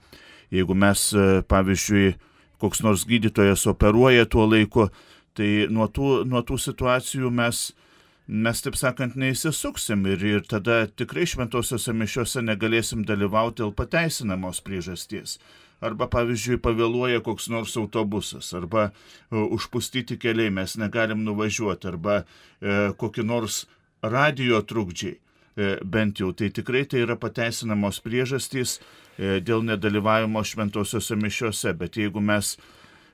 jeigu 0.50 0.74
mes, 0.74 1.10
pavyzdžiui, 1.48 2.14
koks 2.62 2.82
nors 2.82 3.04
gydytojas 3.06 3.66
operuoja 3.70 4.26
tuo 4.26 4.46
laiku, 4.48 4.88
tai 5.36 5.66
nuo 5.70 5.86
tų, 5.92 6.24
nuo 6.28 6.42
tų 6.46 6.58
situacijų 6.60 7.30
mes 7.30 7.68
mes, 8.26 8.60
taip 8.62 8.76
sakant, 8.78 9.14
neįsisuksim 9.18 10.06
ir, 10.10 10.24
ir 10.24 10.42
tada 10.48 10.84
tikrai 10.90 11.26
šventosiuose 11.30 11.94
mišiuose 11.94 12.42
negalėsim 12.42 13.04
dalyvauti 13.06 13.62
dėl 13.62 13.72
pateisinamos 13.76 14.62
priežasties. 14.66 15.38
Arba, 15.84 16.08
pavyzdžiui, 16.08 16.56
pavėluoja 16.64 17.20
koks 17.24 17.50
nors 17.52 17.74
autobusas, 17.76 18.48
arba 18.56 18.88
uh, 18.88 19.42
užpustyti 19.52 20.16
keliai 20.18 20.50
mes 20.50 20.78
negalim 20.80 21.20
nuvažiuoti, 21.26 21.90
arba 21.90 22.22
uh, 22.22 22.94
kokie 22.96 23.22
nors 23.26 23.66
radio 24.02 24.62
trukdžiai. 24.64 25.18
Uh, 25.56 25.76
bent 25.84 26.22
jau 26.22 26.32
tai 26.32 26.48
tikrai 26.48 26.86
tai 26.88 27.04
yra 27.04 27.18
pateisinamos 27.20 28.00
priežastys 28.04 28.78
uh, 28.80 29.36
dėl 29.44 29.66
nedalyvavimo 29.68 30.40
šventosiuose 30.40 31.18
mišiuose. 31.20 31.76
Bet 31.76 32.00
jeigu 32.00 32.24
mes 32.24 32.56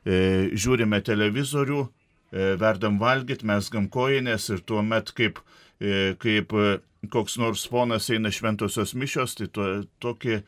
žiūrime 0.02 0.98
televizorių, 1.06 1.84
verdam 2.32 2.96
valgyti, 3.00 3.46
mes 3.46 3.68
gam 3.72 3.88
kojinės 3.92 4.48
ir 4.54 4.62
tuo 4.64 4.82
met 4.82 5.12
kaip, 5.16 5.40
e, 5.80 6.14
kaip 6.20 6.54
e, 6.56 6.78
koks 7.12 7.36
nors 7.40 7.66
fonas 7.68 8.08
eina 8.10 8.32
šventosios 8.32 8.94
mišios, 8.96 9.36
tai 9.36 9.50
to, 9.52 9.68
tokį 10.00 10.40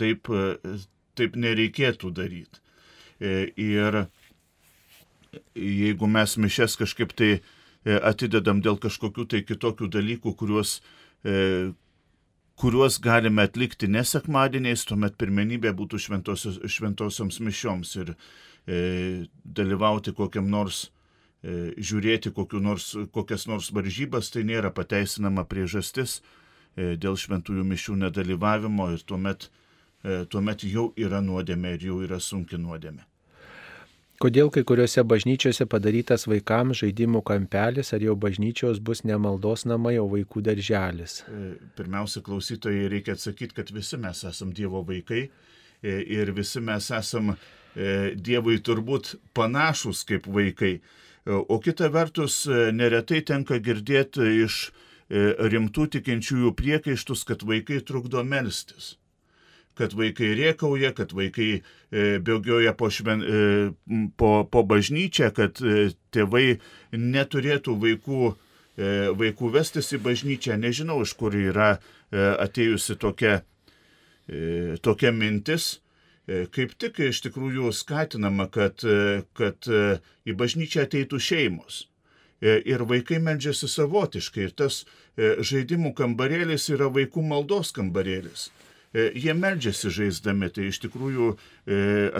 taip, 0.00 0.28
taip 1.16 1.36
nereikėtų 1.36 2.10
daryti. 2.16 2.62
Ir 3.20 3.98
jeigu 5.54 6.08
mes 6.10 6.36
mišes 6.40 6.76
kažkaip 6.80 7.12
tai 7.16 7.30
atidedam 7.84 8.62
dėl 8.64 8.80
kažkokių 8.82 9.26
tai 9.30 9.42
kitokių 9.46 9.90
dalykų, 9.92 10.32
kuriuos, 10.40 10.80
kuriuos 12.58 12.98
galime 13.04 13.46
atlikti 13.46 13.92
nesekmadieniais, 13.92 14.82
tuomet 14.88 15.14
pirmenybė 15.20 15.76
būtų 15.78 16.02
šventosioms 16.08 17.40
mišioms. 17.44 17.94
Ir 18.02 18.16
E, 18.16 18.55
dalyvauti 18.66 20.12
kokiam 20.12 20.48
nors, 20.50 20.90
e, 21.42 21.72
žiūrėti 21.78 22.32
nors, 22.60 22.96
kokias 23.12 23.46
nors 23.46 23.70
varžybas, 23.72 24.30
tai 24.30 24.42
nėra 24.42 24.72
pateisinama 24.74 25.44
priežastis 25.44 26.20
e, 26.76 26.96
dėl 26.96 27.16
šventųjų 27.16 27.64
mišių 27.64 27.96
nedalyvavimo 27.96 28.92
ir 28.92 29.02
tuomet, 29.06 29.50
tuomet 30.30 30.62
jau 30.62 30.92
yra 30.96 31.18
nuodėmė 31.20 31.72
ir 31.74 31.84
jau 31.88 32.02
yra 32.04 32.20
sunki 32.20 32.58
nuodėmė. 32.58 33.02
Kodėl 34.22 34.52
kai 34.54 34.62
kuriuose 34.62 35.02
bažnyčiose 35.02 35.66
padarytas 35.66 36.28
vaikams 36.30 36.78
žaidimų 36.78 37.24
kampelis, 37.26 37.90
ar 37.92 38.00
jau 38.00 38.14
bažnyčios 38.14 38.78
bus 38.78 39.02
ne 39.04 39.16
maldos 39.18 39.66
namai, 39.66 39.96
o 39.98 40.06
vaikų 40.08 40.44
darželis? 40.46 41.24
Pirmiausia, 41.76 42.22
klausytojai 42.22 42.86
reikia 42.92 43.16
atsakyti, 43.16 43.56
kad 43.58 43.72
visi 43.74 43.98
mes 43.98 44.22
esame 44.24 44.54
Dievo 44.54 44.84
vaikai 44.86 45.26
ir 45.82 46.32
visi 46.38 46.62
mes 46.64 46.88
esame 46.94 47.34
E, 47.36 47.55
Dievui 47.76 48.56
turbūt 48.64 49.16
panašus 49.36 50.04
kaip 50.08 50.26
vaikai. 50.32 50.78
E, 51.26 51.32
o 51.32 51.58
kita 51.60 51.90
vertus, 51.92 52.46
e, 52.46 52.70
neretai 52.72 53.22
tenka 53.26 53.60
girdėti 53.60 54.44
iš 54.46 54.66
rimtų 55.06 55.84
tikinčiųjų 55.94 56.48
priekaištus, 56.58 57.20
kad 57.28 57.44
vaikai 57.46 57.76
trukdo 57.86 58.24
melstis 58.26 58.96
kad 59.78 59.92
vaikai 59.94 60.32
riekauja, 60.34 60.88
kad 60.96 61.12
vaikai 61.14 61.60
bėgioja 61.92 62.72
po, 62.74 62.88
šven, 62.90 63.20
po, 64.18 64.30
po 64.50 64.62
bažnyčią, 64.66 65.28
kad 65.36 65.60
tėvai 66.16 66.56
neturėtų 66.96 67.76
vaikų, 67.84 68.32
vaikų 69.20 69.52
vestis 69.52 69.92
į 69.92 70.00
bažnyčią. 70.08 70.56
Nežinau, 70.58 71.02
iš 71.04 71.12
kur 71.20 71.36
yra 71.36 71.74
atėjusi 72.10 72.96
tokia, 72.98 73.42
tokia 74.80 75.12
mintis. 75.12 75.76
E, 76.26 76.46
kaip 76.50 76.72
tik 76.74 76.98
iš 77.06 77.20
tikrųjų 77.28 77.70
skatinama, 77.74 78.48
kad, 78.50 78.82
e, 78.82 79.22
kad 79.38 79.68
e, 79.70 79.98
į 80.26 80.34
bažnyčią 80.38 80.86
ateitų 80.86 81.22
šeimos. 81.22 81.84
Ir 82.44 82.82
vaikai 82.84 83.16
medžiasi 83.24 83.64
savotiškai. 83.72 84.42
Ir 84.44 84.50
tas 84.60 84.82
žaidimų 85.16 85.94
kambarėlis 85.96 86.66
yra 86.68 86.90
vaikų 86.92 87.22
maldos 87.24 87.70
kambarėlis. 87.72 88.50
Jie 88.92 89.32
medžiasi 89.32 89.88
žaisdami. 89.88 90.50
Tai 90.52 90.66
iš 90.68 90.82
tikrųjų, 90.84 91.30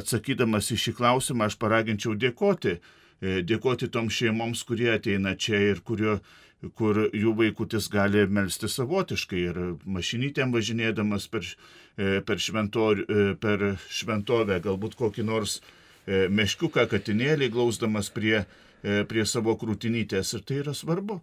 atsakydamas 0.00 0.70
į 0.72 0.78
šį 0.86 0.94
klausimą, 0.96 1.50
aš 1.50 1.58
paraginčiau 1.60 2.16
dėkoti. 2.16 2.78
Dėkoti 3.20 3.90
toms 3.92 4.16
šeimoms, 4.16 4.64
kurie 4.64 4.88
ateina 4.94 5.36
čia 5.36 5.60
ir 5.68 5.84
kurio, 5.84 6.16
kur 6.74 7.06
jų 7.14 7.34
vaikutis 7.38 7.88
gali 7.92 8.24
melsti 8.26 8.68
savotiškai 8.72 9.42
ir 9.50 9.60
mašinytėm 9.84 10.54
važinėdamas 10.54 11.28
per, 11.32 11.46
e, 11.96 12.20
per, 12.26 12.42
šventor, 12.42 13.02
e, 13.04 13.26
per 13.40 13.66
šventovę, 13.88 14.60
galbūt 14.64 14.96
kokį 14.98 15.26
nors 15.28 15.60
e, 15.60 16.26
meškiuką 16.28 16.86
katinėlį 16.90 17.50
glausdamas 17.54 18.10
prie, 18.10 18.44
prie 19.10 19.24
savo 19.26 19.56
krūtinytės 19.58 20.34
ir 20.36 20.44
tai 20.46 20.60
yra 20.62 20.74
svarbu. 20.76 21.20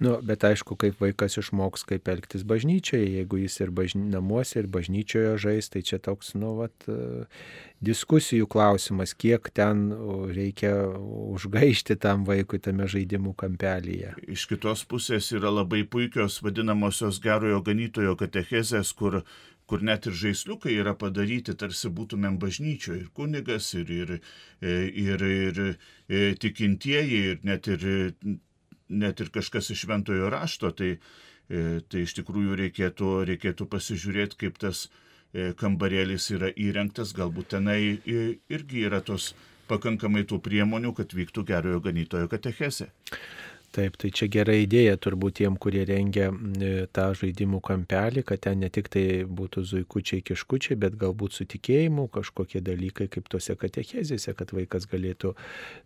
Nu, 0.00 0.14
bet 0.24 0.46
aišku, 0.48 0.78
kaip 0.80 1.02
vaikas 1.02 1.36
išmoks, 1.42 1.82
kaip 1.84 2.08
elgtis 2.08 2.40
bažnyčioje, 2.48 3.04
jeigu 3.18 3.42
jis 3.42 3.58
ir 3.60 3.72
bažny... 3.76 4.06
namuose, 4.14 4.62
ir 4.62 4.68
bažnyčioje 4.72 5.34
žais, 5.42 5.68
tai 5.68 5.82
čia 5.84 5.98
toks, 6.00 6.32
nu, 6.40 6.54
vat, 6.56 6.86
diskusijų 7.84 8.48
klausimas, 8.48 9.12
kiek 9.12 9.50
ten 9.52 9.90
reikia 10.32 10.72
užgaišti 11.36 11.98
tam 12.00 12.24
vaikui 12.28 12.62
tame 12.64 12.88
žaidimų 12.88 13.34
kampelyje. 13.44 14.14
Iš 14.24 14.48
kitos 14.48 14.86
pusės 14.88 15.28
yra 15.36 15.52
labai 15.52 15.84
puikios 15.84 16.40
vadinamosios 16.40 17.20
gerojo 17.20 17.60
ganytojo 17.68 18.16
katechezės, 18.24 18.96
kur 18.96 19.20
kur 19.70 19.84
net 19.86 20.08
ir 20.10 20.16
žaisliukai 20.18 20.72
yra 20.82 20.96
padaryti, 20.98 21.54
tarsi 21.54 21.92
būtumėm 21.94 22.40
bažnyčioje 22.42 23.04
ir 23.04 23.10
kunigas, 23.14 23.68
ir, 23.78 23.92
ir, 23.94 24.16
ir, 24.66 25.22
ir, 25.22 25.60
ir 26.10 26.38
tikintieji, 26.42 27.20
ir 27.30 27.44
net 27.46 27.68
ir, 27.70 27.84
net 28.90 29.20
ir 29.22 29.30
kažkas 29.34 29.70
iš 29.74 29.86
šventojo 29.86 30.30
rašto. 30.32 30.72
Tai, 30.76 30.90
tai 31.90 32.02
iš 32.06 32.16
tikrųjų 32.20 32.58
reikėtų, 32.64 33.12
reikėtų 33.30 33.66
pasižiūrėti, 33.70 34.38
kaip 34.44 34.58
tas 34.62 34.88
kambarėlis 35.60 36.26
yra 36.34 36.50
įrengtas, 36.58 37.14
galbūt 37.14 37.52
tenai 37.54 37.80
irgi 38.50 38.84
yra 38.86 39.00
tos 39.06 39.32
pakankamai 39.70 40.24
tų 40.26 40.40
priemonių, 40.42 40.92
kad 40.98 41.14
vyktų 41.14 41.44
gerojo 41.46 41.82
ganytojo 41.84 42.30
katechese. 42.30 42.90
Taip, 43.70 43.94
tai 44.02 44.08
čia 44.10 44.26
gera 44.26 44.54
idėja 44.58 44.96
turbūt 44.98 45.36
tiem, 45.38 45.54
kurie 45.62 45.84
rengia 45.86 46.32
tą 46.90 47.04
žaidimų 47.14 47.60
kampelį, 47.62 48.24
kad 48.26 48.40
ten 48.42 48.64
ne 48.64 48.68
tik 48.74 48.88
tai 48.90 49.02
būtų 49.22 49.62
zuikučiai, 49.70 50.24
kiškučiai, 50.26 50.74
bet 50.74 50.96
galbūt 50.98 51.36
su 51.36 51.44
tikėjimu 51.52 52.08
kažkokie 52.10 52.64
dalykai 52.66 53.06
kaip 53.12 53.28
tose 53.30 53.54
katechezėse, 53.54 54.34
kad 54.34 54.50
vaikas 54.56 54.88
galėtų 54.90 55.36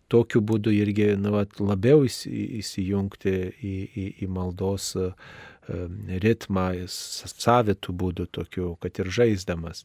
tokiu 0.09 0.41
būdu 0.41 0.73
irgi 0.73 1.11
nu, 1.21 1.35
labiau 1.61 2.07
įsijungti 2.09 3.33
į, 3.53 3.75
į, 3.85 4.05
į 4.25 4.29
maldos 4.33 4.95
ritmą, 6.25 6.65
savitų 6.89 7.95
būdų 8.01 8.25
tokiu, 8.33 8.71
kad 8.81 8.97
ir 9.03 9.11
žaisdamas. 9.13 9.83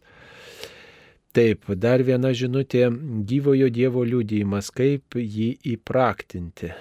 Taip, 1.37 1.69
dar 1.77 2.01
viena 2.01 2.33
žinutė- 2.33 2.89
gyvojo 3.29 3.69
Dievo 3.69 4.07
liūdėjimas, 4.09 4.73
kaip 4.73 5.21
jį 5.21 5.51
įpraktinti 5.77 6.73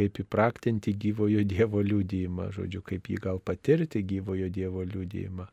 kaip 0.00 0.24
įpraktinti 0.24 0.96
gyvojo 1.06 1.46
Dievo 1.46 1.84
liūdėjimą, 1.84 2.50
žodžiu, 2.56 2.82
kaip 2.86 3.12
jį 3.12 3.22
gal 3.28 3.40
patirti 3.44 4.02
gyvojo 4.14 4.50
Dievo 4.52 4.86
liūdėjimą 4.88 5.50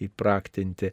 įpraktinti. 0.00 0.90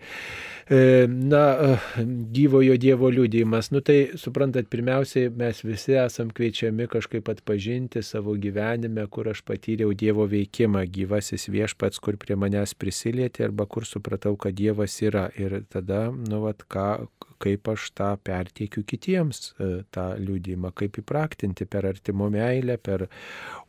E, 0.70 1.08
na, 1.08 1.44
e, 1.56 2.04
gyvojo 2.36 2.76
Dievo 2.80 3.10
liūdėjimas, 3.14 3.72
nu 3.72 3.82
tai 3.86 3.98
suprantat, 4.20 4.68
pirmiausiai 4.72 5.32
mes 5.32 5.64
visi 5.64 5.96
esam 5.98 6.32
kviečiami 6.36 6.90
kažkaip 6.92 7.32
atpažinti 7.32 8.04
savo 8.04 8.36
gyvenime, 8.36 9.08
kur 9.12 9.32
aš 9.32 9.44
patyriau 9.48 9.96
Dievo 9.96 10.28
veikimą, 10.30 10.84
gyvasis 10.92 11.48
viešpats, 11.54 12.04
kur 12.04 12.20
prie 12.20 12.36
manęs 12.40 12.76
prisilietė 12.76 13.48
arba 13.48 13.68
kur 13.70 13.88
supratau, 13.88 14.36
kad 14.36 14.58
Dievas 14.58 15.00
yra. 15.02 15.30
Ir 15.40 15.62
tada, 15.72 16.08
nu, 16.12 16.44
vat, 16.44 16.68
ką, 16.68 17.08
kaip 17.42 17.70
aš 17.74 17.90
tą 17.98 18.10
perteikiu 18.24 18.84
kitiems, 18.88 19.54
e, 19.58 19.70
tą 19.94 20.10
liūdimą, 20.22 20.72
kaip 20.78 21.00
įpraktinti 21.02 21.68
per 21.70 21.88
artimo 21.90 22.30
meilę, 22.34 22.78
per 22.82 23.08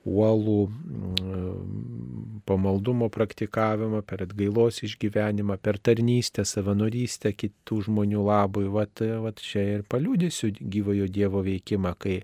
uolų 0.09 0.59
mm, 0.69 2.43
pamaldumo 2.49 3.11
praktikavimą, 3.13 4.03
per 4.09 4.25
atgailos 4.25 4.83
išgyvenimą, 4.87 5.59
per 5.63 5.81
tarnystę, 5.83 6.47
savanorystę 6.49 7.35
kitų 7.37 7.83
žmonių 7.89 8.25
labui. 8.29 8.69
Vat, 8.73 9.03
vat 9.25 9.43
čia 9.45 9.65
ir 9.77 9.85
paliūdėsiu 9.91 10.55
gyvojo 10.61 11.11
Dievo 11.13 11.45
veikimą, 11.47 11.95
kai 12.01 12.23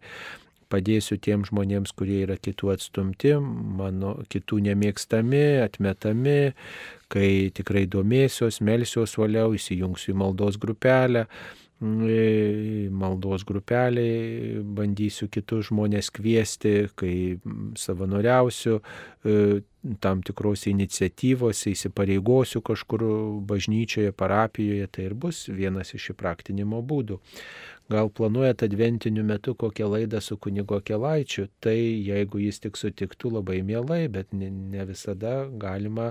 padėsiu 0.74 1.20
tiem 1.22 1.46
žmonėms, 1.46 1.94
kurie 1.96 2.20
yra 2.26 2.36
kitų 2.36 2.74
atstumti, 2.74 3.36
mano 3.80 4.16
kitų 4.28 4.60
nemėgstami, 4.68 5.44
atmetami, 5.64 6.38
kai 7.14 7.28
tikrai 7.54 7.86
domėsiuos, 7.90 8.58
melsiuos 8.66 9.14
valiau, 9.20 9.54
įsijungsiu 9.54 10.12
į 10.16 10.22
maldos 10.24 10.58
grupelę 10.58 11.28
maldos 12.90 13.44
grupeliai, 13.44 14.62
bandysiu 14.62 15.28
kitus 15.28 15.68
žmonės 15.68 16.10
kviesti, 16.14 16.88
kai 16.96 17.36
savanoriausiu 17.76 18.78
e, 18.78 19.60
tam 20.00 20.22
tikrose 20.24 20.70
iniciatyvose, 20.70 21.74
įsipareigosiu 21.74 22.62
kažkur 22.64 23.04
bažnyčioje, 23.48 24.14
parapijoje, 24.16 24.86
tai 24.86 25.08
ir 25.10 25.14
bus 25.14 25.48
vienas 25.48 25.92
iš 25.94 26.12
įpraktinimo 26.14 26.80
būdų. 26.80 27.20
Gal 27.92 28.08
planuojat 28.08 28.62
adventiniu 28.64 29.24
metu 29.28 29.52
kokią 29.54 29.90
laidą 29.92 30.20
su 30.20 30.38
kunigo 30.40 30.80
Kelaičiu, 30.80 31.50
tai 31.60 31.76
jeigu 32.06 32.40
jis 32.40 32.62
tik 32.64 32.78
sutiktų 32.80 33.32
labai 33.34 33.58
mielai, 33.70 34.06
bet 34.08 34.32
ne, 34.32 34.86
visada 34.88 35.34
galima 35.66 36.06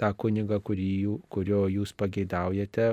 tą 0.00 0.10
kunigą, 0.18 0.58
kurio 0.64 1.64
jūs 1.70 1.92
pageidaujate, 1.98 2.90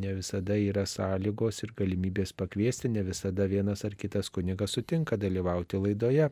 ne 0.00 0.14
visada 0.18 0.56
yra 0.58 0.84
sąlygos 0.88 1.64
ir 1.64 1.74
galimybės 1.78 2.32
pakviesti, 2.38 2.90
ne 2.92 3.02
visada 3.06 3.46
vienas 3.50 3.84
ar 3.88 3.96
kitas 3.98 4.30
kunigas 4.30 4.76
sutinka 4.76 5.18
dalyvauti 5.20 5.80
laidoje. 5.82 6.30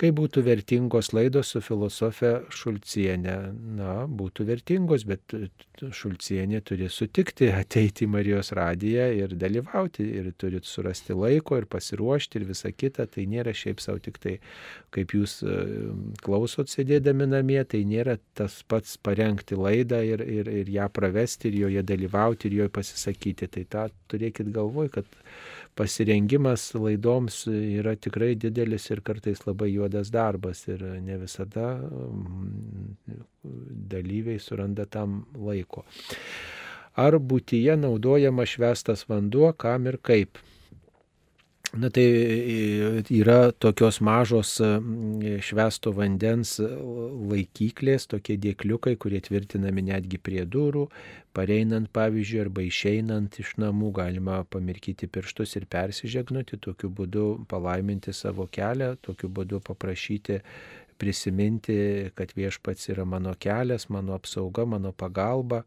Kai 0.00 0.12
būtų 0.16 0.44
vertingos 0.46 1.12
laidos 1.16 1.52
su 1.54 1.62
filosofė 1.64 2.32
Šulcienė, 2.54 3.36
na, 3.80 3.94
būtų 4.08 4.46
vertingos, 4.48 5.04
bet 5.08 5.36
Šulcienė 5.80 6.62
turi 6.64 6.88
sutikti 6.92 7.50
ateiti 7.52 8.06
į 8.06 8.12
Marijos 8.14 8.52
radiją 8.56 9.06
ir 9.16 9.36
dalyvauti, 9.40 10.06
ir 10.20 10.32
turit 10.40 10.68
surasti 10.68 11.16
laiko 11.16 11.60
ir 11.60 11.68
pasiruošti 11.70 12.40
ir 12.40 12.48
visa 12.48 12.72
kita, 12.72 13.06
tai 13.10 13.26
nėra 13.30 13.54
šiaip 13.56 13.80
savo 13.84 14.00
tik 14.02 14.18
tai, 14.22 14.38
kaip 14.94 15.14
jūs 15.16 15.40
e, 15.44 15.56
klausot 16.24 16.72
sėdėdami 16.72 17.28
namie, 17.30 17.60
tai 17.68 17.84
nėra 17.88 18.16
tas 18.36 18.60
pats 18.68 18.96
parengti 19.10 19.58
laidą 19.58 20.00
ir, 20.06 20.22
ir, 20.22 20.50
ir 20.62 20.74
ją 20.78 20.86
pravesti, 20.94 21.50
ir 21.50 21.64
joje 21.64 21.86
dalyvauti, 21.92 22.48
ir 22.48 22.60
joje 22.62 22.74
pasisakyti. 22.78 23.50
Tai 23.56 23.64
tą 23.74 23.86
turėkit 24.12 24.52
galvoj, 24.54 24.92
kad 24.94 25.08
pasirengimas 25.78 26.70
laidoms 26.74 27.42
yra 27.50 27.96
tikrai 27.96 28.34
didelis 28.38 28.90
ir 28.90 29.02
kartais 29.06 29.42
labai 29.46 29.70
juodas 29.72 30.12
darbas 30.14 30.66
ir 30.68 30.82
ne 31.02 31.18
visada 31.20 31.72
mm, 31.80 33.20
dalyviai 33.94 34.38
suranda 34.42 34.86
tam 34.86 35.24
laiko. 35.34 35.84
Ar 37.00 37.16
būtyje 37.32 37.76
naudojama 37.80 38.46
švestas 38.46 39.06
vanduo, 39.08 39.52
kam 39.56 39.86
ir 39.86 40.00
kaip? 40.02 40.38
Na 41.70 41.86
tai 41.94 42.02
e, 42.02 43.02
yra 43.14 43.52
tokios 43.54 44.00
mažos 44.02 44.56
švesto 45.46 45.92
vandens 45.94 46.56
laikyklės, 46.58 48.08
tokie 48.10 48.34
dėkliukai, 48.42 48.96
kurie 48.98 49.20
tvirtinami 49.22 49.84
netgi 49.86 50.18
prie 50.18 50.42
durų. 50.50 50.88
Pareinant, 51.36 51.86
pavyzdžiui, 51.94 52.40
arba 52.42 52.64
išeinant 52.66 53.38
iš 53.38 53.52
namų 53.62 53.92
galima 54.00 54.40
pamirkyti 54.50 55.06
pirštus 55.06 55.54
ir 55.60 55.68
persižegnuti, 55.70 56.58
tokiu 56.58 56.90
būdu 56.90 57.26
palaiminti 57.50 58.10
savo 58.18 58.48
kelią, 58.50 58.96
tokiu 59.06 59.30
būdu 59.30 59.62
paprašyti 59.62 60.40
prisiminti, 60.98 62.10
kad 62.18 62.34
viešpats 62.34 62.90
yra 62.90 63.06
mano 63.06 63.36
kelias, 63.38 63.86
mano 63.94 64.18
apsauga, 64.18 64.66
mano 64.66 64.90
pagalba. 64.90 65.62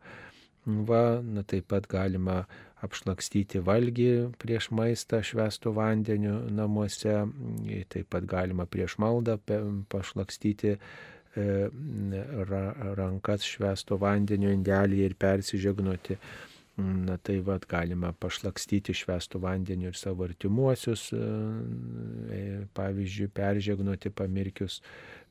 Va, 0.63 1.19
na, 1.23 1.43
taip 1.47 1.71
pat 1.71 1.87
galima 1.91 2.43
apšlakstyti 2.83 3.61
valgį 3.63 4.11
prieš 4.41 4.69
maistą 4.75 5.21
švestų 5.23 5.73
vandeniu 5.77 6.35
namuose, 6.53 7.23
taip 7.93 8.09
pat 8.13 8.27
galima 8.29 8.65
prieš 8.69 8.97
maldą 9.01 9.37
pašlakstyti 9.91 10.73
e, 10.73 10.79
rankas 12.99 13.45
švesto 13.47 13.99
vandenio 14.01 14.51
indelį 14.53 15.05
ir 15.07 15.15
persižegnoti. 15.19 16.19
Na 16.73 17.19
tai 17.21 17.35
vad 17.45 17.67
galima 17.69 18.09
pašlakstyti 18.17 18.95
švestų 18.97 19.43
vandeniu 19.43 19.91
ir 19.91 19.97
savo 19.97 20.25
artimuosius, 20.25 21.11
e, 21.13 22.45
pavyzdžiui, 22.73 23.29
peržegnoti 23.29 24.09
pamirkius 24.09 24.79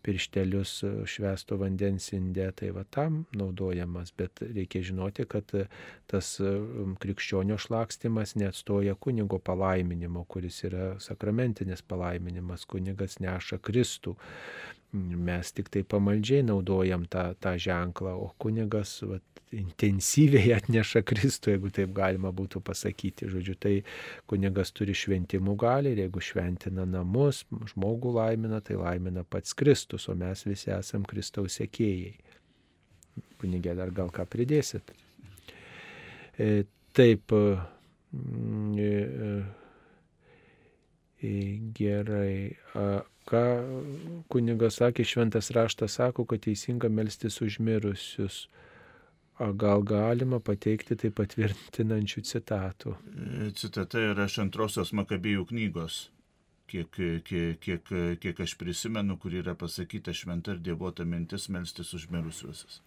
pirštelius 0.03 0.83
e, 0.83 0.91
švesto 1.07 1.57
vandens 1.61 2.11
inde, 2.13 2.49
tai 2.59 2.71
va 2.75 2.85
tam 2.85 3.23
naudojamas, 3.39 4.13
bet 4.17 4.43
reikia 4.43 4.83
žinoti, 4.91 5.27
kad 5.31 5.55
e, 5.55 5.67
tas 6.11 6.35
e, 6.41 6.53
krikščionio 7.03 7.59
šlakstimas 7.59 8.35
neatstoja 8.41 8.95
kunigo 8.95 9.39
palaiminimo, 9.39 10.25
kuris 10.25 10.63
yra 10.69 10.93
sakramentinis 11.03 11.83
palaiminimas, 11.83 12.67
kunigas 12.69 13.21
neša 13.23 13.61
Kristų. 13.63 14.17
Mes 14.93 15.53
tik 15.57 15.71
tai 15.73 15.81
pamaldžiai 15.89 16.45
naudojam 16.45 17.07
tą, 17.09 17.31
tą 17.41 17.55
ženklą, 17.57 18.13
o 18.21 18.33
kunigas 18.43 18.99
vat, 19.09 19.25
intensyviai 19.53 20.53
atneša 20.57 21.03
Kristų, 21.09 21.55
jeigu 21.55 21.71
taip 21.75 21.93
galima 21.97 22.33
būtų 22.35 22.63
pasakyti. 22.65 23.29
Žodžiu, 23.33 23.57
tai 23.61 23.75
kunigas 24.31 24.73
turi 24.77 24.97
šventimų 24.97 25.57
gali 25.61 25.93
ir 25.93 26.03
jeigu 26.05 26.23
šventina 26.25 26.87
namus, 26.89 27.43
žmogų 27.73 28.15
laimina, 28.17 28.61
tai 28.65 28.79
laimina 28.81 29.25
pats 29.25 29.57
Kristus, 29.57 30.09
o 30.09 30.17
mes 30.19 30.45
visi 30.49 30.73
esam 30.75 31.07
Kristaus 31.09 31.59
sėkėjai. 31.61 32.15
Kunigė, 33.43 33.75
dar 33.77 33.93
gal 33.93 34.13
ką 34.15 34.25
pridėsit? 34.31 34.93
E, 36.41 36.65
taip. 36.97 37.33
E, 37.33 38.93
e, 41.23 41.33
gerai. 41.77 42.37
Ką 43.29 43.43
kunigas 44.33 44.81
sakė, 44.81 45.07
šventas 45.07 45.53
raštas 45.55 45.99
sako, 46.01 46.27
kad 46.29 46.43
teisinga 46.47 46.91
melstis 46.91 47.39
užmirusius. 47.45 48.47
Gal 49.59 49.83
galima 49.83 50.39
pateikti 50.45 50.95
tai 50.99 51.11
patvirtinančių 51.15 52.23
citatų? 52.29 52.97
Citata 53.59 54.03
yra 54.13 54.27
iš 54.31 54.39
antrosios 54.45 54.93
Makabijų 54.95 55.47
knygos, 55.51 56.03
kiek, 56.71 57.01
kiek, 57.27 57.59
kiek, 57.63 57.93
kiek 58.23 58.43
aš 58.45 58.55
prisimenu, 58.61 59.17
kur 59.19 59.35
yra 59.41 59.57
pasakyta 59.59 60.15
šventa 60.15 60.55
ir 60.55 60.63
dievota 60.63 61.07
mintis 61.09 61.49
melstis 61.51 61.95
už 61.97 62.11
mirusiuosius. 62.13 62.83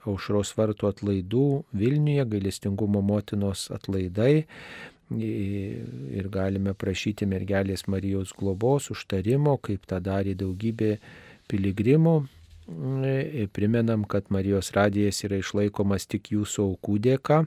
aušros 0.04 0.50
vartų 0.58 0.90
atlaidų 0.90 1.44
Vilniuje, 1.72 2.24
gailestingumo 2.34 3.00
motinos 3.00 3.70
atlaidai. 3.72 4.44
Ir 5.16 6.26
galime 6.34 6.74
prašyti 6.74 7.28
mergelės 7.30 7.86
Marijos 7.88 8.32
globos 8.36 8.90
užtarimo, 8.92 9.54
kaip 9.62 9.86
tą 9.88 10.02
darė 10.04 10.34
daugybė 10.36 10.96
piligrimų. 11.48 12.16
E, 13.06 13.46
primenam, 13.56 14.04
kad 14.04 14.28
Marijos 14.34 14.74
radijas 14.76 15.22
yra 15.24 15.38
išlaikomas 15.40 16.04
tik 16.10 16.28
jūsų 16.34 16.66
aukų 16.72 16.98
dėka 17.06 17.38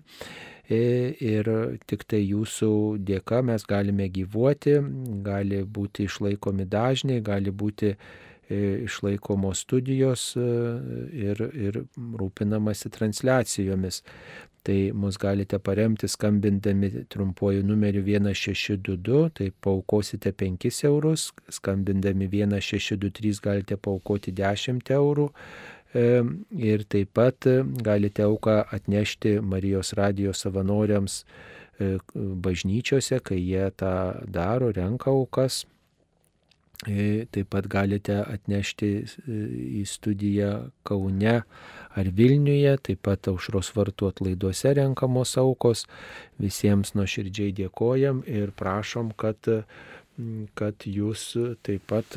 ir 0.70 1.48
tik 1.90 2.06
tai 2.06 2.24
jūsų 2.24 2.72
dėka 3.02 3.44
mes 3.46 3.66
galime 3.68 4.06
gyvuoti, 4.14 4.78
gali 5.26 5.62
būti 5.66 6.06
išlaikomi 6.06 6.66
dažniai, 6.70 7.22
gali 7.26 7.52
būti 7.52 7.96
E, 7.98 8.29
išlaikomos 8.56 9.60
studijos 9.60 10.34
e, 10.38 10.44
ir, 11.14 11.42
ir 11.54 11.82
rūpinamasi 11.96 12.90
transliacijomis. 12.94 14.02
Tai 14.66 14.78
mus 14.92 15.16
galite 15.18 15.60
paremti 15.64 16.10
skambindami 16.12 16.90
trumpuoju 17.08 17.64
numeriu 17.64 18.04
1622, 18.04 19.30
tai 19.38 19.52
paukosite 19.52 20.34
5 20.36 20.84
eurus, 20.90 21.30
skambindami 21.50 22.28
1623 22.28 23.40
galite 23.44 23.78
paukoti 23.78 24.34
10 24.36 24.84
eurų. 24.98 25.30
E, 25.94 26.06
ir 26.60 26.84
taip 26.90 27.14
pat 27.14 27.48
galite 27.86 28.26
auką 28.26 28.60
atnešti 28.76 29.40
Marijos 29.42 29.94
radijos 29.98 30.44
savanoriams 30.46 31.24
bažnyčiose, 31.80 33.22
kai 33.24 33.40
jie 33.40 33.70
tą 33.80 33.94
daro, 34.28 34.74
renka 34.76 35.14
aukas 35.14 35.64
E, 35.64 35.79
taip 36.86 37.50
pat 37.52 37.68
galite 37.68 38.16
atnešti 38.24 38.90
e, 39.04 39.38
į 39.82 39.84
studiją 39.90 40.52
Kaune 40.88 41.42
ar 42.00 42.10
Vilniuje, 42.16 42.78
taip 42.88 43.02
pat 43.04 43.28
aušros 43.28 43.74
vartų 43.76 44.14
atlaiduose 44.14 44.72
renkamos 44.78 45.36
aukos. 45.42 45.86
Visiems 46.40 46.94
nuoširdžiai 46.96 47.52
dėkojam 47.58 48.24
ir 48.28 48.54
prašom, 48.56 49.12
kad, 49.20 49.52
kad 50.56 50.88
jūs 50.88 51.34
taip 51.68 51.84
pat 51.92 52.16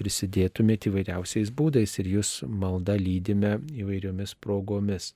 prisidėtumėte 0.00 0.88
įvairiausiais 0.88 1.52
būdais 1.52 1.98
ir 2.00 2.10
jūs 2.16 2.32
malda 2.48 2.96
lydime 2.96 3.58
įvairiomis 3.84 4.36
progomis. 4.40 5.12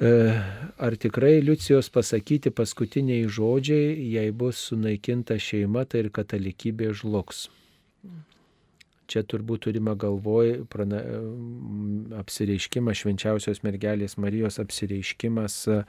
E, 0.00 0.32
ar 0.76 0.96
tikrai 0.96 1.40
Liucijos 1.40 1.88
pasakyti 1.88 2.50
paskutiniai 2.52 3.28
žodžiai, 3.32 3.94
jei 4.12 4.32
bus 4.32 4.60
sunaikinta 4.68 5.38
šeima, 5.40 5.86
tai 5.88 6.04
ir 6.04 6.10
katalikybė 6.12 6.90
žlugs? 7.00 7.46
Čia 9.06 9.22
turbūt 9.22 9.62
turime 9.64 9.94
galvoj 9.96 10.66
prana, 10.68 11.00
apsireiškimas 12.20 13.00
švenčiausios 13.00 13.62
mergelės 13.64 14.18
Marijos 14.20 14.58
apsireiškimas 14.60 15.60
e, 15.72 15.80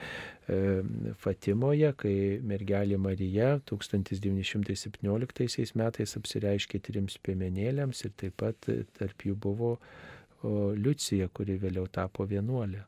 Fatimoje, 1.20 1.92
kai 2.00 2.18
mergelė 2.48 3.02
Marija 3.02 3.58
1917 3.68 5.80
metais 5.82 6.20
apsireiškė 6.22 6.86
trims 6.88 7.18
piemenėliams 7.26 8.06
ir 8.06 8.20
taip 8.22 8.40
pat 8.40 8.70
tarp 9.02 9.28
jų 9.28 9.36
buvo 9.36 9.80
Liucija, 10.46 11.28
kuri 11.34 11.58
vėliau 11.60 11.90
tapo 11.92 12.24
vienuolė. 12.30 12.86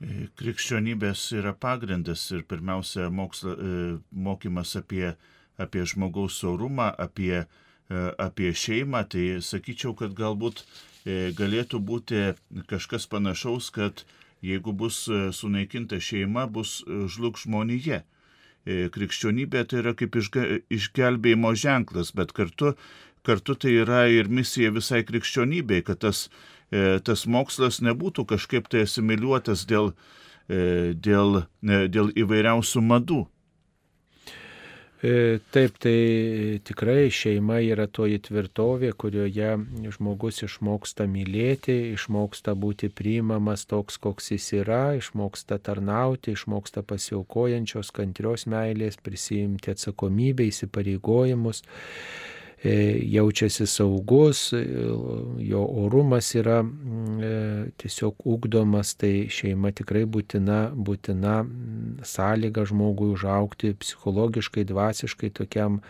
Krikščionybės 0.00 1.26
yra 1.36 1.52
pagrindas 1.52 2.22
ir 2.32 2.46
pirmiausia 2.48 3.10
moksla, 3.12 3.52
e, 3.52 3.80
mokymas 4.10 4.72
apie, 4.80 5.10
apie 5.60 5.82
žmogaus 5.84 6.38
orumą, 6.48 6.88
apie, 6.96 7.42
e, 7.44 8.04
apie 8.16 8.54
šeimą. 8.56 9.02
Tai 9.12 9.24
sakyčiau, 9.44 9.92
kad 9.98 10.14
galbūt 10.16 10.62
e, 11.04 11.34
galėtų 11.36 11.82
būti 11.84 12.22
kažkas 12.70 13.04
panašaus, 13.12 13.68
kad 13.76 14.06
jeigu 14.40 14.72
bus 14.72 15.02
sunaikinta 15.36 16.00
šeima, 16.00 16.46
bus 16.48 16.80
žlug 16.88 17.36
žmonėje. 17.36 18.00
Krikščionybė 18.64 19.64
tai 19.68 19.78
yra 19.80 19.92
kaip 19.96 20.16
išgelbėjimo 20.16 21.52
ženklas, 21.56 22.12
bet 22.16 22.32
kartu, 22.36 22.74
kartu 23.24 23.56
tai 23.56 23.72
yra 23.82 24.06
ir 24.08 24.28
misija 24.28 24.72
visai 24.72 25.00
krikščionybei, 25.04 25.80
kad 25.84 26.00
tas 26.04 26.28
tas 26.70 27.26
mokslas 27.26 27.80
nebūtų 27.82 28.26
kažkaip 28.30 28.68
tai 28.70 28.84
asimiliuotas 28.86 29.66
dėl, 29.66 29.92
e, 30.46 30.94
dėl, 30.94 31.44
e, 31.66 31.84
dėl 31.90 32.12
įvairiausių 32.14 32.82
madų. 32.86 33.26
Taip, 35.00 35.78
tai 35.80 36.60
tikrai 36.60 37.06
šeima 37.08 37.62
yra 37.64 37.86
toji 37.88 38.18
tvirtovė, 38.20 38.90
kurioje 39.00 39.54
žmogus 39.94 40.42
išmoksta 40.44 41.06
mylėti, 41.08 41.94
išmoksta 41.94 42.52
būti 42.52 42.90
priimamas 42.92 43.64
toks, 43.64 43.96
koks 43.96 44.28
jis 44.34 44.50
yra, 44.58 44.82
išmoksta 45.00 45.56
tarnauti, 45.56 46.34
išmoksta 46.36 46.84
pasiaukojančios 46.84 47.94
kantrios 47.96 48.44
meilės, 48.44 49.00
prisijimti 49.00 49.72
atsakomybę, 49.72 50.50
įsipareigojimus. 50.52 51.64
E, 52.64 53.00
jaučiasi 53.08 53.66
saugus, 53.66 54.52
e, 54.52 54.66
jo 55.38 55.62
orumas 55.64 56.34
yra 56.34 56.58
mm, 56.62 57.22
e, 57.24 57.70
tiesiog 57.80 58.20
ugdomas, 58.28 58.92
tai 59.00 59.30
šeima 59.32 59.70
tikrai 59.72 60.02
būtina, 60.04 60.58
būtina 60.76 61.38
mm, 61.40 62.02
sąlyga 62.04 62.66
žmogui 62.68 63.14
užaukti 63.14 63.72
psichologiškai, 63.80 64.66
dvasiškai 64.68 65.30
tokiam 65.40 65.80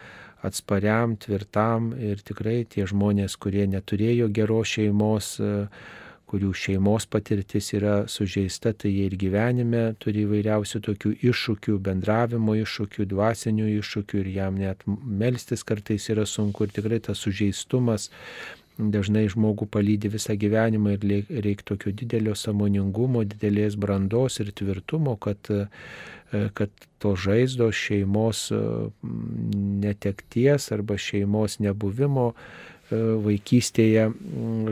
atspariam, 0.47 1.17
tvirtam 1.19 1.91
ir 1.99 2.23
tikrai 2.23 2.61
tie 2.71 2.87
žmonės, 2.87 3.35
kurie 3.43 3.67
neturėjo 3.67 4.31
geros 4.31 4.77
šeimos, 4.77 5.33
kurių 6.31 6.53
šeimos 6.55 7.09
patirtis 7.11 7.73
yra 7.75 8.05
sužeista, 8.11 8.73
tai 8.73 8.93
jie 8.93 9.09
ir 9.11 9.17
gyvenime 9.19 9.83
turi 10.03 10.25
įvairiausių 10.27 10.83
tokių 10.87 11.13
iššūkių, 11.31 11.77
bendravimo 11.89 12.55
iššūkių, 12.61 13.09
dvasinių 13.11 13.67
iššūkių 13.81 14.23
ir 14.23 14.31
jam 14.37 14.61
net 14.61 14.87
melstis 14.87 15.67
kartais 15.67 16.07
yra 16.15 16.27
sunku 16.29 16.67
ir 16.67 16.75
tikrai 16.77 17.03
tas 17.09 17.23
sužeistumas 17.27 18.11
dažnai 18.81 19.27
žmogų 19.29 19.67
palydė 19.69 20.09
visą 20.15 20.37
gyvenimą 20.41 20.95
ir 20.97 21.27
reikia 21.45 21.67
tokio 21.73 21.93
didelio 21.93 22.37
samoningumo, 22.39 23.25
didelės 23.29 23.77
brandos 23.77 24.41
ir 24.41 24.53
tvirtumo, 24.57 25.17
kad, 25.21 25.51
kad 26.31 26.87
to 27.03 27.15
žaizdos 27.19 27.77
šeimos 27.77 28.47
netekties 29.85 30.71
arba 30.77 30.97
šeimos 30.97 31.59
nebuvimo 31.61 32.31
E, 32.31 32.70
vaikystėje 32.91 34.07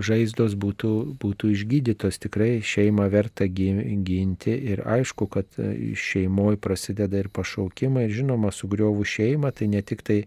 žaizdos 0.05 0.55
būtų, 0.59 0.93
būtų 1.23 1.53
išgydytos, 1.55 2.19
tikrai 2.23 2.59
šeimą 2.65 3.09
verta 3.13 3.47
ginti 3.47 4.55
ir 4.73 4.83
aišku, 4.87 5.29
kad 5.31 5.59
e, 5.59 5.95
šeimoje 5.99 6.59
prasideda 6.63 7.23
ir 7.23 7.31
pašaukimai 7.35 8.07
ir 8.09 8.17
žinoma, 8.21 8.53
sugriovų 8.55 9.07
šeimą 9.07 9.53
tai 9.55 9.71
ne 9.75 9.83
tik 9.87 10.03
tai 10.07 10.21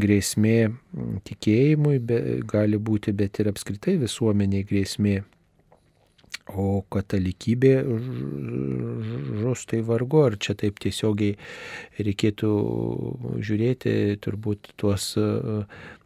grėsmė 0.00 0.58
tikėjimui 1.28 1.98
be, 2.02 2.22
gali 2.48 2.80
būti, 2.80 3.14
bet 3.16 3.42
ir 3.42 3.52
apskritai 3.52 3.98
visuomeniai 4.00 4.66
grėsmė. 4.66 5.20
O 6.50 6.82
katalikybė 6.90 7.74
žus 9.38 9.62
tai 9.70 9.82
vargu, 9.86 10.24
ar 10.26 10.36
čia 10.40 10.56
taip 10.58 10.80
tiesiogiai 10.82 11.36
reikėtų 12.00 12.50
žiūrėti 13.38 13.92
turbūt 14.24 14.72
tuos 14.80 15.12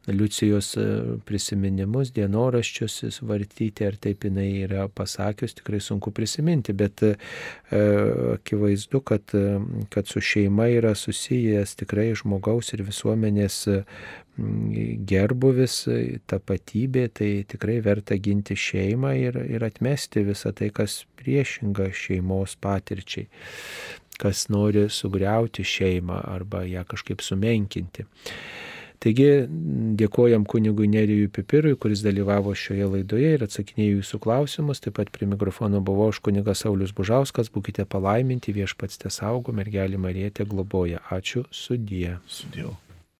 Liucijos 0.06 0.74
e, 0.76 0.84
prisiminimus, 1.24 2.10
dienoraščius 2.12 3.22
vartyti, 3.24 3.86
ar 3.88 3.96
taip 3.96 4.26
jinai 4.28 4.50
yra 4.66 4.84
pasakius, 4.92 5.54
tikrai 5.56 5.80
sunku 5.80 6.12
prisiminti, 6.12 6.74
bet 6.76 7.00
e, 7.06 7.14
akivaizdu, 8.34 9.00
kad, 9.08 9.32
e, 9.32 9.56
kad 9.94 10.10
su 10.10 10.20
šeima 10.20 10.68
yra 10.74 10.92
susijęs 10.98 11.72
tikrai 11.80 12.10
žmogaus 12.20 12.74
ir 12.76 12.84
visuomenės 12.84 13.62
gerbuvis, 15.08 15.76
tapatybė, 16.28 17.06
tai 17.14 17.30
tikrai 17.48 17.78
verta 17.84 18.18
ginti 18.18 18.58
šeimą 18.58 19.14
ir, 19.20 19.38
ir 19.56 19.64
atmesti 19.64 20.24
visą 20.26 20.50
tai, 20.58 20.72
kas 20.74 21.04
priešinga 21.20 21.92
šeimos 21.94 22.58
patirčiai 22.60 23.28
kas 24.18 24.44
nori 24.46 24.84
sugriauti 24.94 25.64
šeimą 25.66 26.20
arba 26.30 26.62
ją 26.68 26.84
kažkaip 26.86 27.22
sumenkinti. 27.24 28.04
Taigi 29.04 29.44
dėkojam 30.00 30.46
kunigui 30.48 30.86
Nerijui 30.88 31.28
Pipirui, 31.28 31.74
kuris 31.76 32.00
dalyvavo 32.06 32.54
šioje 32.56 32.86
laidoje 32.88 33.34
ir 33.36 33.44
atsakinėjo 33.44 33.98
jūsų 33.98 34.20
klausimus. 34.24 34.80
Taip 34.80 34.96
pat 34.96 35.12
prie 35.12 35.28
mikrofono 35.28 35.82
buvo 35.84 36.08
aš 36.08 36.22
kunigas 36.24 36.64
Saulis 36.64 36.94
Bužauskas. 36.96 37.52
Būkite 37.52 37.84
palaiminti, 37.84 38.54
viešpats 38.56 39.02
te 39.04 39.12
saugo, 39.12 39.52
mergelį 39.52 40.00
Marietė 40.00 40.48
globoja. 40.48 41.04
Ačiū 41.12 41.44
sudie. 41.52 42.16
Sudėjau. 42.24 42.72